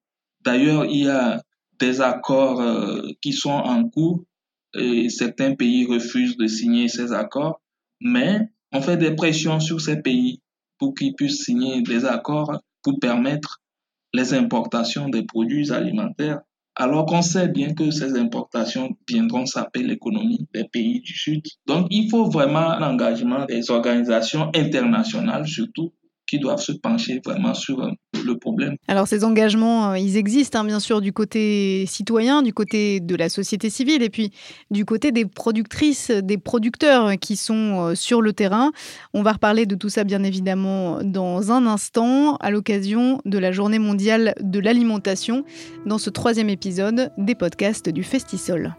D'ailleurs, 0.44 0.84
il 0.84 1.04
y 1.04 1.08
a 1.08 1.42
des 1.78 2.00
accords 2.00 2.60
euh, 2.60 3.02
qui 3.20 3.32
sont 3.32 3.50
en 3.50 3.88
cours 3.88 4.24
et 4.74 5.08
certains 5.08 5.54
pays 5.54 5.86
refusent 5.86 6.36
de 6.36 6.46
signer 6.46 6.88
ces 6.88 7.12
accords, 7.12 7.60
mais 8.00 8.50
on 8.72 8.80
fait 8.80 8.96
des 8.96 9.14
pressions 9.14 9.58
sur 9.60 9.80
ces 9.80 10.02
pays 10.02 10.42
pour 10.78 10.94
qu'ils 10.94 11.14
puissent 11.14 11.44
signer 11.44 11.82
des 11.82 12.04
accords 12.04 12.60
pour 12.82 12.98
permettre 13.00 13.62
les 14.12 14.34
importations 14.34 15.08
des 15.08 15.24
produits 15.24 15.72
alimentaires, 15.72 16.40
alors 16.74 17.06
qu'on 17.06 17.22
sait 17.22 17.48
bien 17.48 17.72
que 17.74 17.90
ces 17.90 18.16
importations 18.18 18.90
viendront 19.08 19.46
saper 19.46 19.82
l'économie 19.82 20.46
des 20.52 20.64
pays 20.64 21.00
du 21.00 21.16
Sud. 21.16 21.42
Donc, 21.66 21.86
il 21.90 22.10
faut 22.10 22.26
vraiment 22.26 22.78
l'engagement 22.78 23.46
des 23.46 23.70
organisations 23.70 24.50
internationales, 24.54 25.46
surtout, 25.46 25.94
qui 26.26 26.38
doivent 26.38 26.60
se 26.60 26.72
pencher 26.72 27.20
vraiment 27.24 27.54
sur 27.54 27.80
euh, 27.80 27.90
le 28.24 28.36
problème. 28.36 28.76
Alors 28.88 29.06
ces 29.06 29.24
engagements, 29.24 29.90
euh, 29.90 29.98
ils 29.98 30.16
existent 30.16 30.60
hein, 30.60 30.64
bien 30.64 30.80
sûr 30.80 31.00
du 31.00 31.12
côté 31.12 31.84
citoyen, 31.86 32.42
du 32.42 32.52
côté 32.52 33.00
de 33.00 33.14
la 33.14 33.28
société 33.28 33.70
civile 33.70 34.02
et 34.02 34.10
puis 34.10 34.32
du 34.70 34.84
côté 34.84 35.12
des 35.12 35.24
productrices, 35.24 36.10
des 36.10 36.38
producteurs 36.38 37.12
qui 37.20 37.36
sont 37.36 37.88
euh, 37.88 37.94
sur 37.94 38.22
le 38.22 38.32
terrain. 38.32 38.72
On 39.14 39.22
va 39.22 39.32
reparler 39.32 39.66
de 39.66 39.74
tout 39.74 39.88
ça 39.88 40.04
bien 40.04 40.22
évidemment 40.22 40.98
dans 41.02 41.52
un 41.52 41.66
instant 41.66 42.36
à 42.36 42.50
l'occasion 42.50 43.20
de 43.24 43.38
la 43.38 43.52
journée 43.52 43.78
mondiale 43.78 44.34
de 44.40 44.58
l'alimentation 44.58 45.44
dans 45.86 45.98
ce 45.98 46.10
troisième 46.10 46.50
épisode 46.50 47.12
des 47.18 47.34
podcasts 47.34 47.88
du 47.88 48.02
Festisol. 48.02 48.74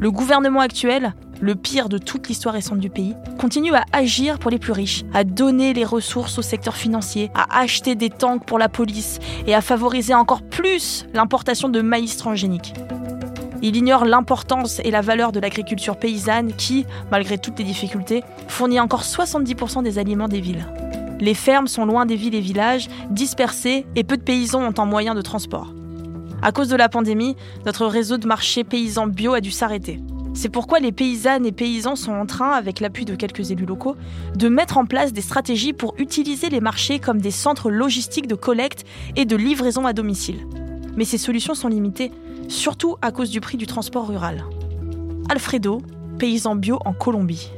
Le 0.00 0.10
gouvernement 0.10 0.60
actuel, 0.60 1.12
le 1.42 1.54
pire 1.54 1.90
de 1.90 1.98
toute 1.98 2.28
l'histoire 2.28 2.54
récente 2.54 2.78
du 2.78 2.88
pays, 2.88 3.14
continue 3.38 3.74
à 3.74 3.84
agir 3.92 4.38
pour 4.38 4.50
les 4.50 4.58
plus 4.58 4.72
riches, 4.72 5.04
à 5.12 5.24
donner 5.24 5.74
les 5.74 5.84
ressources 5.84 6.38
au 6.38 6.42
secteur 6.42 6.74
financier, 6.74 7.30
à 7.34 7.60
acheter 7.60 7.96
des 7.96 8.08
tanks 8.08 8.46
pour 8.46 8.58
la 8.58 8.70
police 8.70 9.18
et 9.46 9.54
à 9.54 9.60
favoriser 9.60 10.14
encore 10.14 10.40
plus 10.40 11.04
l'importation 11.12 11.68
de 11.68 11.82
maïs 11.82 12.16
transgénique. 12.16 12.72
Il 13.60 13.76
ignore 13.76 14.06
l'importance 14.06 14.80
et 14.84 14.90
la 14.90 15.02
valeur 15.02 15.32
de 15.32 15.40
l'agriculture 15.40 15.98
paysanne 15.98 16.54
qui, 16.54 16.86
malgré 17.10 17.36
toutes 17.36 17.58
les 17.58 17.64
difficultés, 17.66 18.24
fournit 18.48 18.80
encore 18.80 19.02
70% 19.02 19.82
des 19.82 19.98
aliments 19.98 20.28
des 20.28 20.40
villes. 20.40 20.66
Les 21.20 21.34
fermes 21.34 21.68
sont 21.68 21.84
loin 21.84 22.06
des 22.06 22.16
villes 22.16 22.34
et 22.34 22.40
villages, 22.40 22.88
dispersées 23.10 23.84
et 23.96 24.04
peu 24.04 24.16
de 24.16 24.22
paysans 24.22 24.62
ont 24.62 24.80
un 24.80 24.86
moyen 24.86 25.14
de 25.14 25.20
transport. 25.20 25.74
À 26.42 26.52
cause 26.52 26.68
de 26.68 26.76
la 26.76 26.88
pandémie, 26.88 27.36
notre 27.66 27.86
réseau 27.86 28.16
de 28.16 28.26
marchés 28.26 28.64
paysans 28.64 29.06
bio 29.06 29.34
a 29.34 29.40
dû 29.40 29.50
s'arrêter. 29.50 30.00
C'est 30.32 30.48
pourquoi 30.48 30.78
les 30.78 30.92
paysannes 30.92 31.44
et 31.44 31.52
paysans 31.52 31.96
sont 31.96 32.12
en 32.12 32.24
train, 32.24 32.52
avec 32.52 32.80
l'appui 32.80 33.04
de 33.04 33.14
quelques 33.14 33.50
élus 33.50 33.66
locaux, 33.66 33.96
de 34.36 34.48
mettre 34.48 34.78
en 34.78 34.86
place 34.86 35.12
des 35.12 35.20
stratégies 35.20 35.72
pour 35.72 35.94
utiliser 35.98 36.48
les 36.48 36.60
marchés 36.60 36.98
comme 36.98 37.20
des 37.20 37.30
centres 37.30 37.70
logistiques 37.70 38.28
de 38.28 38.36
collecte 38.36 38.84
et 39.16 39.26
de 39.26 39.36
livraison 39.36 39.86
à 39.86 39.92
domicile. 39.92 40.46
Mais 40.96 41.04
ces 41.04 41.18
solutions 41.18 41.54
sont 41.54 41.68
limitées, 41.68 42.12
surtout 42.48 42.96
à 43.02 43.12
cause 43.12 43.30
du 43.30 43.40
prix 43.40 43.58
du 43.58 43.66
transport 43.66 44.08
rural. 44.08 44.44
Alfredo, 45.28 45.82
paysan 46.18 46.56
bio 46.56 46.78
en 46.84 46.92
Colombie. 46.92 47.50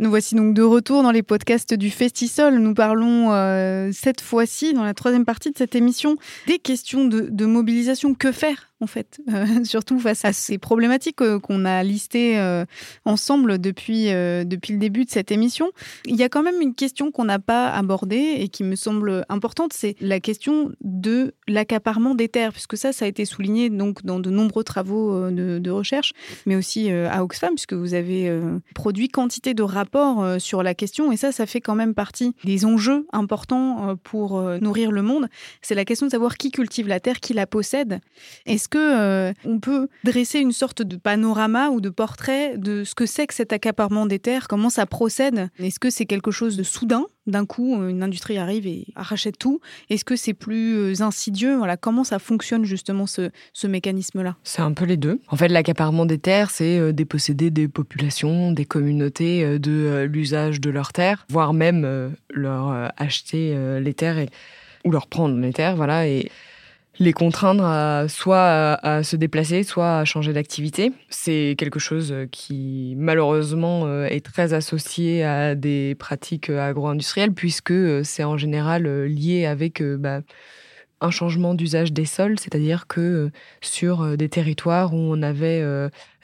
Nous 0.00 0.10
voici 0.10 0.34
donc 0.34 0.54
de 0.54 0.62
retour 0.62 1.04
dans 1.04 1.12
les 1.12 1.22
podcasts 1.22 1.72
du 1.72 1.88
Festisol. 1.90 2.58
Nous 2.58 2.74
parlons 2.74 3.32
euh, 3.32 3.90
cette 3.92 4.20
fois-ci, 4.20 4.74
dans 4.74 4.82
la 4.82 4.92
troisième 4.92 5.24
partie 5.24 5.52
de 5.52 5.56
cette 5.56 5.76
émission, 5.76 6.16
des 6.48 6.58
questions 6.58 7.04
de, 7.04 7.28
de 7.30 7.46
mobilisation. 7.46 8.14
Que 8.14 8.32
faire 8.32 8.73
en 8.80 8.86
fait, 8.86 9.20
euh, 9.32 9.46
surtout 9.64 9.98
face 9.98 10.24
à 10.24 10.32
ces 10.32 10.58
problématiques 10.58 11.20
euh, 11.22 11.38
qu'on 11.38 11.64
a 11.64 11.82
listées 11.82 12.38
euh, 12.38 12.64
ensemble 13.04 13.58
depuis, 13.58 14.04
depuis 14.04 14.72
le 14.72 14.78
début 14.78 15.04
de 15.04 15.10
cette 15.10 15.30
émission. 15.30 15.70
Il 16.06 16.16
y 16.16 16.22
a 16.22 16.28
quand 16.28 16.42
même 16.42 16.60
une 16.60 16.74
question 16.74 17.10
qu'on 17.10 17.24
n'a 17.24 17.38
pas 17.38 17.70
abordée 17.70 18.36
et 18.38 18.48
qui 18.48 18.64
me 18.64 18.76
semble 18.76 19.24
importante, 19.28 19.72
c'est 19.72 19.96
la 20.00 20.20
question 20.20 20.72
de 20.82 21.34
l'accaparement 21.48 22.14
des 22.14 22.28
terres, 22.28 22.52
puisque 22.52 22.76
ça, 22.76 22.92
ça 22.92 23.04
a 23.04 23.08
été 23.08 23.24
souligné 23.24 23.70
donc 23.70 24.04
dans 24.04 24.20
de 24.20 24.30
nombreux 24.30 24.64
travaux 24.64 25.30
de, 25.30 25.58
de 25.58 25.70
recherche, 25.70 26.12
mais 26.46 26.56
aussi 26.56 26.90
à 26.90 27.22
Oxfam, 27.22 27.50
puisque 27.50 27.72
vous 27.74 27.94
avez 27.94 28.30
produit 28.74 29.08
quantité 29.08 29.54
de 29.54 29.62
rapports 29.62 30.40
sur 30.40 30.62
la 30.62 30.74
question, 30.74 31.12
et 31.12 31.16
ça, 31.16 31.32
ça 31.32 31.46
fait 31.46 31.60
quand 31.60 31.74
même 31.74 31.94
partie 31.94 32.34
des 32.44 32.64
enjeux 32.64 33.06
importants 33.12 33.96
pour 34.02 34.40
nourrir 34.60 34.90
le 34.90 35.02
monde. 35.02 35.28
C'est 35.62 35.74
la 35.74 35.84
question 35.84 36.06
de 36.06 36.10
savoir 36.10 36.36
qui 36.36 36.50
cultive 36.50 36.88
la 36.88 37.00
terre, 37.00 37.20
qui 37.20 37.32
la 37.32 37.46
possède. 37.46 38.00
Est-ce 38.64 38.70
que 38.70 38.78
euh, 38.78 39.32
on 39.44 39.60
peut 39.60 39.88
dresser 40.04 40.38
une 40.38 40.52
sorte 40.52 40.80
de 40.80 40.96
panorama 40.96 41.68
ou 41.68 41.82
de 41.82 41.90
portrait 41.90 42.56
de 42.56 42.82
ce 42.82 42.94
que 42.94 43.04
c'est 43.04 43.26
que 43.26 43.34
cet 43.34 43.52
accaparement 43.52 44.06
des 44.06 44.18
terres, 44.18 44.48
comment 44.48 44.70
ça 44.70 44.86
procède? 44.86 45.50
Est-ce 45.58 45.78
que 45.78 45.90
c'est 45.90 46.06
quelque 46.06 46.30
chose 46.30 46.56
de 46.56 46.62
soudain? 46.62 47.04
D'un 47.26 47.44
coup, 47.44 47.74
une 47.86 48.02
industrie 48.02 48.38
arrive 48.38 48.66
et 48.66 48.86
rachète 48.96 49.36
tout. 49.36 49.60
Est-ce 49.90 50.06
que 50.06 50.16
c'est 50.16 50.32
plus 50.32 50.76
euh, 50.76 51.02
insidieux? 51.02 51.58
Voilà, 51.58 51.76
comment 51.76 52.04
ça 52.04 52.18
fonctionne 52.18 52.64
justement 52.64 53.04
ce, 53.06 53.30
mécanisme-là? 53.66 54.36
C'est 54.44 54.62
un 54.62 54.72
peu 54.72 54.86
les 54.86 54.96
deux. 54.96 55.20
En 55.28 55.36
fait, 55.36 55.48
l'accaparement 55.48 56.06
des 56.06 56.18
terres, 56.18 56.50
c'est 56.50 56.78
euh, 56.78 56.92
déposséder 56.92 57.50
des 57.50 57.68
populations, 57.68 58.50
des 58.50 58.64
communautés 58.64 59.58
de 59.58 60.08
l'usage 60.10 60.58
de 60.58 60.70
leurs 60.70 60.94
terres, 60.94 61.26
voire 61.28 61.52
même 61.52 62.14
leur 62.30 62.90
acheter 62.96 63.54
les 63.78 63.92
terres 63.92 64.24
ou 64.86 64.90
leur 64.90 65.06
prendre 65.06 65.38
les 65.38 65.52
terres, 65.52 65.76
voilà. 65.76 66.08
Et 66.08 66.30
les 66.98 67.12
contraindre 67.12 68.08
soit 68.08 68.78
à, 68.82 69.02
se 69.02 69.16
déplacer, 69.16 69.62
soit 69.62 69.98
à 69.98 70.04
changer 70.04 70.32
d'activité. 70.32 70.92
C'est 71.10 71.54
quelque 71.58 71.80
chose 71.80 72.14
qui 72.30 72.94
malheureusement 72.96 73.86
euh, 73.86 74.06
est 74.06 74.24
très 74.24 74.52
associé 74.54 75.24
à 75.24 75.54
des 75.54 75.96
pratiques 75.98 76.50
agro-industrielles 76.50 77.32
puisque 77.32 77.72
euh, 77.72 78.02
c'est 78.04 78.24
en 78.24 78.36
général 78.36 78.86
euh, 78.86 79.06
lié 79.06 79.46
avec 79.46 79.82
bah, 79.82 80.20
un 81.00 81.10
changement 81.10 81.54
d'usage 81.54 81.92
des 81.92 82.04
sols, 82.04 82.38
c'est-à-dire 82.38 82.86
que 82.86 83.30
sur 83.60 84.16
des 84.16 84.28
territoires 84.28 84.94
où 84.94 84.98
on 84.98 85.20
avait 85.22 85.62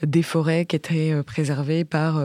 des 0.02 0.22
forêts 0.22 0.64
qui 0.64 0.76
étaient 0.76 1.22
préservées 1.22 1.84
par 1.84 2.22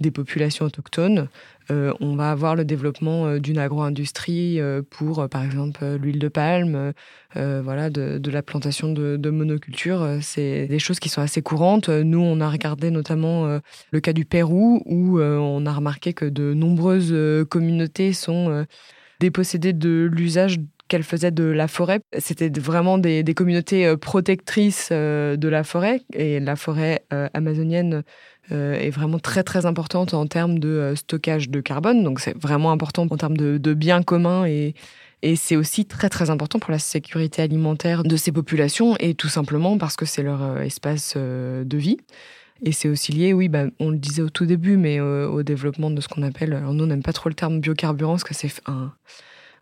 des 0.00 0.10
populations 0.10 0.66
autochtones, 0.66 1.18
euh, 1.18 1.26
on 1.70 2.16
va 2.16 2.30
avoir 2.30 2.54
le 2.54 2.64
développement 2.64 3.26
euh, 3.26 3.38
d'une 3.38 3.58
agro-industrie 3.58 4.60
euh, 4.60 4.82
pour, 4.88 5.28
par 5.28 5.44
exemple, 5.44 5.84
l'huile 6.00 6.18
de 6.18 6.28
palme, 6.28 6.92
voilà, 7.34 7.90
de, 7.90 8.30
la 8.30 8.42
plantation 8.42 8.92
de, 8.92 9.30
monoculture. 9.30 10.18
C'est 10.20 10.66
des 10.66 10.78
choses 10.78 10.98
qui 10.98 11.08
sont 11.08 11.20
assez 11.20 11.42
courantes. 11.42 11.88
Nous, 11.88 12.20
on 12.20 12.40
a 12.40 12.48
regardé 12.48 12.90
notamment 12.90 13.60
le 13.90 14.00
cas 14.00 14.12
du 14.12 14.24
Pérou, 14.24 14.82
où 14.86 15.20
on 15.20 15.66
a 15.66 15.72
remarqué 15.72 16.14
que 16.14 16.24
de 16.24 16.54
nombreuses 16.54 17.14
communautés 17.48 18.12
sont 18.12 18.66
dépossédées 19.20 19.72
de 19.72 20.08
l'usage 20.10 20.58
qu'elles 20.88 21.04
faisaient 21.04 21.30
de 21.30 21.44
la 21.44 21.68
forêt. 21.68 22.00
C'était 22.18 22.48
vraiment 22.48 22.98
des, 22.98 23.22
communautés 23.36 23.96
protectrices 23.96 24.90
de 24.90 25.48
la 25.48 25.64
forêt. 25.64 26.02
Et 26.14 26.40
la 26.40 26.56
forêt 26.56 27.04
amazonienne 27.34 27.94
euh, 27.94 28.02
est 28.50 28.90
vraiment 28.90 29.18
très 29.18 29.42
très 29.42 29.66
importante 29.66 30.14
en 30.14 30.26
termes 30.26 30.58
de 30.58 30.68
euh, 30.68 30.96
stockage 30.96 31.50
de 31.50 31.60
carbone. 31.60 32.02
Donc 32.02 32.20
c'est 32.20 32.36
vraiment 32.36 32.72
important 32.72 33.06
en 33.10 33.16
termes 33.16 33.36
de, 33.36 33.58
de 33.58 33.74
biens 33.74 34.02
communs 34.02 34.46
et, 34.46 34.74
et 35.22 35.36
c'est 35.36 35.56
aussi 35.56 35.84
très 35.84 36.08
très 36.08 36.30
important 36.30 36.58
pour 36.58 36.70
la 36.70 36.78
sécurité 36.78 37.42
alimentaire 37.42 38.04
de 38.04 38.16
ces 38.16 38.32
populations 38.32 38.96
et 38.98 39.14
tout 39.14 39.28
simplement 39.28 39.76
parce 39.76 39.96
que 39.96 40.06
c'est 40.06 40.22
leur 40.22 40.42
euh, 40.42 40.62
espace 40.62 41.16
de 41.16 41.76
vie. 41.76 41.98
Et 42.62 42.72
c'est 42.72 42.88
aussi 42.88 43.12
lié, 43.12 43.32
oui, 43.32 43.48
bah, 43.48 43.66
on 43.78 43.90
le 43.90 43.98
disait 43.98 44.22
au 44.22 44.30
tout 44.30 44.44
début, 44.44 44.76
mais 44.76 44.98
au 44.98 45.44
développement 45.44 45.92
de 45.92 46.00
ce 46.00 46.08
qu'on 46.08 46.24
appelle, 46.24 46.52
alors 46.52 46.74
nous 46.74 46.82
on 46.82 46.86
n'aime 46.88 47.04
pas 47.04 47.12
trop 47.12 47.28
le 47.28 47.36
terme 47.36 47.60
biocarburant 47.60 48.14
parce 48.14 48.24
que 48.24 48.34
c'est 48.34 48.50
un, 48.66 48.90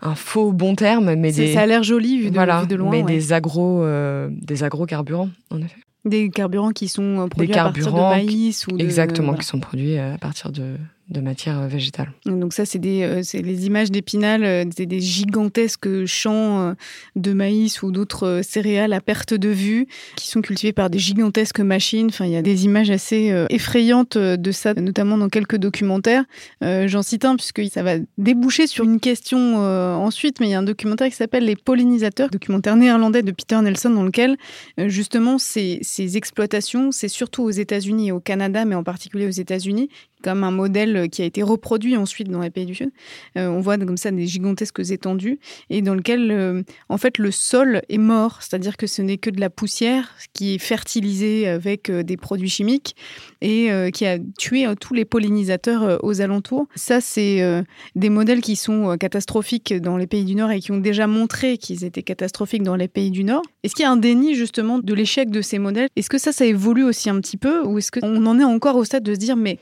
un 0.01 0.15
faux 0.15 0.51
bon 0.53 0.75
terme, 0.75 1.15
mais 1.15 1.31
des, 1.31 1.53
ça 1.53 1.61
a 1.61 1.67
l'air 1.67 1.83
joli 1.83 2.19
vu 2.19 2.31
de, 2.31 2.35
voilà, 2.35 2.63
vu 2.63 2.69
de 2.69 2.75
loin. 2.75 2.91
Mais 2.91 3.03
des 3.03 3.35
agro, 3.35 3.85
des 4.31 4.65
agrocarburants, 4.65 5.29
en 5.51 5.61
effet. 5.61 5.77
Des 6.07 6.31
carburants 6.31 6.71
qui 6.71 6.89
sont 6.89 7.21
euh, 7.21 7.27
produits 7.27 7.53
à 7.53 7.65
partir 7.65 7.93
de 7.93 8.01
maïs 8.01 8.67
ou 8.67 8.73
de... 8.73 8.83
Exactement, 8.83 9.35
qui 9.35 9.45
sont 9.45 9.61
produits 9.61 9.99
à 9.99 10.17
partir 10.19 10.53
de, 10.53 10.77
de 11.09 11.21
matière 11.21 11.61
euh, 11.61 11.69
végétale. 11.69 12.13
Donc 12.25 12.53
ça, 12.53 12.65
c'est 12.67 12.79
des, 12.79 13.03
euh, 13.03 13.23
les 13.33 13.67
images 13.67 13.91
d'Épinal, 13.91 14.45
euh, 14.45 14.65
c'est 14.77 14.87
des 14.87 15.01
gigantesques 15.01 16.05
champs 16.07 16.75
de 17.15 17.33
maïs 17.33 17.83
ou 17.83 17.93
d'autres 17.93 18.41
céréales 18.43 18.93
à 18.93 19.01
perte 19.01 19.35
de 19.35 19.49
vue 19.49 19.87
qui 20.17 20.29
sont 20.29 20.43
cultivés 20.43 20.73
par 20.73 20.91
des 20.91 20.99
gigantesques 20.99 21.61
machines. 21.61 22.09
Enfin, 22.09 22.27
il 22.27 22.33
y 22.33 22.37
a 22.37 22.43
des 22.43 22.65
images 22.65 22.91
assez 22.91 23.33
effrayantes 23.51 24.19
de 24.19 24.53
ça, 24.53 24.75
notamment 24.75 25.19
dans 25.19 25.29
quelques 25.29 25.57
documentaires. 25.57 26.25
J'en 26.63 27.03
cite 27.03 27.25
un 27.25 27.37
puisque 27.37 27.63
ça 27.71 27.83
va 27.83 27.97
déboucher 28.19 28.67
sur 28.67 28.85
une 28.85 29.01
question 29.01 29.57
ensuite, 29.57 30.41
mais 30.41 30.49
il 30.49 30.51
y 30.51 30.55
a 30.55 30.59
un 30.59 30.63
documentaire 30.63 31.09
qui 31.09 31.17
s'appelle 31.17 31.45
Les 31.45 31.57
pollinisateurs, 31.57 32.31
documentaire 32.31 32.77
néerlandais 32.77 33.23
de 33.23 33.33
Peter 33.33 33.61
Nelson 33.61 33.91
dans 33.91 34.05
lequel 34.05 34.37
justement 34.79 35.39
ces, 35.39 35.79
ces 35.83 36.17
exploitations, 36.17 36.93
c'est 36.93 37.09
surtout 37.09 37.43
aux 37.43 37.51
États-Unis 37.51 38.09
et 38.09 38.13
au 38.13 38.21
Canada, 38.21 38.65
mais 38.65 38.75
en 38.75 38.85
particulier 38.85 39.27
aux 39.27 39.31
États-Unis, 39.31 39.89
comme 40.23 40.45
un 40.45 40.51
modèle 40.51 41.09
qui 41.11 41.23
a 41.23 41.25
été 41.25 41.43
reproduit 41.43 41.97
ensuite 41.97 42.29
dans 42.29 42.41
les 42.41 42.51
pays 42.51 42.67
du 42.67 42.75
Sud. 42.75 42.91
Euh, 43.37 43.49
on 43.49 43.61
voit 43.61 43.79
comme 43.79 43.97
ça 43.97 44.11
des 44.11 44.27
gigantesques 44.27 44.81
étendues 44.91 45.39
et 45.71 45.83
dans 45.83 45.95
lequel, 45.95 46.31
euh, 46.31 46.63
en 46.89 46.99
fait, 46.99 47.19
le 47.19 47.31
sol 47.31 47.83
est 47.89 47.99
mort, 47.99 48.43
c'est-à-dire 48.43 48.77
que 48.77 48.87
ce 48.87 49.03
n'est 49.03 49.19
que 49.19 49.31
de 49.31 49.41
la 49.41 49.51
poussière 49.51 50.15
qui 50.33 50.55
est 50.55 50.59
fertilisée 50.59 51.49
avec 51.49 51.91
euh, 51.91 52.03
des 52.03 52.17
produits 52.17 52.49
chimiques 52.49 52.97
et 53.41 53.71
qui 53.93 54.07
a 54.07 54.19
tué 54.39 54.67
tous 54.81 54.95
les 54.95 55.05
pollinisateurs 55.05 56.03
aux 56.03 56.21
alentours. 56.21 56.67
Ça, 56.75 57.01
c'est 57.01 57.65
des 57.95 58.09
modèles 58.09 58.41
qui 58.41 58.57
sont 58.57 58.97
catastrophiques 58.99 59.75
dans 59.75 59.97
les 59.97 60.07
pays 60.07 60.25
du 60.25 60.35
Nord 60.35 60.51
et 60.51 60.61
qui 60.61 60.73
ont 60.73 60.79
déjà 60.79 61.07
montré 61.07 61.59
qu'ils 61.59 61.85
étaient 61.85 62.03
catastrophiques 62.03 62.63
dans 62.63 62.77
les 62.77 62.89
pays 62.89 63.11
du 63.11 63.25
Nord. 63.25 63.43
Est-ce 63.63 63.75
qu'il 63.75 63.85
y 63.85 63.87
a 63.87 63.91
un 63.91 63.97
déni 63.97 64.35
justement 64.35 64.79
de 64.79 64.95
l'échec 64.95 65.31
de 65.31 65.43
ces 65.43 65.59
modèles? 65.59 65.89
Est-ce 65.97 66.11
que 66.11 66.19
ça, 66.19 66.33
ça 66.33 66.45
évolue 66.45 66.85
aussi 66.85 67.11
un 67.11 67.21
petit 67.21 67.37
peu? 67.37 67.65
Ou 67.65 67.79
est-ce 67.79 67.93
qu'on 67.93 68.27
en 68.27 68.39
est 68.41 68.45
encore 68.45 68.77
au 68.77 68.85
stade 68.85 69.03
de 69.03 69.15
se 69.15 69.19
dire 69.19 69.37
mais 69.37 69.59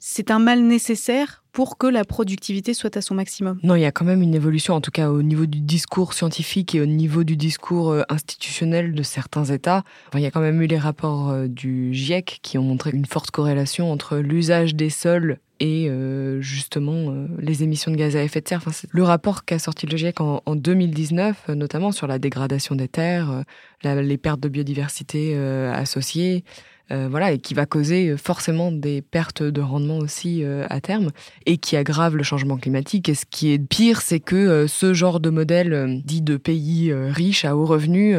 c'est 0.00 0.30
un 0.30 0.38
mal 0.38 0.62
nécessaire 0.62 1.42
pour 1.52 1.76
que 1.76 1.88
la 1.88 2.04
productivité 2.04 2.72
soit 2.72 2.96
à 2.96 3.00
son 3.00 3.14
maximum. 3.14 3.58
Non, 3.64 3.74
il 3.74 3.80
y 3.80 3.84
a 3.84 3.90
quand 3.90 4.04
même 4.04 4.22
une 4.22 4.34
évolution, 4.34 4.74
en 4.74 4.80
tout 4.80 4.92
cas 4.92 5.10
au 5.10 5.22
niveau 5.22 5.46
du 5.46 5.60
discours 5.60 6.12
scientifique 6.12 6.74
et 6.74 6.80
au 6.80 6.86
niveau 6.86 7.24
du 7.24 7.36
discours 7.36 7.90
euh, 7.90 8.02
institutionnel 8.08 8.94
de 8.94 9.02
certains 9.02 9.44
États. 9.46 9.82
il 10.14 10.20
y 10.20 10.26
a 10.26 10.30
quand 10.30 10.40
même 10.40 10.62
eu 10.62 10.66
les 10.66 10.78
rapports 10.78 11.30
euh, 11.30 11.48
du 11.48 11.92
GIEC 11.92 12.38
qui 12.42 12.58
ont 12.58 12.62
montré 12.62 12.90
une 12.92 13.06
forte 13.06 13.32
corrélation 13.32 13.90
entre 13.90 14.18
l'usage 14.18 14.76
des 14.76 14.88
sols 14.90 15.38
et 15.58 15.88
euh, 15.88 16.40
justement 16.40 17.12
les 17.36 17.64
émissions 17.64 17.90
de 17.90 17.96
gaz 17.96 18.14
à 18.14 18.22
effet 18.22 18.40
de 18.40 18.46
serre. 18.46 18.62
Enfin, 18.64 18.86
le 18.88 19.02
rapport 19.02 19.44
qu'a 19.44 19.58
sorti 19.58 19.86
le 19.86 19.96
GIEC 19.96 20.20
en, 20.20 20.40
2019, 20.54 21.48
notamment 21.48 21.90
sur 21.90 22.06
la 22.06 22.20
dégradation 22.20 22.76
des 22.76 22.86
terres, 22.86 23.42
les 23.82 24.18
pertes 24.18 24.38
de 24.38 24.48
biodiversité 24.48 25.36
associées, 25.36 26.44
euh, 26.90 27.08
voilà, 27.10 27.32
et 27.32 27.38
qui 27.38 27.54
va 27.54 27.66
causer 27.66 28.16
forcément 28.16 28.72
des 28.72 29.02
pertes 29.02 29.42
de 29.42 29.60
rendement 29.60 29.98
aussi 29.98 30.42
euh, 30.42 30.66
à 30.70 30.80
terme, 30.80 31.10
et 31.44 31.58
qui 31.58 31.76
aggrave 31.76 32.16
le 32.16 32.22
changement 32.22 32.56
climatique. 32.56 33.08
Et 33.08 33.14
ce 33.14 33.26
qui 33.28 33.52
est 33.52 33.58
pire, 33.58 34.00
c'est 34.00 34.20
que 34.20 34.36
euh, 34.36 34.66
ce 34.66 34.94
genre 34.94 35.20
de 35.20 35.30
modèle 35.30 36.00
dit 36.04 36.22
de 36.22 36.36
pays 36.36 36.92
riches 36.92 37.44
à 37.44 37.56
haut 37.56 37.66
revenu 37.66 38.16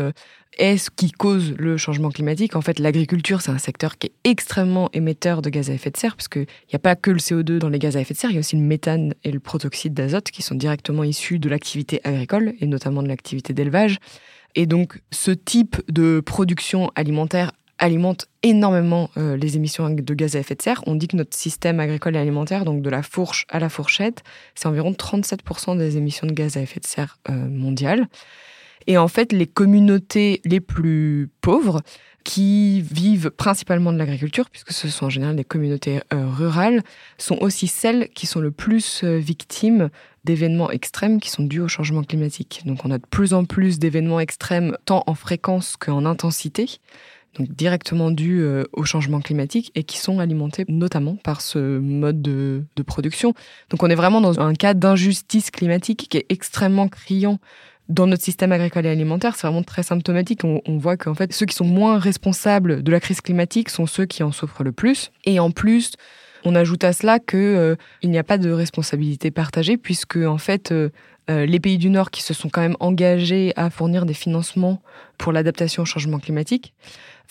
est 0.57 0.77
ce 0.77 0.89
qui 0.89 1.11
cause 1.11 1.53
le 1.57 1.77
changement 1.77 2.09
climatique. 2.09 2.55
En 2.55 2.61
fait, 2.61 2.79
l'agriculture, 2.79 3.41
c'est 3.41 3.51
un 3.51 3.57
secteur 3.57 3.97
qui 3.97 4.07
est 4.07 4.29
extrêmement 4.29 4.89
émetteur 4.93 5.41
de 5.41 5.49
gaz 5.49 5.69
à 5.69 5.73
effet 5.73 5.89
de 5.89 5.97
serre, 5.97 6.15
parce 6.15 6.27
qu'il 6.27 6.41
n'y 6.41 6.75
a 6.75 6.79
pas 6.79 6.95
que 6.95 7.11
le 7.11 7.19
CO2 7.19 7.57
dans 7.57 7.69
les 7.69 7.79
gaz 7.79 7.97
à 7.97 8.01
effet 8.01 8.13
de 8.13 8.19
serre, 8.19 8.31
il 8.31 8.35
y 8.35 8.37
a 8.37 8.41
aussi 8.41 8.55
le 8.55 8.61
méthane 8.61 9.13
et 9.23 9.31
le 9.31 9.39
protoxyde 9.39 9.93
d'azote 9.93 10.31
qui 10.31 10.41
sont 10.41 10.55
directement 10.55 11.03
issus 11.03 11.39
de 11.39 11.49
l'activité 11.49 12.01
agricole, 12.03 12.53
et 12.59 12.67
notamment 12.67 13.01
de 13.01 13.07
l'activité 13.07 13.53
d'élevage. 13.53 13.97
Et 14.55 14.65
donc, 14.65 14.99
ce 15.11 15.31
type 15.31 15.77
de 15.91 16.19
production 16.19 16.91
alimentaire 16.95 17.51
alimente 17.79 18.27
énormément 18.43 19.09
euh, 19.17 19.37
les 19.37 19.55
émissions 19.55 19.89
de 19.89 20.13
gaz 20.13 20.35
à 20.35 20.39
effet 20.39 20.55
de 20.55 20.61
serre. 20.61 20.83
On 20.85 20.95
dit 20.95 21.07
que 21.07 21.15
notre 21.15 21.35
système 21.35 21.79
agricole 21.79 22.15
et 22.15 22.19
alimentaire, 22.19 22.65
donc 22.65 22.81
de 22.81 22.89
la 22.89 23.01
fourche 23.01 23.45
à 23.49 23.59
la 23.59 23.69
fourchette, 23.69 24.23
c'est 24.53 24.67
environ 24.67 24.91
37% 24.91 25.77
des 25.77 25.97
émissions 25.97 26.27
de 26.27 26.33
gaz 26.33 26.57
à 26.57 26.61
effet 26.61 26.79
de 26.79 26.85
serre 26.85 27.17
euh, 27.29 27.33
mondiales. 27.33 28.07
Et 28.87 28.97
en 28.97 29.07
fait, 29.07 29.31
les 29.31 29.47
communautés 29.47 30.41
les 30.45 30.59
plus 30.59 31.29
pauvres, 31.41 31.81
qui 32.25 32.81
vivent 32.81 33.31
principalement 33.31 33.93
de 33.93 33.97
l'agriculture, 33.97 34.49
puisque 34.49 34.73
ce 34.73 34.89
sont 34.89 35.05
en 35.05 35.09
général 35.09 35.35
des 35.37 35.45
communautés 35.45 36.01
euh, 36.13 36.27
rurales, 36.27 36.83
sont 37.17 37.37
aussi 37.37 37.67
celles 37.67 38.09
qui 38.09 38.27
sont 38.27 38.41
le 38.41 38.51
plus 38.51 39.03
victimes 39.03 39.89
d'événements 40.25 40.69
extrêmes 40.69 41.19
qui 41.19 41.29
sont 41.29 41.43
dus 41.43 41.61
au 41.61 41.67
changement 41.67 42.03
climatique. 42.03 42.61
Donc 42.65 42.83
on 42.83 42.91
a 42.91 42.97
de 42.97 43.05
plus 43.09 43.33
en 43.33 43.45
plus 43.45 43.79
d'événements 43.79 44.19
extrêmes, 44.19 44.77
tant 44.85 45.03
en 45.07 45.15
fréquence 45.15 45.77
qu'en 45.77 46.05
intensité 46.05 46.79
donc 47.37 47.49
directement 47.51 48.11
dus 48.11 48.41
euh, 48.41 48.63
au 48.73 48.83
changement 48.83 49.21
climatique 49.21 49.71
et 49.75 49.83
qui 49.83 49.97
sont 49.97 50.19
alimentés 50.19 50.65
notamment 50.67 51.15
par 51.15 51.41
ce 51.41 51.79
mode 51.79 52.21
de, 52.21 52.63
production. 52.85 53.33
Donc 53.69 53.83
on 53.83 53.89
est 53.89 53.95
vraiment 53.95 54.21
dans 54.21 54.39
un 54.39 54.53
cas 54.53 54.73
d'injustice 54.73 55.51
climatique 55.51 56.07
qui 56.09 56.17
est 56.17 56.25
extrêmement 56.29 56.87
criant 56.87 57.39
dans 57.87 58.07
notre 58.07 58.23
système 58.23 58.51
agricole 58.51 58.85
et 58.85 58.89
alimentaire, 58.89 59.35
c'est 59.35 59.47
vraiment 59.47 59.63
très 59.63 59.81
symptomatique. 59.81 60.43
On, 60.43 60.77
voit 60.77 60.95
qu'en 60.95 61.15
fait, 61.15 61.33
ceux 61.33 61.47
qui 61.47 61.55
sont 61.55 61.65
moins 61.65 61.97
responsables 61.97 62.83
de 62.83 62.91
la 62.91 62.99
crise 62.99 63.19
climatique 63.19 63.69
sont 63.69 63.87
ceux 63.87 64.05
qui 64.05 64.21
en 64.21 64.31
souffrent 64.31 64.63
le 64.63 64.71
plus. 64.71 65.11
Et 65.25 65.39
en 65.39 65.49
plus, 65.49 65.93
on 66.45 66.53
ajoute 66.53 66.83
à 66.83 66.93
cela 66.93 67.17
qu'il 67.17 67.39
euh, 67.39 67.75
il 68.03 68.11
n'y 68.11 68.19
a 68.19 68.23
pas 68.23 68.37
de 68.37 68.51
responsabilité 68.51 69.31
partagée, 69.31 69.75
puisque 69.75 70.17
en 70.17 70.37
fait, 70.37 70.71
euh, 70.71 70.89
les 71.27 71.59
pays 71.59 71.79
du 71.79 71.89
Nord 71.89 72.11
qui 72.11 72.21
se 72.21 72.35
sont 72.35 72.49
quand 72.49 72.61
même 72.61 72.77
engagés 72.79 73.53
à 73.55 73.71
fournir 73.71 74.05
des 74.05 74.13
financements 74.13 74.83
pour 75.17 75.31
l'adaptation 75.31 75.81
au 75.81 75.85
changement 75.85 76.19
climatique 76.19 76.75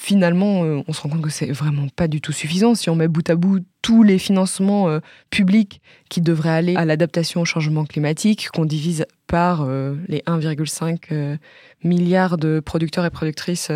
finalement, 0.00 0.64
euh, 0.64 0.80
on 0.86 0.92
se 0.92 1.00
rend 1.02 1.08
compte 1.08 1.22
que 1.22 1.28
c'est 1.28 1.50
vraiment 1.50 1.88
pas 1.88 2.06
du 2.06 2.20
tout 2.20 2.30
suffisant. 2.30 2.76
Si 2.76 2.88
on 2.88 2.94
met 2.94 3.08
bout 3.08 3.28
à 3.28 3.34
bout 3.34 3.64
tous 3.82 4.04
les 4.04 4.18
financements 4.18 4.88
euh, 4.88 5.00
publics 5.28 5.82
qui 6.08 6.20
devraient 6.20 6.50
aller 6.50 6.76
à 6.76 6.84
l'adaptation 6.84 7.40
au 7.40 7.44
changement 7.44 7.84
climatique, 7.84 8.48
qu'on 8.50 8.64
divise 8.64 9.06
par 9.26 9.62
euh, 9.62 9.96
les 10.06 10.20
1,5 10.20 11.36
milliards 11.82 12.38
de 12.38 12.60
producteurs 12.60 13.04
et 13.04 13.10
productrices 13.10 13.72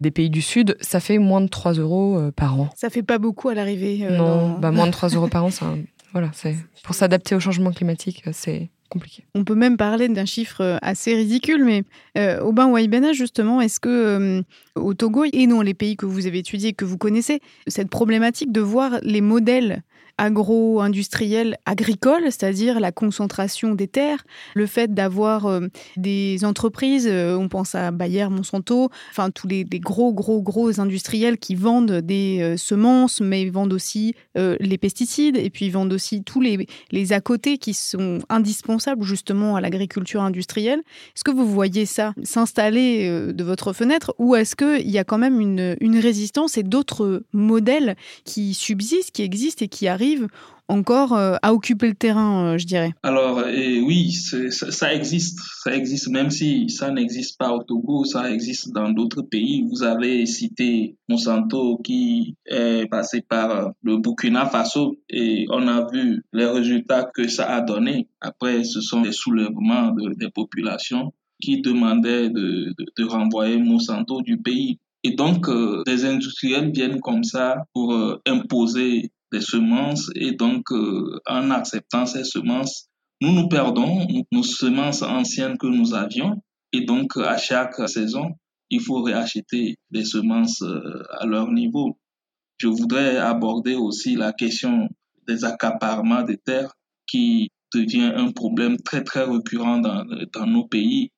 des 0.00 0.10
pays 0.10 0.30
du 0.30 0.40
Sud, 0.40 0.76
ça 0.80 1.00
fait 1.00 1.18
moins 1.18 1.42
de 1.42 1.48
3 1.48 1.74
euros 1.74 2.18
par 2.34 2.58
an. 2.58 2.70
Ça 2.74 2.88
fait 2.88 3.02
pas 3.02 3.18
beaucoup 3.18 3.50
à 3.50 3.54
l'arrivée. 3.54 4.08
non, 4.10 4.58
bah, 4.58 4.70
moins 4.70 4.86
de 4.86 4.92
3 4.92 5.08
euros 5.14 5.28
par 5.28 5.44
an, 5.44 5.50
voilà, 6.12 6.30
c'est 6.34 6.56
pour 6.82 6.94
s'adapter 6.94 7.34
au 7.34 7.40
changement 7.40 7.72
climatique, 7.72 8.22
c'est 8.32 8.70
on 9.34 9.44
peut 9.44 9.54
même 9.54 9.76
parler 9.76 10.08
d'un 10.08 10.24
chiffre 10.24 10.60
euh, 10.60 10.78
assez 10.82 11.14
ridicule, 11.14 11.64
mais 11.64 11.84
euh, 12.18 12.40
Aubin 12.40 12.68
Waibena, 12.68 13.12
justement, 13.12 13.60
est-ce 13.60 13.80
que 13.80 13.88
euh, 13.88 14.42
au 14.74 14.94
Togo 14.94 15.24
et 15.24 15.46
dans 15.46 15.62
les 15.62 15.74
pays 15.74 15.96
que 15.96 16.06
vous 16.06 16.26
avez 16.26 16.38
étudiés, 16.38 16.72
que 16.72 16.84
vous 16.84 16.98
connaissez, 16.98 17.40
cette 17.66 17.88
problématique 17.88 18.52
de 18.52 18.60
voir 18.60 18.98
les 19.02 19.20
modèles 19.20 19.82
agro-industriel 20.18 21.56
agricole, 21.66 22.22
c'est-à-dire 22.24 22.80
la 22.80 22.92
concentration 22.92 23.74
des 23.74 23.88
terres, 23.88 24.24
le 24.54 24.66
fait 24.66 24.92
d'avoir 24.92 25.46
euh, 25.46 25.68
des 25.96 26.44
entreprises, 26.44 27.08
euh, 27.10 27.36
on 27.36 27.48
pense 27.48 27.74
à 27.74 27.90
Bayer, 27.90 28.28
Monsanto, 28.28 28.90
enfin 29.10 29.30
tous 29.30 29.46
les, 29.46 29.64
gros, 29.64 30.12
gros, 30.12 30.42
gros 30.42 30.80
industriels 30.80 31.38
qui 31.38 31.54
vendent 31.54 32.00
des 32.00 32.38
euh, 32.40 32.56
semences, 32.56 33.20
mais 33.20 33.48
vendent 33.48 33.72
aussi 33.72 34.14
les 34.34 34.78
pesticides, 34.78 35.36
et 35.36 35.50
puis 35.50 35.68
vendent 35.70 35.92
aussi 35.92 36.22
tous 36.22 36.40
les, 36.40 36.66
les 36.90 37.12
à 37.12 37.20
côté 37.20 37.58
qui 37.58 37.74
sont 37.74 38.20
indispensables 38.28 39.04
justement 39.04 39.56
à 39.56 39.60
l'agriculture 39.60 40.22
industrielle. 40.22 40.80
Est-ce 41.14 41.24
que 41.24 41.30
vous 41.30 41.46
voyez 41.46 41.86
ça 41.86 42.14
s'installer 42.22 43.08
de 43.32 43.44
votre 43.44 43.72
fenêtre, 43.72 44.14
ou 44.18 44.34
est-ce 44.34 44.56
qu'il 44.56 44.90
y 44.90 44.98
a 44.98 45.04
quand 45.04 45.18
même 45.18 45.40
une, 45.40 45.76
une 45.80 45.98
résistance 45.98 46.56
et 46.56 46.62
d'autres 46.62 47.22
modèles 47.32 47.96
qui 48.24 48.54
subsistent, 48.54 49.10
qui 49.10 49.22
existent 49.22 49.64
et 49.64 49.68
qui 49.68 49.86
arrivent 49.88 50.01
encore 50.72 51.12
euh, 51.14 51.36
à 51.42 51.52
occuper 51.52 51.88
le 51.88 51.94
terrain, 51.94 52.54
euh, 52.54 52.58
je 52.58 52.66
dirais. 52.66 52.92
Alors 53.02 53.42
oui, 53.44 54.12
ça, 54.12 54.94
existe, 54.94 55.38
ça 55.62 55.74
existe, 55.74 56.08
même 56.08 56.30
si 56.30 56.68
ça 56.70 56.90
n'existe 56.90 57.38
pas 57.38 57.52
au 57.52 57.62
Togo, 57.62 58.04
ça 58.04 58.30
existe 58.30 58.72
dans 58.72 58.90
d'autres 58.90 59.22
pays. 59.22 59.66
Vous 59.70 59.82
avez 59.82 60.24
cité 60.26 60.96
Monsanto 61.08 61.78
qui 61.78 62.36
est 62.46 62.88
passé 62.90 63.20
par 63.20 63.50
euh, 63.50 63.68
le 63.82 63.98
Burkina 63.98 64.46
Faso 64.46 64.96
et 65.10 65.46
on 65.50 65.68
a 65.68 65.86
vu 65.90 66.24
les 66.32 66.46
résultats 66.46 67.10
que 67.14 67.28
ça 67.28 67.46
a 67.54 67.60
donné. 67.60 68.08
Après, 68.20 68.64
ce 68.64 68.80
sont 68.80 69.02
des 69.02 69.12
soulèvements 69.12 69.94
des 70.16 70.30
populations 70.30 71.12
qui 71.40 71.60
demandaient 71.60 72.30
de, 72.30 72.74
renvoyer 73.04 73.58
Monsanto 73.58 74.22
du 74.22 74.38
pays. 74.38 74.78
Et 75.02 75.16
donc, 75.16 75.50
des 75.84 76.04
industriels 76.04 76.70
viennent 76.70 77.00
comme 77.00 77.24
ça 77.24 77.64
pour 77.74 77.92
imposer 78.24 79.10
des 79.32 79.40
semences 79.40 80.10
et 80.14 80.32
donc 80.32 80.70
euh, 80.72 81.18
en 81.26 81.50
acceptant 81.50 82.06
ces 82.06 82.24
semences, 82.24 82.88
nous 83.20 83.32
nous 83.32 83.48
perdons 83.48 84.06
nos 84.30 84.42
semences 84.42 85.02
anciennes 85.02 85.58
que 85.58 85.66
nous 85.66 85.94
avions 85.94 86.42
et 86.72 86.84
donc 86.84 87.16
à 87.16 87.36
chaque 87.36 87.88
saison, 87.88 88.32
il 88.70 88.80
faut 88.80 89.02
réacheter 89.02 89.76
des 89.90 90.04
semences 90.04 90.62
euh, 90.62 91.02
à 91.18 91.26
leur 91.26 91.50
niveau. 91.50 91.98
Je 92.58 92.68
voudrais 92.68 93.16
aborder 93.16 93.74
aussi 93.74 94.16
la 94.16 94.32
question 94.32 94.88
des 95.26 95.44
accaparements 95.44 96.22
des 96.22 96.38
terres 96.38 96.72
qui 97.06 97.50
devient 97.74 98.12
un 98.14 98.32
problème 98.32 98.76
très 98.78 99.02
très 99.02 99.24
récurrent 99.24 99.78
dans, 99.78 100.04
dans 100.32 100.46
nos 100.46 100.66
pays 100.66 101.10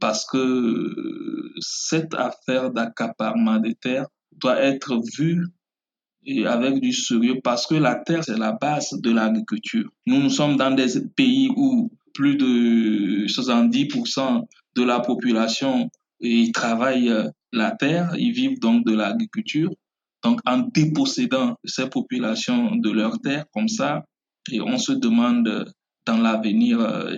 parce 0.00 0.26
que 0.26 0.36
euh, 0.38 1.54
cette 1.60 2.14
affaire 2.14 2.70
d'accaparement 2.70 3.58
des 3.58 3.74
terres 3.74 4.08
doit 4.32 4.60
être 4.60 5.00
vue 5.16 5.46
avec 6.46 6.80
du 6.80 6.92
sérieux 6.92 7.40
parce 7.42 7.66
que 7.66 7.74
la 7.74 7.96
terre, 7.96 8.24
c'est 8.24 8.38
la 8.38 8.52
base 8.52 8.92
de 9.00 9.10
l'agriculture. 9.10 9.90
Nous, 10.06 10.20
nous 10.20 10.30
sommes 10.30 10.56
dans 10.56 10.70
des 10.70 11.00
pays 11.16 11.50
où 11.56 11.90
plus 12.14 12.36
de 12.36 13.26
70% 13.26 14.42
de 14.76 14.82
la 14.82 15.00
population 15.00 15.90
ils 16.22 16.52
travaillent 16.52 17.10
euh, 17.10 17.28
la 17.52 17.72
terre, 17.72 18.14
ils 18.16 18.32
vivent 18.32 18.60
donc 18.60 18.86
de 18.86 18.94
l'agriculture. 18.94 19.70
Donc, 20.22 20.40
en 20.46 20.58
dépossédant 20.58 21.56
ces 21.64 21.88
populations 21.88 22.76
de 22.76 22.90
leur 22.90 23.20
terre 23.20 23.44
comme 23.52 23.68
ça, 23.68 24.04
et 24.50 24.60
on 24.60 24.78
se 24.78 24.92
demande 24.92 25.72
dans 26.06 26.18
l'avenir 26.18 26.80
euh, 26.80 27.14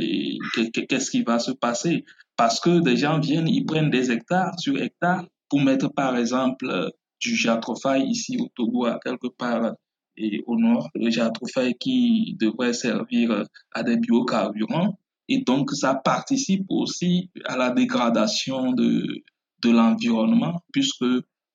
qu'est-ce 0.88 1.10
qui 1.10 1.22
va 1.22 1.38
se 1.38 1.52
passer. 1.52 2.04
Parce 2.36 2.60
que 2.60 2.80
des 2.80 2.96
gens 2.96 3.20
viennent, 3.20 3.48
ils 3.48 3.64
prennent 3.64 3.90
des 3.90 4.10
hectares 4.10 4.58
sur 4.58 4.80
hectares 4.80 5.26
pour 5.48 5.60
mettre, 5.60 5.92
par 5.92 6.16
exemple, 6.16 6.90
du 7.24 7.36
jatrophaï 7.36 8.06
ici 8.06 8.36
au 8.38 8.48
Togo, 8.54 8.84
à 8.84 9.00
quelque 9.02 9.28
part 9.28 9.72
et 10.16 10.42
au 10.46 10.56
nord, 10.56 10.90
le 10.94 11.10
jatrophaï 11.10 11.74
qui 11.74 12.36
devrait 12.38 12.74
servir 12.74 13.44
à 13.72 13.82
des 13.82 13.96
biocarburants. 13.96 14.98
Et 15.28 15.38
donc, 15.38 15.72
ça 15.72 15.94
participe 15.94 16.66
aussi 16.68 17.30
à 17.46 17.56
la 17.56 17.70
dégradation 17.70 18.72
de, 18.72 19.24
de 19.62 19.70
l'environnement, 19.70 20.60
puisque 20.72 21.04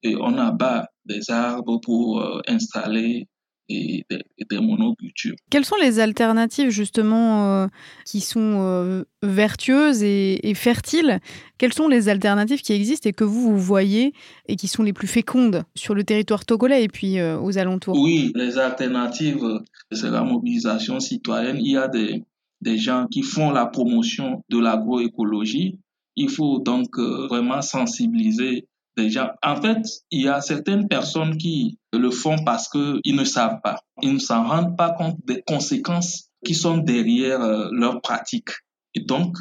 on 0.03 0.37
abat 0.37 0.89
des 1.05 1.29
arbres 1.29 1.79
pour 1.79 2.19
euh, 2.19 2.41
installer 2.47 3.27
et 3.69 4.05
des, 4.49 4.59
monocultures. 4.59 5.35
Quelles 5.49 5.65
sont 5.65 5.75
les 5.81 5.99
alternatives 5.99 6.69
justement 6.69 7.69
qui 8.05 8.19
sont 8.21 9.05
vertueuses 9.21 10.03
et, 10.03 10.53
fertiles? 10.55 11.19
Quelles 11.57 11.73
sont 11.73 11.87
les 11.87 12.09
alternatives 12.09 12.61
qui 12.61 12.73
existent 12.73 13.07
et 13.09 13.13
que 13.13 13.23
vous, 13.23 13.41
vous 13.41 13.59
voyez 13.59 14.13
et 14.47 14.55
qui 14.55 14.67
sont 14.67 14.83
les 14.83 14.93
plus 14.93 15.07
fécondes 15.07 15.63
sur 15.75 15.93
le 15.93 16.03
territoire 16.03 16.45
togolais 16.45 16.83
et 16.83 16.87
puis 16.87 17.21
aux 17.21 17.57
alentours? 17.57 17.97
Oui, 17.99 18.31
les 18.35 18.57
alternatives, 18.57 19.45
c'est 19.91 20.09
la 20.09 20.23
mobilisation 20.23 20.99
citoyenne. 20.99 21.57
Il 21.59 21.71
y 21.71 21.77
a 21.77 21.87
des, 21.87 22.23
des 22.61 22.77
gens 22.77 23.07
qui 23.07 23.21
font 23.21 23.51
la 23.51 23.65
promotion 23.65 24.43
de 24.49 24.59
l'agroécologie. 24.59 25.79
Il 26.15 26.29
faut 26.29 26.59
donc 26.59 26.97
euh, 26.97 27.27
vraiment 27.27 27.61
sensibiliser 27.61 28.67
gens. 28.97 29.29
En 29.43 29.61
fait, 29.61 29.77
il 30.11 30.23
y 30.23 30.27
a 30.27 30.41
certaines 30.41 30.87
personnes 30.87 31.37
qui 31.37 31.79
le 31.93 32.11
font 32.11 32.43
parce 32.43 32.69
qu'ils 32.69 33.15
ne 33.15 33.23
savent 33.23 33.59
pas. 33.63 33.81
Ils 34.01 34.13
ne 34.13 34.19
s'en 34.19 34.47
rendent 34.47 34.77
pas 34.77 34.91
compte 34.91 35.17
des 35.25 35.41
conséquences 35.45 36.29
qui 36.45 36.55
sont 36.55 36.77
derrière 36.77 37.41
euh, 37.41 37.69
leur 37.71 38.01
pratique. 38.01 38.49
Et 38.95 39.01
donc, 39.01 39.37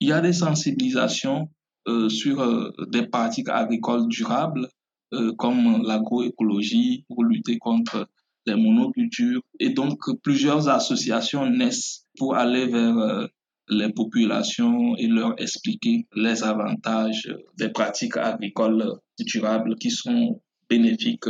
il 0.00 0.08
y 0.08 0.12
a 0.12 0.20
des 0.20 0.32
sensibilisations 0.32 1.50
euh, 1.88 2.08
sur 2.08 2.72
des 2.88 3.06
pratiques 3.06 3.48
agricoles 3.48 4.08
durables 4.08 4.68
comme 5.38 5.82
l'agroécologie 5.84 7.04
pour 7.08 7.24
lutter 7.24 7.58
contre 7.58 8.06
les 8.46 8.54
monocultures. 8.54 9.42
Et 9.58 9.70
donc, 9.70 9.98
plusieurs 10.22 10.68
associations 10.68 11.48
naissent 11.48 12.06
pour 12.16 12.36
aller 12.36 12.66
vers 12.66 12.98
euh, 12.98 13.26
les 13.70 13.90
populations 13.92 14.96
et 14.96 15.06
leur 15.06 15.40
expliquer 15.40 16.06
les 16.14 16.42
avantages 16.42 17.34
des 17.56 17.68
pratiques 17.68 18.16
agricoles 18.16 18.94
durables 19.20 19.76
qui 19.76 19.90
sont 19.90 20.40
bénéfiques 20.68 21.28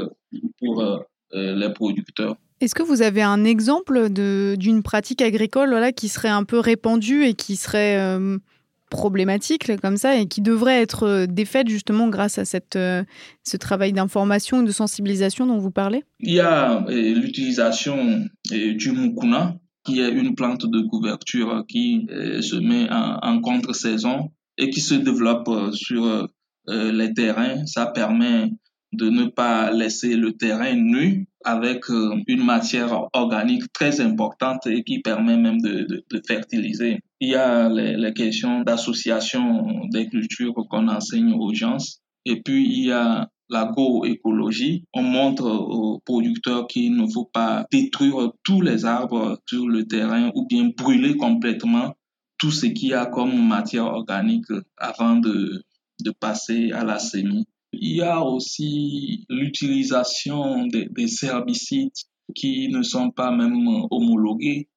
pour 0.58 0.82
euh, 0.82 0.98
euh, 1.34 1.54
les 1.54 1.72
producteurs. 1.72 2.36
Est-ce 2.60 2.74
que 2.74 2.82
vous 2.82 3.02
avez 3.02 3.22
un 3.22 3.44
exemple 3.44 4.10
d'une 4.10 4.82
pratique 4.82 5.22
agricole 5.22 5.70
voilà, 5.70 5.92
qui 5.92 6.08
serait 6.08 6.28
un 6.28 6.44
peu 6.44 6.58
répandue 6.58 7.24
et 7.24 7.34
qui 7.34 7.56
serait 7.56 7.96
problématiques 8.90 9.74
comme 9.80 9.96
ça 9.96 10.16
et 10.16 10.26
qui 10.26 10.42
devraient 10.42 10.82
être 10.82 11.04
euh, 11.04 11.26
défaites 11.26 11.68
justement 11.68 12.08
grâce 12.08 12.36
à 12.36 12.44
cette, 12.44 12.76
euh, 12.76 13.02
ce 13.44 13.56
travail 13.56 13.92
d'information 13.92 14.60
et 14.62 14.66
de 14.66 14.72
sensibilisation 14.72 15.46
dont 15.46 15.58
vous 15.58 15.70
parlez? 15.70 16.04
Il 16.18 16.34
y 16.34 16.40
a 16.40 16.84
euh, 16.86 17.14
l'utilisation 17.14 18.26
du 18.50 18.92
mukuna, 18.92 19.56
qui 19.84 20.00
est 20.00 20.10
une 20.10 20.34
plante 20.34 20.66
de 20.66 20.80
couverture 20.82 21.64
qui 21.68 22.06
se 22.08 22.56
met 22.56 22.88
en, 22.90 23.40
contre-saison 23.40 24.30
et 24.58 24.70
qui 24.70 24.80
se 24.80 24.94
développe 24.94 25.48
sur 25.72 26.28
les 26.66 27.14
terrains. 27.14 27.64
Ça 27.66 27.86
permet 27.86 28.50
de 28.92 29.08
ne 29.08 29.26
pas 29.26 29.70
laisser 29.70 30.16
le 30.16 30.32
terrain 30.32 30.74
nu 30.74 31.26
avec 31.44 31.88
une 31.88 32.44
matière 32.44 33.08
organique 33.12 33.72
très 33.72 34.00
importante 34.00 34.66
et 34.66 34.82
qui 34.82 35.00
permet 35.00 35.36
même 35.36 35.60
de, 35.60 35.86
de 36.10 36.22
fertiliser. 36.26 37.00
Il 37.20 37.28
y 37.28 37.34
a 37.34 37.68
les, 37.68 38.12
questions 38.14 38.62
d'association 38.62 39.86
des 39.90 40.08
cultures 40.08 40.54
qu'on 40.68 40.88
enseigne 40.88 41.34
aux 41.34 41.52
gens. 41.54 41.76
Et 42.24 42.40
puis, 42.42 42.64
il 42.64 42.86
y 42.86 42.92
a 42.92 43.28
l'agroécologie. 43.50 44.84
On 44.94 45.02
montre 45.02 45.44
aux 45.44 46.00
producteurs 46.00 46.66
qu'il 46.66 46.96
ne 46.96 47.06
faut 47.06 47.28
pas 47.32 47.66
détruire 47.70 48.32
tous 48.42 48.60
les 48.60 48.84
arbres 48.84 49.38
sur 49.46 49.66
le 49.68 49.86
terrain 49.86 50.30
ou 50.34 50.46
bien 50.46 50.70
brûler 50.76 51.16
complètement 51.16 51.94
tout 52.38 52.50
ce 52.50 52.66
qu'il 52.66 52.90
y 52.90 52.94
a 52.94 53.06
comme 53.06 53.46
matière 53.46 53.84
organique 53.84 54.46
avant 54.78 55.16
de, 55.16 55.64
de 56.02 56.10
passer 56.10 56.72
à 56.72 56.84
la 56.84 56.98
semis. 56.98 57.46
Il 57.72 57.96
y 57.96 58.02
a 58.02 58.22
aussi 58.22 59.26
l'utilisation 59.28 60.66
des, 60.66 60.88
des 60.90 61.24
herbicides 61.24 61.90
qui 62.34 62.68
ne 62.68 62.82
sont 62.82 63.10
pas 63.10 63.30
même 63.30 63.66
homologués 63.90 64.68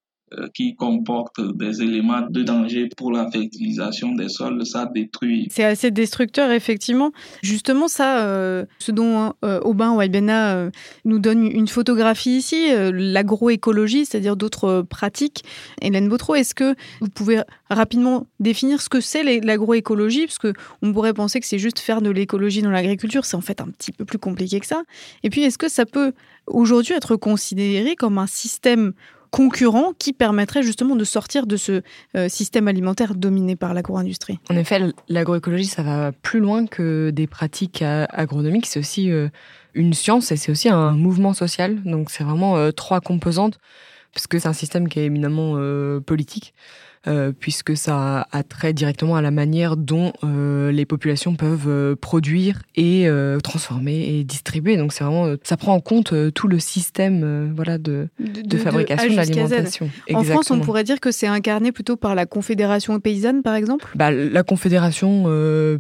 qui 0.54 0.76
comporte 0.76 1.40
des 1.58 1.82
éléments 1.82 2.28
de 2.30 2.44
danger 2.44 2.90
pour 2.98 3.12
la 3.12 3.30
fertilisation 3.30 4.14
des 4.14 4.30
sols, 4.30 4.66
ça 4.66 4.90
détruit. 4.94 5.48
C'est 5.50 5.64
assez 5.64 5.92
destructeur, 5.92 6.52
effectivement. 6.52 7.12
Justement, 7.42 7.88
ça, 7.88 8.20
euh, 8.20 8.66
ce 8.80 8.92
dont 8.92 9.34
euh, 9.44 9.60
Aubin 9.62 9.94
Waibena 9.94 10.56
euh, 10.56 10.72
nous 11.06 11.20
donne 11.20 11.46
une 11.46 11.68
photographie 11.68 12.38
ici, 12.38 12.68
l'agroécologie, 12.92 14.06
c'est-à-dire 14.06 14.36
d'autres 14.36 14.82
pratiques. 14.82 15.44
Hélène 15.82 16.10
Bautreau, 16.10 16.36
est-ce 16.36 16.56
que 16.56 16.76
vous 17.02 17.10
pouvez 17.10 17.42
rapidement 17.70 18.28
définir 18.40 18.82
ce 18.82 18.90
que 18.90 19.02
c'est 19.02 19.24
l'agroécologie? 19.42 20.26
Parce 20.28 20.40
qu'on 20.40 20.94
pourrait 20.94 21.14
penser 21.14 21.40
que 21.40 21.46
c'est 21.46 21.60
juste 21.60 21.80
faire 21.80 22.02
de 22.02 22.10
l'écologie 22.10 22.62
dans 22.62 22.72
l'agriculture, 22.72 23.26
c'est 23.26 23.38
en 23.38 23.42
fait 23.42 23.62
un 23.62 23.68
petit 23.68 23.92
peu 23.92 24.06
plus 24.06 24.20
compliqué 24.20 24.60
que 24.60 24.66
ça. 24.66 24.84
Et 25.24 25.30
puis, 25.30 25.44
est-ce 25.44 25.58
que 25.58 25.70
ça 25.70 25.86
peut 25.86 26.14
aujourd'hui 26.48 26.94
être 26.94 27.16
considéré 27.16 27.96
comme 27.96 28.18
un 28.18 28.28
système 28.28 28.94
concurrent 29.34 29.94
qui 29.98 30.14
permettrait 30.14 30.62
justement 30.62 30.96
de 30.96 31.04
sortir 31.04 31.48
de 31.48 31.58
ce 31.58 31.82
euh, 32.16 32.30
système 32.30 32.68
alimentaire 32.68 33.16
dominé 33.16 33.56
par 33.56 33.74
l'agro-industrie. 33.74 34.38
En 34.52 34.56
effet, 34.56 34.80
l'agroécologie, 35.10 35.66
ça 35.66 35.82
va 35.82 36.12
plus 36.12 36.40
loin 36.40 36.68
que 36.68 37.10
des 37.10 37.26
pratiques 37.26 37.82
euh, 37.82 38.06
agronomiques. 38.12 38.68
C'est 38.68 38.80
aussi 38.80 39.10
euh, 39.10 39.30
une 39.74 39.96
science 39.96 40.32
et 40.32 40.38
c'est 40.38 40.52
aussi 40.52 40.70
un 40.70 40.92
mouvement 40.92 41.34
social. 41.34 41.82
Donc 41.82 42.12
c'est 42.12 42.24
vraiment 42.24 42.72
trois 42.74 43.02
composantes, 43.02 43.58
parce 44.14 44.28
que 44.28 44.38
c'est 44.38 44.48
un 44.48 44.54
système 44.54 44.88
qui 44.88 45.00
est 45.00 45.06
éminemment 45.06 45.58
politique. 46.06 46.54
Euh, 47.06 47.34
puisque 47.38 47.76
ça 47.76 48.28
a 48.32 48.44
trait 48.44 48.72
directement 48.72 49.18
à 49.18 49.22
la 49.22 49.30
manière 49.30 49.76
dont 49.76 50.14
euh, 50.24 50.72
les 50.72 50.86
populations 50.86 51.36
peuvent 51.36 51.68
euh, 51.68 51.98
produire 51.98 52.62
et 52.78 53.10
transformer 53.44 54.08
et 54.08 54.24
distribuer. 54.24 54.78
Donc 54.78 54.94
c'est 54.94 55.04
vraiment, 55.04 55.36
ça 55.44 55.58
prend 55.58 55.74
en 55.74 55.82
compte 55.82 56.14
tout 56.34 56.48
le 56.48 56.60
système 56.60 57.52
voilà 57.54 57.78
de, 57.78 58.08
de, 58.20 58.58
fabrication 58.58 59.12
de, 59.12 59.16
l'alimentation. 59.16 59.90
En 60.14 60.24
France, 60.24 60.52
on 60.52 60.60
pourrait 60.60 60.84
dire 60.84 61.00
que 61.00 61.12
c'est 61.12 61.28
incarné 61.28 61.72
plutôt 61.72 61.98
par 61.98 62.16
la 62.16 62.26
Confédération 62.26 63.00
paysanne, 63.00 63.44
par 63.44 63.56
exemple? 63.56 63.92
Bah, 63.96 64.12
la 64.12 64.44
Confédération 64.44 65.26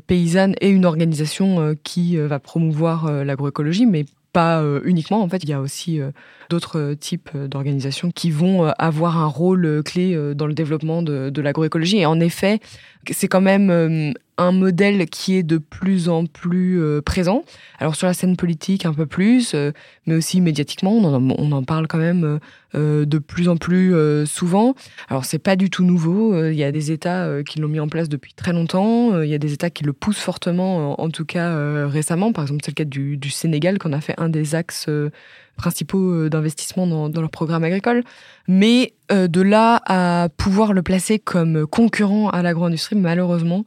paysanne 0.07 0.55
est 0.59 0.69
une 0.69 0.86
organisation 0.86 1.76
qui 1.84 2.17
va 2.17 2.39
promouvoir 2.39 3.11
l'agroécologie, 3.24 3.86
mais 3.86 4.05
pas 4.34 4.62
euh, 4.62 4.82
uniquement. 4.84 5.22
En 5.22 5.30
fait, 5.30 5.44
il 5.44 5.50
y 5.50 5.54
a 5.54 5.62
aussi 5.62 6.02
euh, 6.02 6.12
d'autres 6.50 6.96
types 6.96 7.30
d'organisations 7.38 8.12
qui 8.12 8.32
vont 8.32 8.66
euh, 8.66 8.72
avoir 8.78 9.18
un 9.18 9.28
rôle 9.28 9.82
clé 9.86 10.18
dans 10.36 10.48
le 10.48 10.54
développement 10.54 11.02
de, 11.02 11.30
de 11.30 11.42
l'agroécologie. 11.42 12.00
Et 12.00 12.06
en 12.06 12.20
effet, 12.20 12.60
c'est 13.12 13.28
quand 13.28 13.41
même 13.41 14.14
un 14.38 14.51
modèle 14.51 15.06
qui 15.08 15.36
est 15.36 15.43
de 15.43 15.58
plus 15.58 16.10
en 16.10 16.26
plus 16.26 16.82
euh, 16.82 17.01
présent. 17.01 17.43
Alors 17.80 17.95
sur 17.95 18.08
la 18.08 18.14
scène 18.14 18.36
politique 18.36 18.86
un 18.86 18.93
peu 18.93 19.06
plus, 19.06 19.54
euh, 19.54 19.72
mais 20.08 20.16
aussi 20.16 20.41
médiatiquement, 20.41 20.93
on 20.93 21.51
en, 21.51 21.64
parle 21.64 21.88
quand 21.88 21.99
même 21.99 22.39
euh, 22.76 23.06
de 23.06 23.18
plus 23.20 23.47
en 23.47 23.58
plus 23.58 23.93
souvent. 24.26 24.74
Alors 25.08 25.26
c'est 25.26 25.39
pas 25.39 25.56
du 25.56 25.70
tout 25.70 25.84
nouveau. 25.84 26.47
Il 26.47 26.56
y 26.56 26.64
a 26.64 26.72
des 26.72 26.91
États 26.91 27.43
qui 27.43 27.60
l'ont 27.60 27.68
mis 27.68 27.80
en 27.80 27.88
place 27.88 28.10
depuis 28.10 28.34
très 28.34 28.54
longtemps. 28.54 29.22
Il 29.22 29.30
y 29.30 29.36
a 29.36 29.38
des 29.38 29.54
États 29.54 29.70
qui 29.70 29.84
le 29.84 29.93
poussent 29.93 30.20
fortement, 30.20 30.99
en, 30.99 31.10
tout 31.10 31.26
cas 31.26 31.88
récemment. 31.88 32.34
Par 32.34 32.43
exemple, 32.43 32.62
c'est 32.66 32.72
le 32.72 32.84
cas 32.84 32.86
du 32.86 33.30
Sénégal, 33.30 33.78
qu'on 33.78 33.93
a 33.93 34.01
fait 34.01 34.16
un 34.18 34.30
des 34.30 34.56
axes 34.56 34.89
principaux 35.56 36.30
d'investissement 36.30 36.88
dans, 36.88 37.22
leur 37.22 37.30
programme 37.30 37.64
agricole. 37.64 38.04
Mais 38.47 38.93
de 39.10 39.41
là 39.41 39.82
à 39.86 40.30
pouvoir 40.38 40.74
le 40.74 40.82
placer 40.82 41.20
comme 41.20 41.68
concurrent 41.68 42.30
à 42.30 42.41
l'agro-industrie, 42.41 42.95
malheureusement, 42.95 43.66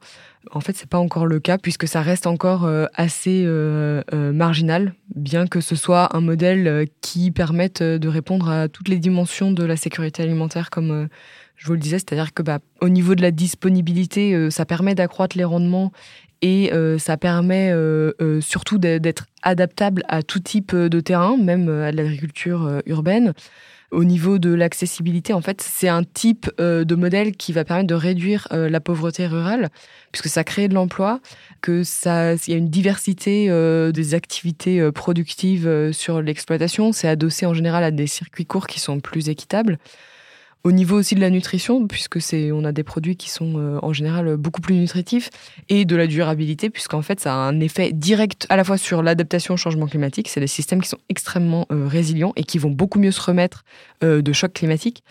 en 0.53 0.61
fait, 0.61 0.77
c'est 0.77 0.89
pas 0.89 0.99
encore 0.99 1.27
le 1.27 1.41
cas 1.41 1.59
puisque 1.59 1.89
ça 1.89 2.03
reste 2.03 2.27
encore 2.27 2.65
euh, 2.65 2.87
assez 2.95 3.43
euh, 3.45 4.03
euh, 4.13 4.33
marginal, 4.33 4.95
bien 5.15 5.47
que 5.47 5.61
ce 5.61 5.75
soit 5.75 6.15
un 6.17 6.21
modèle 6.21 6.87
qui 7.01 7.31
permette 7.31 7.83
de 7.83 8.09
répondre 8.09 8.49
à 8.49 8.69
toutes 8.69 8.89
les 8.89 8.99
dimensions 8.99 9.51
de 9.51 9.65
la 9.65 9.77
sécurité 9.77 10.23
alimentaire, 10.23 10.71
comme 10.71 11.09
je 11.57 11.67
vous 11.67 11.73
le 11.73 11.79
disais, 11.79 11.99
c'est-à-dire 11.99 12.35
que 12.35 12.43
bah, 12.43 12.59
au 12.81 12.89
niveau 12.89 13.15
de 13.15 13.23
la 13.23 13.31
disponibilité, 13.31 14.51
ça 14.51 14.65
permet 14.67 14.95
d'accroître 14.95 15.37
les 15.37 15.45
rendements 15.45 15.91
et 16.43 16.71
ça 16.99 17.17
permet 17.17 17.73
surtout 18.41 18.79
d'être 18.79 19.27
adaptable 19.43 20.03
à 20.09 20.23
tout 20.23 20.41
type 20.41 20.75
de 20.75 21.01
terrain, 21.01 21.37
même 21.37 21.69
à 21.69 21.93
l'agriculture 21.93 22.83
urbaine. 22.87 23.33
Au 23.93 24.03
niveau 24.03 24.39
de 24.39 24.53
l'accessibilité, 24.53 25.33
en 25.33 25.41
fait, 25.41 25.63
c'est 25.63 25.89
un 25.89 26.03
type 26.03 26.51
euh, 26.59 26.85
de 26.85 26.95
modèle 26.97 27.37
qui 27.37 27.53
va 27.53 27.65
permettre 27.65 27.87
de 27.87 27.95
réduire 27.95 28.49
euh, 28.53 28.69
la 28.69 28.81
pauvreté 28.81 29.27
rurale, 29.27 29.69
puisque 30.11 30.29
ça 30.29 30.43
crée 30.43 30.67
de 30.67 30.75
l'emploi, 30.75 31.21
que 31.61 31.85
ça, 31.85 32.35
il 32.35 32.51
y 32.51 32.55
a 32.55 32.57
une 32.57 32.69
diversité 32.69 33.47
euh, 33.49 33.93
des 33.93 34.15
activités 34.15 34.91
productives 34.91 35.93
sur 35.93 36.21
l'exploitation. 36.21 36.93
C'est 36.93 37.09
adossé 37.09 37.47
en 37.47 37.55
général 37.55 37.85
à 37.85 37.93
des 37.93 38.09
circuits 38.09 38.47
courts 38.47 38.67
qui 38.67 38.81
sont 38.81 38.99
plus 38.99 39.29
équitables. 39.29 39.79
Au 40.65 40.73
niveau 40.73 40.97
aussi 40.97 41.15
de 41.15 41.21
la 41.21 41.31
nutrition, 41.31 41.87
puisque 41.87 42.21
c'est, 42.21 42.51
on 42.51 42.65
a 42.65 42.73
des 42.73 42.83
produits 42.83 43.17
qui 43.17 43.31
sont 43.31 43.55
euh, 43.57 43.79
en 43.83 43.93
général 43.93 44.37
beaucoup 44.37 44.61
plus 44.61 44.75
nutritifs, 44.75 45.31
et 45.69 45.85
de 45.85 45.95
la 45.95 46.09
durabilité, 46.09 46.71
puisqu'en 46.71 47.03
fait 47.03 47.21
ça 47.21 47.35
a 47.35 47.37
un 47.37 47.61
effet 47.61 47.93
direct 47.93 48.47
à 48.49 48.57
la 48.57 48.65
fois 48.65 48.77
sur 48.77 49.03
l'adaptation 49.03 49.55
au 49.55 49.57
changement 49.57 49.87
climatique. 49.87 50.29
C'est 50.29 50.41
des 50.41 50.49
systèmes 50.49 50.83
qui 50.83 50.89
sont 50.89 50.99
extrêmement 51.09 51.67
euh, 51.71 51.87
résilients 51.87 52.33
et 52.35 52.43
qui 52.43 52.59
vont 52.59 52.71
beaucoup 52.71 52.99
mieux 52.99 53.13
se 53.13 53.21
remettre 53.21 53.65
euh, 54.03 54.23
de 54.23 54.33
chocs 54.33 54.53
climatiques. 54.53 55.05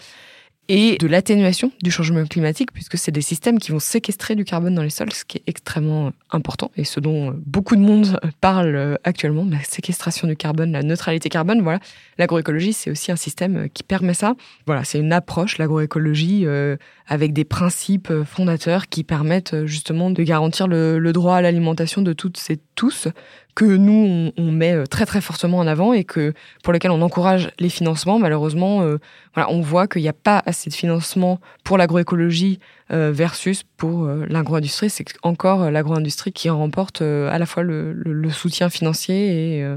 Et 0.67 0.97
de 0.97 1.07
l'atténuation 1.07 1.71
du 1.81 1.91
changement 1.91 2.23
climatique, 2.25 2.71
puisque 2.71 2.97
c'est 2.97 3.11
des 3.11 3.21
systèmes 3.21 3.59
qui 3.59 3.71
vont 3.71 3.79
séquestrer 3.79 4.35
du 4.35 4.45
carbone 4.45 4.75
dans 4.75 4.81
les 4.81 4.89
sols, 4.89 5.13
ce 5.13 5.25
qui 5.25 5.37
est 5.37 5.43
extrêmement 5.47 6.11
important 6.31 6.71
et 6.75 6.83
ce 6.83 6.99
dont 6.99 7.35
beaucoup 7.45 7.75
de 7.75 7.81
monde 7.81 8.19
parle 8.41 8.97
actuellement, 9.03 9.45
la 9.49 9.63
séquestration 9.63 10.27
du 10.27 10.35
carbone, 10.35 10.71
la 10.71 10.83
neutralité 10.83 11.29
carbone. 11.29 11.61
Voilà, 11.61 11.79
l'agroécologie, 12.17 12.73
c'est 12.73 12.89
aussi 12.89 13.11
un 13.11 13.15
système 13.15 13.69
qui 13.69 13.83
permet 13.83 14.13
ça. 14.13 14.35
Voilà, 14.65 14.83
c'est 14.83 14.99
une 14.99 15.13
approche, 15.13 15.57
l'agroécologie, 15.57 16.45
euh, 16.45 16.77
avec 17.07 17.33
des 17.33 17.45
principes 17.45 18.11
fondateurs 18.23 18.87
qui 18.87 19.03
permettent 19.03 19.65
justement 19.65 20.09
de 20.09 20.23
garantir 20.23 20.67
le 20.67 21.11
droit 21.11 21.35
à 21.35 21.41
l'alimentation 21.41 22.01
de 22.01 22.13
toutes 22.13 22.41
et 22.49 22.59
tous 22.75 23.07
que 23.55 23.63
nous, 23.63 24.33
on, 24.37 24.51
met 24.51 24.73
euh, 24.73 24.85
très 24.85 25.05
très 25.05 25.21
fortement 25.21 25.59
en 25.59 25.67
avant 25.67 25.93
et 25.93 26.03
que 26.03 26.33
pour 26.61 26.73
lesquels 26.73 26.91
on 26.91 27.01
encourage 27.01 27.49
les 27.57 27.69
financements. 27.69 28.19
Malheureusement, 28.19 28.81
euh, 28.81 28.97
voilà, 29.33 29.49
on 29.49 29.61
voit 29.61 29.87
qu'il 29.87 30.01
n'y 30.01 30.09
a 30.09 30.13
pas 30.13 30.43
assez 30.45 30.69
de 30.69 30.75
financement 30.75 31.39
pour 31.63 31.77
l'agroécologie 31.77 32.59
euh, 32.91 33.11
versus 33.13 33.63
pour 33.77 34.07
l'agro-industrie. 34.07 34.89
C'est 34.89 35.05
encore 35.23 35.71
l'agro-industrie 35.71 36.33
qui 36.33 36.49
remporte 36.49 37.01
à 37.01 37.39
la 37.39 37.45
fois 37.45 37.63
le, 37.63 37.93
le 37.93 38.29
soutien 38.29 38.69
financier 38.69 39.59
et 39.59 39.75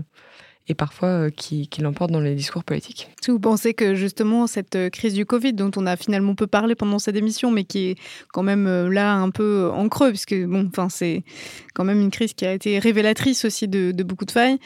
et 0.69 0.75
parfois 0.75 1.09
euh, 1.09 1.31
qui, 1.31 1.69
qui 1.69 1.81
l'emportent 1.81 2.11
dans 2.11 2.21
les 2.21 2.35
discours 2.35 2.63
politiques. 2.63 3.09
Si 3.23 3.31
vous 3.31 3.41
pensez 3.41 3.75
que 3.75 3.95
justement 3.95 4.47
cette 4.47 4.77
euh, 4.77 4.91
crise 4.91 5.15
du 5.15 5.25
Covid, 5.25 5.55
dont 5.55 5.71
on 5.77 5.87
a 5.87 5.97
finalement 5.97 6.35
peu 6.35 6.47
parlé 6.47 6.75
pendant 6.75 6.99
cette 6.99 7.17
émission, 7.17 7.51
mais 7.51 7.65
qui 7.65 7.91
est 7.91 7.99
quand 8.33 8.43
même 8.43 8.67
euh, 8.67 8.89
là 8.89 9.15
un 9.15 9.31
peu 9.31 9.71
en 9.73 9.89
creux, 9.89 10.11
puisque 10.11 10.35
bon, 10.45 10.71
c'est 10.91 11.25
quand 11.75 11.85
même 11.85 12.01
une 12.01 12.11
crise 12.11 12.35
qui 12.35 12.45
a 12.45 12.53
été 12.53 12.79
révélatrice 12.79 13.45
aussi 13.45 13.67
de, 13.67 13.93
beaucoup 14.03 14.25
de 14.25 14.31
failles, 14.31 14.59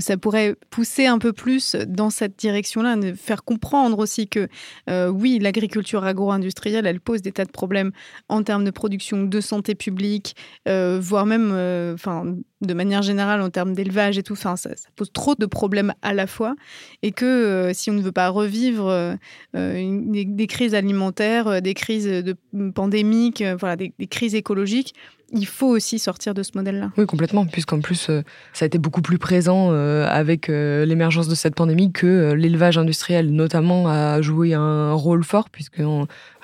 ça 0.00 0.16
pourrait 0.16 0.56
pousser 0.70 1.06
un 1.06 1.18
peu 1.18 1.32
plus 1.32 1.74
dans 1.74 2.10
cette 2.10 2.38
direction-là, 2.38 2.96
faire 3.16 3.44
comprendre 3.44 3.98
aussi 3.98 4.28
que 4.28 4.48
oui, 4.88 5.38
l'agriculture 5.40 6.04
agro-industrielle, 6.04 6.86
elle 6.86 7.00
pose 7.00 7.22
des 7.22 7.32
tas 7.32 7.44
de 7.44 7.50
problèmes 7.50 7.92
en 8.28 8.42
termes 8.42 8.64
de 8.64 8.70
production, 8.70 9.24
de 9.24 9.40
santé 9.40 9.74
publique, 9.74 10.36
voire 10.66 11.26
même, 11.26 11.52
enfin 11.94 12.24
de 12.60 12.74
manière 12.74 13.02
générale 13.02 13.40
en 13.40 13.50
termes 13.50 13.72
d'élevage 13.72 14.18
et 14.18 14.22
tout. 14.22 14.32
Enfin, 14.32 14.56
ça, 14.56 14.70
pose 14.96 15.12
trop 15.12 15.34
de 15.34 15.46
problèmes 15.46 15.94
à 16.02 16.12
la 16.12 16.26
fois 16.26 16.54
et 17.02 17.12
que 17.12 17.24
euh, 17.24 17.72
si 17.72 17.90
on 17.90 17.94
ne 17.94 18.02
veut 18.02 18.12
pas 18.12 18.28
revivre 18.28 18.88
euh, 18.88 19.14
euh, 19.56 19.98
des, 20.24 20.46
crises 20.46 20.74
alimentaires, 20.74 21.62
des 21.62 21.74
crises 21.74 22.06
de, 22.06 22.36
pandémiques, 22.74 23.44
voilà, 23.60 23.76
des, 23.76 23.92
crises 24.10 24.34
écologiques, 24.34 24.94
il 25.30 25.46
faut 25.46 25.68
aussi 25.68 25.98
sortir 25.98 26.32
de 26.32 26.42
ce 26.42 26.52
modèle-là. 26.54 26.90
Oui, 26.96 27.04
complètement, 27.04 27.44
puisqu'en 27.44 27.80
plus, 27.80 28.10
ça 28.54 28.64
a 28.64 28.64
été 28.64 28.78
beaucoup 28.78 29.02
plus 29.02 29.18
présent 29.18 29.72
avec 29.72 30.48
l'émergence 30.48 31.28
de 31.28 31.34
cette 31.34 31.54
pandémie 31.54 31.92
que 31.92 32.32
l'élevage 32.32 32.78
industriel, 32.78 33.30
notamment, 33.30 33.88
a 33.88 34.22
joué 34.22 34.54
un 34.54 34.94
rôle 34.94 35.22
fort, 35.22 35.50
puisque 35.50 35.82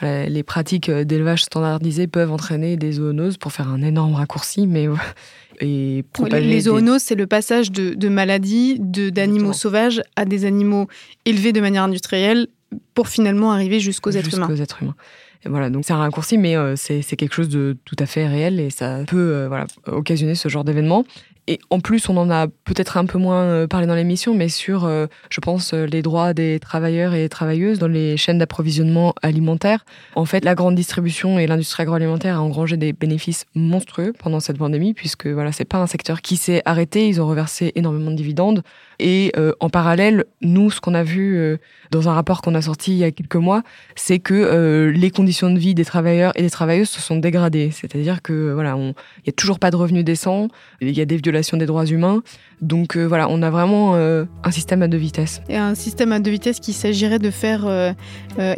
les 0.03 0.43
pratiques 0.43 0.91
d'élevage 0.91 1.45
standardisées 1.45 2.09
peuvent 2.09 2.31
entraîner 2.31 2.77
des 2.77 2.93
zoonoses 2.93 3.39
pour 3.39 3.53
faire 3.53 3.69
un 3.69 3.81
énorme 3.81 4.17
raccourci, 4.17 4.67
mais 4.67 4.87
et 5.61 6.05
Les 6.33 6.61
zoonoses, 6.61 7.03
c'est 7.03 7.15
le 7.15 7.27
passage 7.27 7.71
de, 7.71 8.09
maladies 8.09 8.79
d'animaux 8.79 9.53
sauvages 9.53 10.03
à 10.17 10.25
des 10.25 10.45
animaux 10.45 10.89
élevés 11.25 11.53
de 11.53 11.61
manière 11.61 11.83
industrielle 11.83 12.49
pour 12.95 13.09
finalement 13.09 13.53
arriver 13.53 13.81
jusqu'aux 13.81 14.11
êtres 14.11 14.35
humains. 14.35 14.49
Jusqu'aux 14.49 14.63
êtres 14.63 14.83
humains. 14.83 14.97
Et 15.45 15.49
voilà, 15.49 15.69
donc 15.71 15.85
c'est 15.85 15.93
un 15.93 15.99
raccourci, 15.99 16.39
mais 16.39 16.57
euh, 16.57 16.75
c'est 16.77 17.03
quelque 17.17 17.35
chose 17.35 17.49
de 17.49 17.77
tout 17.85 17.97
à 17.99 18.07
fait 18.07 18.27
réel 18.27 18.61
et 18.61 18.71
ça 18.71 19.01
peut 19.07 19.17
euh, 19.17 19.49
voilà, 19.49 19.67
occasionner 19.87 20.35
ce 20.35 20.49
genre 20.49 20.65
d'événement. 20.65 21.05
Et 21.47 21.59
en 21.69 21.81
plus, 21.81 22.09
on 22.09 22.17
en 22.17 22.31
a 22.31 22.47
peut-être 22.47 22.97
un 22.97 23.05
peu 23.05 23.19
moins 23.19 23.43
euh, 23.43 23.67
parlé 23.67 23.87
dans 23.87 23.95
l'émission, 23.95 24.35
mais 24.35 24.49
sur, 24.49 24.85
euh, 24.85 25.07
je 25.29 25.41
pense, 25.41 25.75
euh, 25.75 25.85
les 25.85 26.01
droits 26.01 26.33
des 26.33 26.59
travailleurs 26.59 27.13
et 27.13 27.29
travailleuses 27.29 27.79
dans 27.79 27.89
les 27.89 28.17
chaînes 28.17 28.39
d'approvisionnement 28.39 29.15
alimentaire. 29.23 29.85
En 30.15 30.25
fait, 30.25 30.43
la 30.43 30.55
grande 30.55 30.75
distribution 30.75 31.39
et 31.39 31.47
l'industrie 31.47 31.83
agroalimentaire 31.83 32.37
a 32.37 32.41
engrangé 32.41 32.79
des 32.79 32.95
bénéfices 32.95 33.45
monstrueux 33.55 34.15
pendant 34.19 34.41
cette 34.41 34.57
pandémie, 34.57 34.95
puisque 34.95 35.27
voilà, 35.27 35.53
c'est 35.53 35.67
pas 35.67 35.79
un 35.79 35.87
secteur 35.87 36.23
qui 36.23 36.39
s'est 36.39 36.63
arrêté. 36.65 37.09
Ils 37.09 37.21
ont 37.21 37.27
reversé 37.27 37.73
énormément 37.75 38.11
de 38.11 38.17
dividendes. 38.17 38.63
Et 38.99 39.33
en 39.61 39.69
parallèle, 39.71 40.25
nous, 40.41 40.71
ce 40.71 40.81
qu'on 40.81 40.95
a 40.95 41.03
vu 41.03 41.59
dans 41.91 42.09
un 42.09 42.13
rapport 42.13 42.43
qu'on 42.43 42.55
a 42.55 42.63
sorti 42.63 42.93
il 42.93 42.99
y 42.99 43.05
a 43.05 43.11
quelques 43.11 43.37
mois, 43.37 43.63
c'est 43.97 44.19
que 44.19 44.93
les 44.95 45.11
conditions 45.11 45.51
de 45.51 45.59
vie 45.59 45.75
des 45.75 45.85
travailleurs 45.85 46.33
et 46.37 46.43
des 46.43 46.51
travailleuses 46.51 46.91
se 46.91 47.01
sont 47.01 47.17
dégradées. 47.17 47.71
C'est-à-dire 47.73 48.23
que 48.23 48.53
voilà, 48.53 48.77
il 48.79 49.27
y 49.27 49.31
a 49.31 49.33
toujours 49.33 49.59
pas 49.59 49.71
de 49.71 49.77
revenus 49.77 50.05
décents, 50.05 50.49
il 50.81 50.91
y 50.91 51.01
a 51.01 51.05
des 51.05 51.19
des 51.19 51.67
droits 51.67 51.87
humains. 51.87 52.23
Donc 52.61 52.97
euh, 52.97 53.05
voilà, 53.05 53.29
on 53.31 53.43
a 53.43 53.51
vraiment 53.51 53.95
euh, 53.95 54.25
un 54.43 54.51
système 54.51 54.83
à 54.83 54.89
deux 54.89 54.99
vitesses. 54.99 55.41
Et 55.49 55.57
un 55.57 55.75
système 55.75 56.13
à 56.13 56.21
deux 56.21 56.31
vitesses 56.31 56.61
qu'il 56.61 56.75
s'agirait 56.75 57.19
de 57.19 57.31
faire 57.31 57.67
euh, 57.67 57.93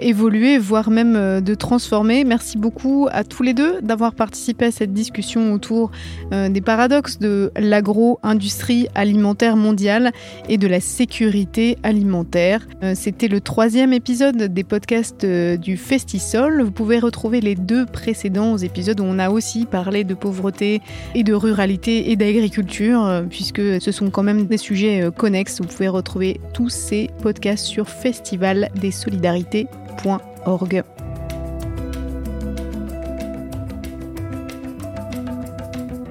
évoluer, 0.00 0.58
voire 0.58 0.90
même 0.90 1.40
de 1.40 1.54
transformer. 1.54 2.24
Merci 2.24 2.58
beaucoup 2.58 3.08
à 3.10 3.24
tous 3.24 3.42
les 3.42 3.54
deux 3.54 3.80
d'avoir 3.82 4.14
participé 4.14 4.66
à 4.66 4.70
cette 4.70 4.92
discussion 4.92 5.52
autour 5.52 5.90
des 6.30 6.60
paradoxes 6.60 7.18
de 7.18 7.50
l'agro-industrie 7.56 8.88
alimentaire 8.94 9.56
mondiale 9.56 10.12
et 10.48 10.58
de 10.58 10.66
la 10.66 10.80
sécurité 10.80 11.78
alimentaire. 11.82 12.66
C'était 12.94 13.28
le 13.28 13.40
troisième 13.40 13.92
épisode 13.92 14.36
des 14.36 14.64
podcasts 14.64 15.26
du 15.26 15.76
Festisol. 15.76 16.62
Vous 16.62 16.70
pouvez 16.70 16.98
retrouver 16.98 17.40
les 17.40 17.54
deux 17.54 17.86
précédents 17.86 18.56
épisodes 18.56 19.00
où 19.00 19.04
on 19.04 19.18
a 19.18 19.30
aussi 19.30 19.66
parlé 19.66 20.04
de 20.04 20.14
pauvreté 20.14 20.80
et 21.14 21.22
de 21.22 21.34
ruralité 21.34 22.10
et 22.10 22.16
d'agriculture, 22.16 23.24
puisque 23.28 23.80
ce 23.86 23.92
sont 23.92 24.10
quand 24.10 24.24
même 24.24 24.46
des 24.46 24.56
sujets 24.56 25.02
euh, 25.02 25.12
connexes. 25.12 25.60
Vous 25.60 25.68
pouvez 25.68 25.86
retrouver 25.86 26.40
tous 26.52 26.70
ces 26.70 27.08
podcasts 27.22 27.66
sur 27.66 27.88
festivaldesolidarités.org. 27.88 30.82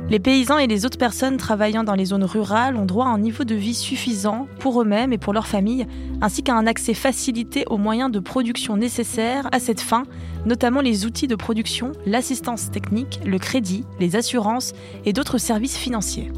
Les 0.09 0.19
paysans 0.19 0.57
et 0.57 0.67
les 0.67 0.86
autres 0.86 0.97
personnes 0.97 1.36
travaillant 1.36 1.84
dans 1.84 1.95
les 1.95 2.05
zones 2.05 2.23
rurales 2.23 2.78
ont 2.78 2.86
droit 2.86 3.07
à 3.07 3.09
un 3.09 3.19
niveau 3.19 3.43
de 3.43 3.55
vie 3.55 3.73
suffisant 3.73 4.47
pour 4.59 4.82
eux-mêmes 4.82 5.11
et 5.11 5.17
pour 5.17 5.34
leurs 5.34 5.47
familles, 5.47 5.86
ainsi 6.21 6.43
qu'à 6.43 6.55
un 6.55 6.67
accès 6.67 6.93
facilité 6.93 7.65
aux 7.69 7.78
moyens 7.78 8.09
de 8.09 8.19
production 8.19 8.78
nécessaires 8.78 9.49
à 9.51 9.59
cette 9.59 9.82
fin, 9.82 10.03
notamment 10.45 10.80
les 10.80 11.05
outils 11.05 11.28
de 11.28 11.36
production, 11.36 11.91
l'assistance 12.05 12.71
technique, 12.71 13.19
le 13.26 13.38
crédit, 13.38 13.84
les 13.99 14.15
assurances 14.15 14.71
et 15.03 15.11
d'autres 15.11 15.39
services 15.39 15.76
financiers. 15.76 16.32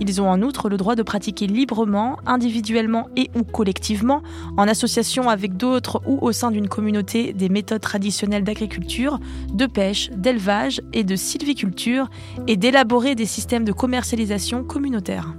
Ils 0.00 0.20
ont 0.20 0.28
en 0.28 0.42
outre 0.42 0.68
le 0.68 0.76
droit 0.76 0.94
de 0.94 1.02
pratiquer 1.02 1.46
librement, 1.46 2.18
individuellement 2.26 3.08
et 3.16 3.30
ou 3.34 3.42
collectivement, 3.42 4.22
en 4.56 4.68
association 4.68 5.28
avec 5.28 5.56
d'autres 5.56 6.02
ou 6.06 6.18
au 6.20 6.32
sein 6.32 6.50
d'une 6.50 6.68
communauté, 6.68 7.32
des 7.32 7.48
méthodes 7.48 7.80
traditionnelles 7.80 8.44
d'agriculture, 8.44 9.18
de 9.52 9.66
pêche, 9.66 10.10
d'élevage 10.10 10.80
et 10.92 11.04
de 11.04 11.16
sylviculture, 11.16 12.10
et 12.46 12.56
d'élaborer 12.56 13.14
des 13.14 13.26
systèmes 13.26 13.64
de 13.64 13.72
commercialisation 13.72 14.64
communautaires 14.64 15.34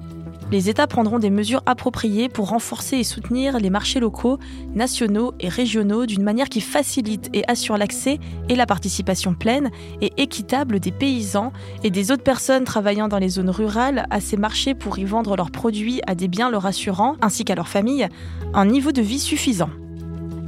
les 0.51 0.69
États 0.69 0.87
prendront 0.87 1.19
des 1.19 1.29
mesures 1.29 1.61
appropriées 1.65 2.27
pour 2.27 2.49
renforcer 2.49 2.97
et 2.97 3.03
soutenir 3.03 3.59
les 3.59 3.69
marchés 3.69 3.99
locaux, 3.99 4.39
nationaux 4.73 5.33
et 5.39 5.47
régionaux 5.47 6.05
d'une 6.05 6.23
manière 6.23 6.49
qui 6.49 6.61
facilite 6.61 7.29
et 7.33 7.43
assure 7.47 7.77
l'accès 7.77 8.19
et 8.49 8.55
la 8.55 8.65
participation 8.65 9.35
pleine 9.35 9.69
et 10.01 10.11
équitable 10.17 10.79
des 10.79 10.91
paysans 10.91 11.53
et 11.83 11.91
des 11.91 12.11
autres 12.11 12.23
personnes 12.23 12.63
travaillant 12.63 13.07
dans 13.07 13.19
les 13.19 13.29
zones 13.29 13.49
rurales 13.49 14.07
à 14.09 14.21
ces 14.21 14.37
marchés 14.37 14.73
pour 14.73 14.97
y 14.97 15.05
vendre 15.05 15.35
leurs 15.35 15.51
produits 15.51 16.01
à 16.07 16.15
des 16.15 16.27
biens 16.27 16.49
leur 16.49 16.65
assurant, 16.65 17.15
ainsi 17.21 17.45
qu'à 17.45 17.55
leurs 17.55 17.67
familles, 17.67 18.07
un 18.53 18.65
niveau 18.65 18.91
de 18.91 19.01
vie 19.01 19.19
suffisant. 19.19 19.69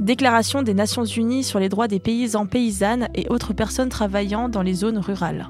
Déclaration 0.00 0.62
des 0.62 0.74
Nations 0.74 1.04
Unies 1.04 1.44
sur 1.44 1.60
les 1.60 1.68
droits 1.68 1.86
des 1.86 2.00
paysans, 2.00 2.46
paysannes 2.46 3.08
et 3.14 3.28
autres 3.28 3.52
personnes 3.52 3.88
travaillant 3.88 4.48
dans 4.48 4.62
les 4.62 4.74
zones 4.74 4.98
rurales. 4.98 5.48